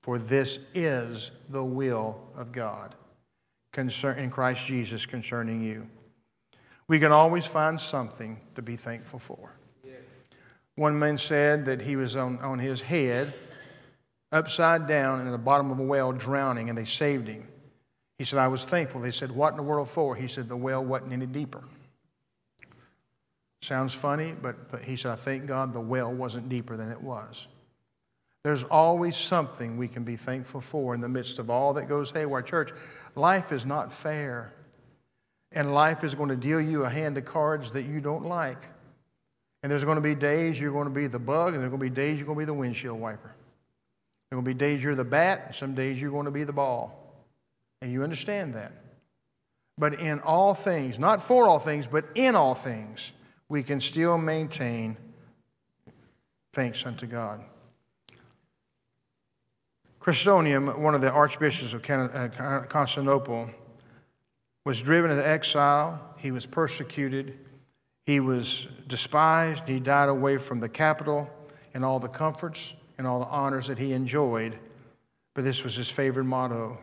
for 0.00 0.18
this 0.18 0.60
is 0.74 1.30
the 1.48 1.64
will 1.64 2.20
of 2.36 2.52
God 2.52 2.94
in 3.74 4.30
Christ 4.30 4.66
Jesus 4.66 5.06
concerning 5.06 5.62
you. 5.62 5.88
We 6.88 6.98
can 6.98 7.10
always 7.10 7.46
find 7.46 7.80
something 7.80 8.38
to 8.54 8.62
be 8.62 8.76
thankful 8.76 9.18
for. 9.18 9.56
One 10.74 10.98
man 10.98 11.18
said 11.18 11.66
that 11.66 11.82
he 11.82 11.96
was 11.96 12.16
on, 12.16 12.38
on 12.40 12.58
his 12.58 12.80
head, 12.80 13.34
upside 14.30 14.86
down, 14.86 15.20
in 15.20 15.30
the 15.30 15.38
bottom 15.38 15.70
of 15.70 15.78
a 15.78 15.82
well, 15.82 16.12
drowning, 16.12 16.68
and 16.68 16.78
they 16.78 16.84
saved 16.84 17.28
him. 17.28 17.46
He 18.22 18.26
said, 18.26 18.38
I 18.38 18.46
was 18.46 18.64
thankful. 18.64 19.00
They 19.00 19.10
said, 19.10 19.32
What 19.32 19.50
in 19.50 19.56
the 19.56 19.64
world 19.64 19.88
for? 19.88 20.14
He 20.14 20.28
said, 20.28 20.48
The 20.48 20.56
well 20.56 20.84
wasn't 20.84 21.12
any 21.12 21.26
deeper. 21.26 21.64
Sounds 23.62 23.92
funny, 23.94 24.32
but 24.40 24.54
he 24.84 24.94
said, 24.94 25.10
I 25.10 25.16
thank 25.16 25.46
God 25.46 25.72
the 25.72 25.80
well 25.80 26.12
wasn't 26.12 26.48
deeper 26.48 26.76
than 26.76 26.92
it 26.92 27.02
was. 27.02 27.48
There's 28.44 28.62
always 28.62 29.16
something 29.16 29.76
we 29.76 29.88
can 29.88 30.04
be 30.04 30.14
thankful 30.14 30.60
for 30.60 30.94
in 30.94 31.00
the 31.00 31.08
midst 31.08 31.40
of 31.40 31.50
all 31.50 31.72
that 31.74 31.88
goes 31.88 32.12
haywire. 32.12 32.42
Church, 32.42 32.70
life 33.16 33.50
is 33.50 33.66
not 33.66 33.92
fair. 33.92 34.52
And 35.50 35.74
life 35.74 36.04
is 36.04 36.14
going 36.14 36.28
to 36.28 36.36
deal 36.36 36.60
you 36.60 36.84
a 36.84 36.88
hand 36.88 37.18
of 37.18 37.24
cards 37.24 37.72
that 37.72 37.86
you 37.86 38.00
don't 38.00 38.26
like. 38.26 38.68
And 39.64 39.72
there's 39.72 39.82
going 39.82 39.96
to 39.96 40.00
be 40.00 40.14
days 40.14 40.60
you're 40.60 40.70
going 40.70 40.86
to 40.86 40.94
be 40.94 41.08
the 41.08 41.18
bug, 41.18 41.54
and 41.54 41.60
there's 41.60 41.70
going 41.70 41.80
to 41.80 41.90
be 41.90 41.92
days 41.92 42.18
you're 42.18 42.26
going 42.26 42.38
to 42.38 42.42
be 42.42 42.46
the 42.46 42.54
windshield 42.54 43.00
wiper. 43.00 43.34
There's 44.30 44.40
going 44.40 44.44
to 44.44 44.48
be 44.48 44.54
days 44.54 44.80
you're 44.80 44.94
the 44.94 45.02
bat, 45.02 45.42
and 45.46 45.54
some 45.56 45.74
days 45.74 46.00
you're 46.00 46.12
going 46.12 46.26
to 46.26 46.30
be 46.30 46.44
the 46.44 46.52
ball. 46.52 47.01
And 47.82 47.92
you 47.92 48.04
understand 48.04 48.54
that. 48.54 48.72
But 49.76 49.94
in 49.94 50.20
all 50.20 50.54
things, 50.54 51.00
not 51.00 51.20
for 51.20 51.46
all 51.48 51.58
things, 51.58 51.88
but 51.88 52.04
in 52.14 52.36
all 52.36 52.54
things, 52.54 53.12
we 53.48 53.64
can 53.64 53.80
still 53.80 54.16
maintain 54.16 54.96
thanks 56.52 56.86
unto 56.86 57.06
God. 57.06 57.42
Chrysostom, 59.98 60.80
one 60.80 60.94
of 60.94 61.00
the 61.00 61.10
archbishops 61.10 61.74
of 61.74 61.90
uh, 61.90 62.60
Constantinople, 62.68 63.50
was 64.64 64.80
driven 64.80 65.10
into 65.10 65.26
exile. 65.26 66.14
He 66.18 66.30
was 66.30 66.46
persecuted. 66.46 67.36
He 68.06 68.20
was 68.20 68.68
despised. 68.86 69.68
He 69.68 69.80
died 69.80 70.08
away 70.08 70.36
from 70.36 70.60
the 70.60 70.68
capital 70.68 71.28
and 71.74 71.84
all 71.84 71.98
the 71.98 72.08
comforts 72.08 72.74
and 72.96 73.08
all 73.08 73.18
the 73.18 73.26
honors 73.26 73.66
that 73.66 73.78
he 73.78 73.92
enjoyed. 73.92 74.56
But 75.34 75.42
this 75.42 75.64
was 75.64 75.74
his 75.74 75.90
favorite 75.90 76.26
motto 76.26 76.78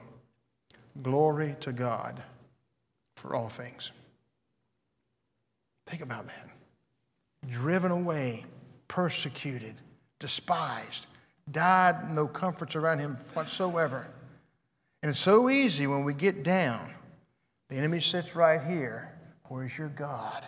Glory 1.02 1.56
to 1.62 1.72
God 1.72 2.22
for 3.16 3.36
all 3.36 3.50
things. 3.50 3.92
Think 5.88 6.02
about 6.02 6.28
that. 6.28 6.50
Driven 7.50 7.92
away, 7.92 8.46
persecuted, 8.88 9.76
despised, 10.20 11.08
died, 11.50 12.12
no 12.12 12.28
comforts 12.28 12.76
around 12.76 13.00
him 13.00 13.16
whatsoever. 13.34 14.10
And 15.02 15.10
it's 15.10 15.20
so 15.20 15.50
easy 15.50 15.88
when 15.88 16.04
we 16.04 16.14
get 16.14 16.44
down. 16.44 16.94
The 17.70 17.76
enemy 17.78 18.02
sits 18.02 18.36
right 18.36 18.62
here. 18.62 19.18
Where's 19.48 19.78
your 19.78 19.90
God? 19.90 20.44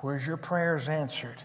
Where's 0.00 0.26
your 0.26 0.36
prayers 0.36 0.88
answered? 0.88 1.42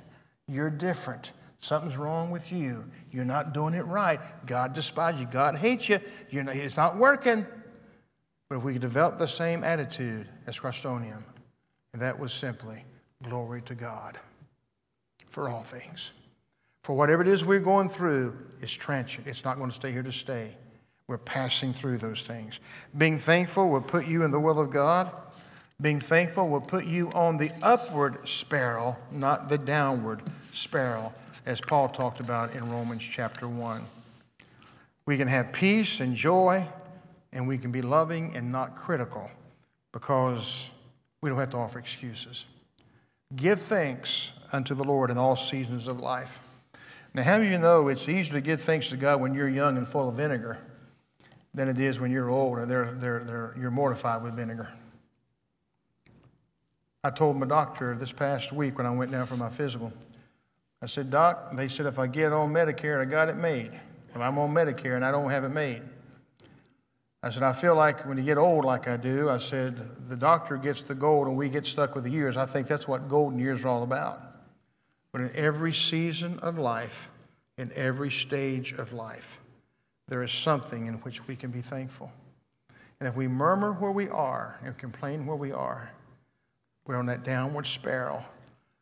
You're 0.48 0.70
different. 0.70 1.34
Something's 1.60 1.98
wrong 1.98 2.32
with 2.32 2.52
you. 2.52 2.86
You're 3.12 3.26
not 3.26 3.54
doing 3.54 3.74
it 3.74 3.86
right. 3.86 4.20
God 4.46 4.74
despises 4.74 5.22
you. 5.22 5.28
God 5.28 5.58
hates 5.58 5.90
you. 5.90 6.00
You're 6.30 6.44
not, 6.44 6.56
it's 6.56 6.78
not 6.78 6.98
working. 6.98 7.46
But 8.50 8.58
if 8.58 8.64
we 8.64 8.80
develop 8.80 9.18
the 9.18 9.28
same 9.28 9.64
attitude 9.64 10.28
as 10.48 10.60
Chrysostom, 10.60 11.24
and 11.94 12.02
that 12.02 12.20
was 12.20 12.34
simply 12.34 12.84
glory 13.24 13.62
to 13.64 13.76
God 13.76 14.18
for 15.28 15.48
all 15.48 15.64
things. 15.64 16.12
For 16.84 16.96
whatever 16.96 17.22
it 17.22 17.28
is 17.28 17.46
we're 17.46 17.60
going 17.60 17.90
through 17.90 18.36
is 18.62 18.74
transient. 18.74 19.28
It's 19.28 19.46
not 19.46 19.58
going 19.58 19.70
to 19.70 19.76
stay 19.76 19.92
here 19.92 20.04
to 20.04 20.12
stay. 20.12 20.56
We're 21.08 21.18
passing 21.18 21.74
through 21.74 21.98
those 21.98 22.26
things. 22.26 22.60
Being 22.98 23.18
thankful 23.18 23.70
will 23.70 23.82
put 23.82 24.08
you 24.08 24.24
in 24.24 24.32
the 24.32 24.40
will 24.40 24.60
of 24.60 24.72
God. 24.72 25.12
Being 25.82 26.00
thankful 26.00 26.50
will 26.50 26.62
put 26.62 26.86
you 26.86 27.10
on 27.12 27.38
the 27.38 27.52
upward 27.62 28.28
spiral, 28.28 28.98
not 29.12 29.50
the 29.50 29.58
downward 29.58 30.22
spiral, 30.52 31.14
as 31.46 31.62
Paul 31.62 31.90
talked 31.90 32.20
about 32.20 32.54
in 32.54 32.70
Romans 32.70 33.04
chapter 33.04 33.48
1. 33.48 33.86
We 35.06 35.18
can 35.18 35.28
have 35.28 35.54
peace 35.54 36.00
and 36.00 36.16
joy 36.16 36.68
and 37.32 37.48
we 37.48 37.58
can 37.58 37.72
be 37.72 37.82
loving 37.82 38.36
and 38.36 38.52
not 38.52 38.76
critical 38.76 39.30
because 39.92 40.70
we 41.22 41.30
don't 41.30 41.40
have 41.40 41.50
to 41.52 41.58
offer 41.58 41.80
excuses. 41.80 42.46
Give 43.36 43.60
thanks 43.60 44.32
unto 44.52 44.74
the 44.74 44.84
Lord 44.84 45.12
in 45.12 45.18
all 45.18 45.36
seasons 45.36 45.88
of 45.88 46.00
life. 46.00 46.40
Now, 47.14 47.24
how 47.24 47.38
do 47.38 47.44
you 47.44 47.58
know 47.58 47.88
it's 47.88 48.08
easier 48.08 48.34
to 48.34 48.42
give 48.42 48.62
thanks 48.62 48.90
to 48.90 48.98
God 48.98 49.20
when 49.20 49.34
you're 49.34 49.50
young 49.50 49.78
and 49.78 49.88
full 49.88 50.10
of 50.10 50.16
vinegar 50.16 50.60
than 51.54 51.68
it 51.68 51.80
is 51.80 52.00
when 52.00 52.12
you're 52.12 52.30
old 52.30 52.60
and 52.60 52.70
they're, 52.70 52.94
they're, 52.94 53.24
they're, 53.24 53.56
you're 53.60 53.72
mortified 53.72 54.24
with 54.24 54.36
vinegar? 54.36 54.72
I 57.04 57.10
told 57.10 57.38
my 57.38 57.46
doctor 57.46 57.96
this 57.96 58.12
past 58.12 58.52
week 58.52 58.78
when 58.78 58.86
I 58.86 58.92
went 58.92 59.12
down 59.12 59.26
for 59.26 59.38
my 59.38 59.50
physical, 59.50 59.94
I 60.82 60.86
said, 60.86 61.10
Doc, 61.10 61.56
they 61.56 61.68
said 61.68 61.86
if 61.86 62.00
I 62.00 62.08
get 62.08 62.32
on 62.32 62.54
Medicare 62.54 63.02
and 63.02 63.02
I 63.02 63.06
got 63.06 63.30
it 63.30 63.36
made, 63.36 63.72
if 64.10 64.18
I'm 64.18 64.38
on 64.38 64.54
Medicare 64.54 64.96
and 64.96 65.06
I 65.06 65.12
don't 65.12 65.30
have 65.30 65.44
it 65.44 65.50
made, 65.50 65.82
I 67.22 67.30
said, 67.32 67.44
I 67.44 67.52
feel 67.52 67.76
like 67.76 68.06
when 68.06 68.18
you 68.18 68.24
get 68.24 68.38
old 68.38 68.64
like 68.64 68.88
I 68.88 68.96
do, 68.96 69.30
I 69.30 69.40
said, 69.40 70.08
the 70.08 70.16
doctor 70.16 70.56
gets 70.56 70.82
the 70.82 70.96
gold 70.96 71.28
and 71.28 71.36
we 71.36 71.50
get 71.50 71.66
stuck 71.66 71.94
with 71.94 72.06
the 72.06 72.12
years. 72.12 72.38
I 72.38 72.46
think 72.46 72.68
that's 72.68 72.88
what 72.88 73.10
golden 73.10 73.40
years 73.40 73.66
are 73.66 73.68
all 73.68 73.84
about. 73.84 74.22
But 75.12 75.22
in 75.22 75.32
every 75.36 75.74
season 75.74 76.40
of 76.40 76.58
life, 76.58 77.10
in 77.58 77.72
every 77.76 78.10
stage 78.10 78.72
of 78.72 78.94
life, 78.94 79.40
there 80.08 80.24
is 80.24 80.32
something 80.32 80.86
in 80.86 80.96
which 80.96 81.28
we 81.28 81.36
can 81.36 81.52
be 81.52 81.60
thankful. 81.60 82.12
And 83.00 83.10
if 83.10 83.16
we 83.16 83.28
murmur 83.28 83.74
where 83.74 83.92
we 83.92 84.08
are 84.08 84.60
and 84.64 84.78
complain 84.78 85.26
where 85.26 85.36
we 85.36 85.52
are, 85.52 85.92
we're 86.86 86.96
on 86.96 87.06
that 87.08 87.24
downward 87.24 87.66
spiral. 87.66 88.24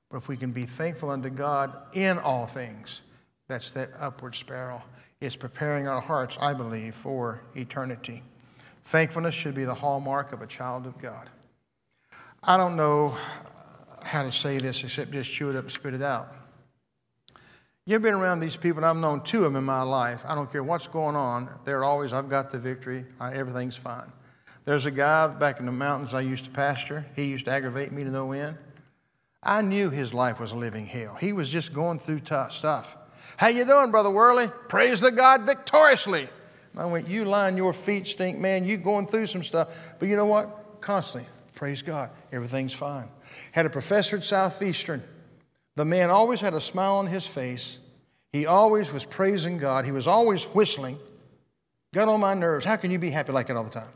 But 0.09 0.17
if 0.17 0.27
we 0.27 0.37
can 0.37 0.51
be 0.51 0.65
thankful 0.65 1.09
unto 1.09 1.29
God 1.29 1.75
in 1.93 2.17
all 2.19 2.45
things, 2.45 3.01
that's 3.47 3.71
that 3.71 3.89
upward 3.99 4.35
spiral. 4.35 4.83
It's 5.19 5.35
preparing 5.35 5.87
our 5.87 6.01
hearts, 6.01 6.37
I 6.39 6.53
believe, 6.53 6.93
for 6.93 7.41
eternity. 7.55 8.21
Thankfulness 8.83 9.33
should 9.33 9.55
be 9.55 9.65
the 9.65 9.73
hallmark 9.73 10.31
of 10.31 10.41
a 10.41 10.47
child 10.47 10.85
of 10.85 10.97
God. 10.99 11.29
I 12.43 12.55
don't 12.55 12.75
know 12.75 13.17
uh, 13.17 14.05
how 14.05 14.23
to 14.23 14.31
say 14.31 14.59
this 14.59 14.83
except 14.83 15.11
just 15.11 15.31
chew 15.31 15.49
it 15.49 15.55
up 15.55 15.63
and 15.63 15.71
spit 15.71 15.93
it 15.93 16.03
out. 16.03 16.27
You've 17.85 18.01
been 18.01 18.13
around 18.13 18.41
these 18.41 18.57
people, 18.57 18.79
and 18.79 18.85
I've 18.85 18.97
known 18.97 19.21
two 19.21 19.45
of 19.45 19.53
them 19.53 19.55
in 19.55 19.63
my 19.63 19.81
life. 19.81 20.23
I 20.27 20.35
don't 20.35 20.51
care 20.51 20.63
what's 20.63 20.87
going 20.87 21.15
on, 21.15 21.49
they're 21.65 21.83
always, 21.83 22.13
I've 22.13 22.29
got 22.29 22.51
the 22.51 22.59
victory, 22.59 23.05
everything's 23.19 23.77
fine. 23.77 24.11
There's 24.65 24.85
a 24.85 24.91
guy 24.91 25.27
back 25.27 25.61
in 25.61 25.65
the 25.65 25.71
mountains 25.71 26.13
I 26.13 26.19
used 26.21 26.43
to 26.45 26.51
pasture. 26.51 27.05
He 27.15 27.23
used 27.23 27.45
to 27.45 27.51
aggravate 27.51 27.93
me 27.93 28.03
to 28.03 28.09
no 28.09 28.33
end. 28.33 28.57
I 29.41 29.61
knew 29.61 29.89
his 29.89 30.13
life 30.13 30.41
was 30.41 30.51
a 30.51 30.57
living 30.57 30.85
hell. 30.85 31.15
He 31.15 31.31
was 31.31 31.49
just 31.49 31.73
going 31.73 31.99
through 31.99 32.19
tough 32.19 32.51
stuff. 32.51 32.97
How 33.37 33.47
you 33.47 33.63
doing, 33.65 33.91
Brother 33.91 34.09
Worley? 34.09 34.49
Praise 34.67 34.99
the 34.99 35.11
God 35.11 35.43
victoriously. 35.43 36.27
I 36.75 36.85
went, 36.85 37.07
you 37.07 37.25
lying, 37.25 37.57
your 37.57 37.73
feet 37.73 38.05
stink, 38.05 38.37
man. 38.37 38.65
You 38.65 38.77
going 38.77 39.07
through 39.07 39.27
some 39.27 39.43
stuff. 39.43 39.95
But 39.97 40.09
you 40.09 40.15
know 40.15 40.25
what? 40.25 40.81
Constantly, 40.81 41.27
praise 41.55 41.81
God. 41.81 42.11
Everything's 42.31 42.73
fine. 42.73 43.07
Had 43.51 43.65
a 43.65 43.69
professor 43.69 44.17
at 44.17 44.23
Southeastern 44.23 45.03
the 45.77 45.85
man 45.85 46.09
always 46.09 46.41
had 46.41 46.55
a 46.55 46.59
smile 46.59 46.95
on 46.95 47.05
his 47.05 47.27
face. 47.27 47.77
He 48.33 48.47
always 48.47 48.91
was 48.91 49.05
praising 49.05 49.59
God. 49.59 49.85
He 49.85 49.91
was 49.91 50.07
always 50.07 50.43
whistling. 50.45 50.97
Got 51.93 52.07
on 52.07 52.19
my 52.19 52.33
nerves. 52.33 52.65
How 52.65 52.77
can 52.77 52.89
you 52.89 52.97
be 52.97 53.11
happy 53.11 53.31
like 53.31 53.45
that 53.47 53.55
all 53.55 53.63
the 53.63 53.69
time? 53.69 53.93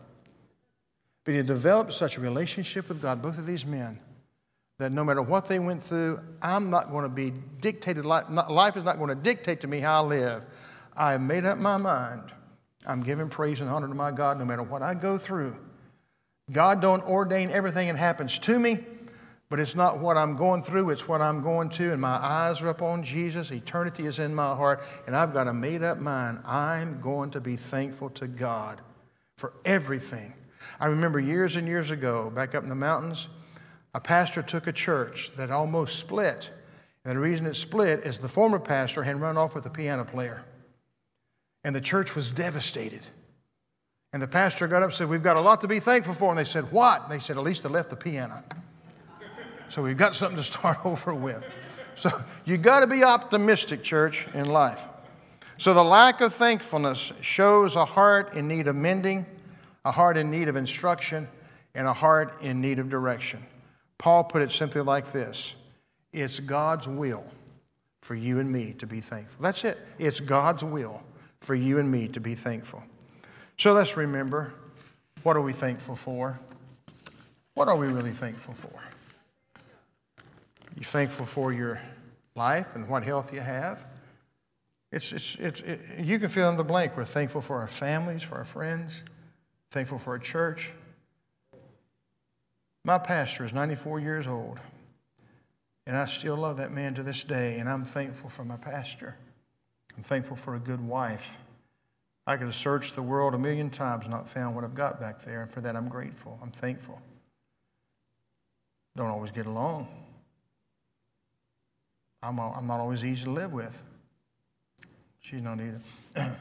But 1.25 1.33
he 1.33 1.41
developed 1.41 1.93
such 1.93 2.17
a 2.17 2.21
relationship 2.21 2.87
with 2.87 3.01
God, 3.01 3.23
both 3.23 3.39
of 3.39 3.47
these 3.47 3.65
men, 3.65 3.99
that 4.82 4.91
no 4.91 5.03
matter 5.03 5.21
what 5.21 5.47
they 5.47 5.59
went 5.59 5.84
through, 5.84 6.19
I'm 6.41 6.71
not 6.71 6.89
going 6.89 7.03
to 7.03 7.09
be 7.09 7.32
dictated. 7.59 8.03
Life 8.03 8.75
is 8.75 8.84
not 8.84 8.97
going 8.97 9.09
to 9.09 9.15
dictate 9.15 9.61
to 9.61 9.67
me 9.67 9.79
how 9.79 10.03
I 10.03 10.05
live. 10.07 10.43
I 10.97 11.11
have 11.11 11.21
made 11.21 11.45
up 11.45 11.59
my 11.59 11.77
mind. 11.77 12.23
I'm 12.88 13.03
giving 13.03 13.29
praise 13.29 13.61
and 13.61 13.69
honor 13.69 13.88
to 13.88 13.93
my 13.93 14.11
God 14.11 14.39
no 14.39 14.45
matter 14.45 14.63
what 14.63 14.82
I 14.82 14.95
go 14.95 15.19
through. 15.19 15.55
God 16.51 16.82
don't 16.82 17.03
ordain 17.03 17.51
everything 17.51 17.89
that 17.89 17.97
happens 17.97 18.39
to 18.39 18.57
me. 18.57 18.79
But 19.49 19.59
it's 19.59 19.75
not 19.75 19.99
what 19.99 20.17
I'm 20.17 20.38
going 20.38 20.61
through, 20.61 20.91
it's 20.91 21.09
what 21.09 21.21
I'm 21.21 21.41
going 21.41 21.69
to, 21.71 21.91
and 21.91 22.01
my 22.01 22.15
eyes 22.15 22.61
are 22.61 22.69
up 22.69 22.82
on 22.82 23.03
Jesus. 23.03 23.51
Eternity 23.51 24.05
is 24.05 24.17
in 24.17 24.34
my 24.34 24.55
heart, 24.55 24.82
and 25.05 25.13
I've 25.13 25.34
got 25.34 25.49
a 25.49 25.53
made 25.53 25.84
up 25.84 25.99
mind. 25.99 26.39
I'm 26.45 27.01
going 27.01 27.32
to 27.32 27.41
be 27.41 27.57
thankful 27.57 28.09
to 28.11 28.27
God 28.27 28.79
for 29.36 29.51
everything. 29.65 30.34
I 30.79 30.86
remember 30.86 31.19
years 31.19 31.57
and 31.57 31.67
years 31.67 31.91
ago, 31.91 32.32
back 32.34 32.55
up 32.55 32.63
in 32.63 32.69
the 32.69 32.75
mountains, 32.75 33.27
a 33.93 33.99
pastor 33.99 34.41
took 34.41 34.67
a 34.67 34.71
church 34.71 35.31
that 35.35 35.51
almost 35.51 35.99
split. 35.99 36.51
And 37.03 37.17
the 37.17 37.21
reason 37.21 37.45
it 37.45 37.55
split 37.55 38.01
is 38.01 38.19
the 38.19 38.29
former 38.29 38.59
pastor 38.59 39.03
had 39.03 39.19
run 39.19 39.37
off 39.37 39.55
with 39.55 39.65
a 39.65 39.69
piano 39.69 40.05
player. 40.05 40.43
And 41.63 41.75
the 41.75 41.81
church 41.81 42.15
was 42.15 42.31
devastated. 42.31 43.05
And 44.13 44.21
the 44.21 44.27
pastor 44.27 44.67
got 44.67 44.81
up 44.81 44.89
and 44.89 44.93
said, 44.93 45.09
We've 45.09 45.23
got 45.23 45.37
a 45.37 45.41
lot 45.41 45.61
to 45.61 45.67
be 45.67 45.79
thankful 45.79 46.13
for. 46.13 46.29
And 46.29 46.37
they 46.37 46.43
said, 46.43 46.71
What? 46.71 47.03
And 47.03 47.11
they 47.11 47.19
said, 47.19 47.37
At 47.37 47.43
least 47.43 47.63
they 47.63 47.69
left 47.69 47.89
the 47.89 47.95
piano. 47.95 48.43
So 49.69 49.81
we've 49.81 49.97
got 49.97 50.15
something 50.15 50.37
to 50.37 50.43
start 50.43 50.77
over 50.85 51.13
with. 51.15 51.43
So 51.95 52.09
you 52.45 52.57
got 52.57 52.81
to 52.81 52.87
be 52.87 53.03
optimistic, 53.03 53.83
church, 53.83 54.27
in 54.33 54.47
life. 54.47 54.87
So 55.57 55.73
the 55.73 55.83
lack 55.83 56.21
of 56.21 56.33
thankfulness 56.33 57.13
shows 57.21 57.75
a 57.75 57.85
heart 57.85 58.33
in 58.33 58.47
need 58.47 58.67
of 58.67 58.75
mending, 58.75 59.25
a 59.85 59.91
heart 59.91 60.17
in 60.17 60.31
need 60.31 60.47
of 60.47 60.55
instruction, 60.55 61.27
and 61.75 61.87
a 61.87 61.93
heart 61.93 62.41
in 62.41 62.61
need 62.61 62.79
of 62.79 62.89
direction. 62.89 63.39
Paul 64.01 64.23
put 64.23 64.41
it 64.41 64.49
simply 64.49 64.81
like 64.81 65.11
this 65.11 65.55
It's 66.11 66.39
God's 66.39 66.87
will 66.87 67.23
for 68.01 68.15
you 68.15 68.39
and 68.39 68.51
me 68.51 68.73
to 68.79 68.87
be 68.87 68.99
thankful. 68.99 69.43
That's 69.43 69.63
it. 69.63 69.77
It's 69.99 70.19
God's 70.19 70.63
will 70.63 71.03
for 71.39 71.53
you 71.53 71.77
and 71.77 71.91
me 71.91 72.07
to 72.07 72.19
be 72.19 72.33
thankful. 72.33 72.83
So 73.57 73.73
let's 73.73 73.95
remember 73.95 74.53
what 75.21 75.37
are 75.37 75.41
we 75.41 75.53
thankful 75.53 75.95
for? 75.95 76.39
What 77.53 77.67
are 77.67 77.75
we 77.75 77.85
really 77.87 78.09
thankful 78.09 78.55
for? 78.55 78.81
You're 80.75 80.83
thankful 80.83 81.27
for 81.27 81.53
your 81.53 81.79
life 82.35 82.73
and 82.73 82.89
what 82.89 83.03
health 83.03 83.31
you 83.31 83.41
have. 83.41 83.85
It's, 84.91 85.11
it's, 85.11 85.35
it's, 85.39 85.61
it, 85.61 85.79
you 85.99 86.17
can 86.17 86.29
fill 86.29 86.49
in 86.49 86.55
the 86.55 86.63
blank. 86.63 86.97
We're 86.97 87.03
thankful 87.03 87.41
for 87.41 87.59
our 87.59 87.67
families, 87.67 88.23
for 88.23 88.35
our 88.35 88.45
friends, 88.45 89.03
thankful 89.69 89.99
for 89.99 90.13
our 90.13 90.19
church. 90.19 90.71
My 92.84 92.97
pastor 92.97 93.45
is 93.45 93.53
94 93.53 93.99
years 93.99 94.25
old, 94.25 94.59
and 95.86 95.95
I 95.95 96.05
still 96.07 96.36
love 96.36 96.57
that 96.57 96.71
man 96.71 96.95
to 96.95 97.03
this 97.03 97.23
day, 97.23 97.59
and 97.59 97.69
I'm 97.69 97.86
thankful 97.86 98.29
for 98.29 98.43
my 98.43 98.57
pastor. 98.57 99.15
I'm 99.95 100.03
thankful 100.03 100.36
for 100.36 100.55
a 100.55 100.59
good 100.59 100.82
wife. 100.82 101.38
I 102.25 102.38
could 102.38 102.45
have 102.45 102.55
searched 102.55 102.95
the 102.95 103.03
world 103.03 103.36
a 103.36 103.38
million 103.38 103.69
times 103.69 104.05
and 104.05 104.11
not 104.11 104.27
found 104.27 104.55
what 104.55 104.63
I've 104.63 104.73
got 104.73 104.99
back 104.99 105.21
there, 105.21 105.43
and 105.43 105.51
for 105.51 105.61
that 105.61 105.75
I'm 105.75 105.89
grateful. 105.89 106.39
I'm 106.41 106.51
thankful. 106.51 106.99
Don't 108.95 109.07
always 109.07 109.32
get 109.32 109.45
along. 109.45 109.88
I'm, 112.23 112.39
I'm 112.39 112.67
not 112.67 112.79
always 112.79 113.05
easy 113.05 113.25
to 113.25 113.32
live 113.32 113.53
with. 113.53 113.82
She's 115.19 115.41
not 115.41 115.59
either. 115.59 115.82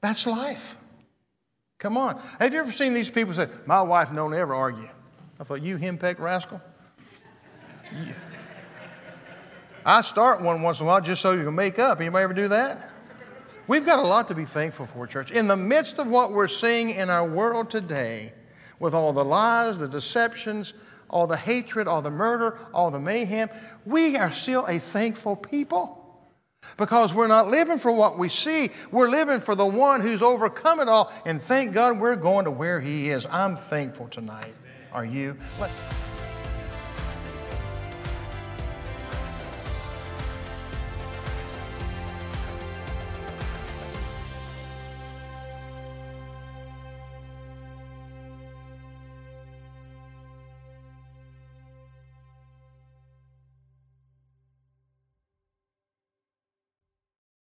That's 0.00 0.26
life. 0.26 0.76
Come 1.78 1.96
on. 1.96 2.20
Have 2.40 2.52
you 2.52 2.58
ever 2.58 2.72
seen 2.72 2.92
these 2.92 3.10
people 3.10 3.32
say, 3.32 3.48
My 3.64 3.82
wife 3.82 4.12
don't 4.12 4.34
ever 4.34 4.54
argue? 4.54 4.88
I 5.38 5.44
thought, 5.44 5.62
You 5.62 5.76
henpecked 5.76 6.18
rascal. 6.18 6.60
I 9.86 10.02
start 10.02 10.42
one 10.42 10.60
once 10.62 10.80
in 10.80 10.86
a 10.86 10.88
while 10.88 11.00
just 11.00 11.22
so 11.22 11.32
you 11.32 11.44
can 11.44 11.54
make 11.54 11.78
up. 11.78 12.00
Anybody 12.00 12.24
ever 12.24 12.34
do 12.34 12.48
that? 12.48 12.90
We've 13.68 13.86
got 13.86 14.00
a 14.00 14.06
lot 14.06 14.28
to 14.28 14.34
be 14.34 14.44
thankful 14.44 14.86
for, 14.86 15.06
church. 15.06 15.30
In 15.30 15.46
the 15.46 15.56
midst 15.56 15.98
of 15.98 16.08
what 16.08 16.32
we're 16.32 16.48
seeing 16.48 16.90
in 16.90 17.10
our 17.10 17.26
world 17.26 17.70
today, 17.70 18.32
with 18.78 18.94
all 18.94 19.12
the 19.12 19.24
lies, 19.24 19.78
the 19.78 19.88
deceptions, 19.88 20.74
all 21.08 21.26
the 21.26 21.36
hatred, 21.36 21.86
all 21.86 22.02
the 22.02 22.10
murder, 22.10 22.58
all 22.72 22.90
the 22.90 23.00
mayhem, 23.00 23.48
we 23.84 24.16
are 24.16 24.32
still 24.32 24.66
a 24.66 24.78
thankful 24.78 25.36
people. 25.36 26.07
Because 26.76 27.14
we're 27.14 27.28
not 27.28 27.48
living 27.48 27.78
for 27.78 27.92
what 27.92 28.18
we 28.18 28.28
see, 28.28 28.70
we're 28.90 29.08
living 29.08 29.40
for 29.40 29.54
the 29.54 29.66
one 29.66 30.00
who's 30.00 30.22
overcome 30.22 30.80
it 30.80 30.88
all. 30.88 31.12
And 31.26 31.40
thank 31.40 31.72
God 31.72 31.98
we're 31.98 32.16
going 32.16 32.44
to 32.44 32.50
where 32.50 32.80
He 32.80 33.10
is. 33.10 33.26
I'm 33.26 33.56
thankful 33.56 34.08
tonight. 34.08 34.54
Are 34.92 35.04
you? 35.04 35.36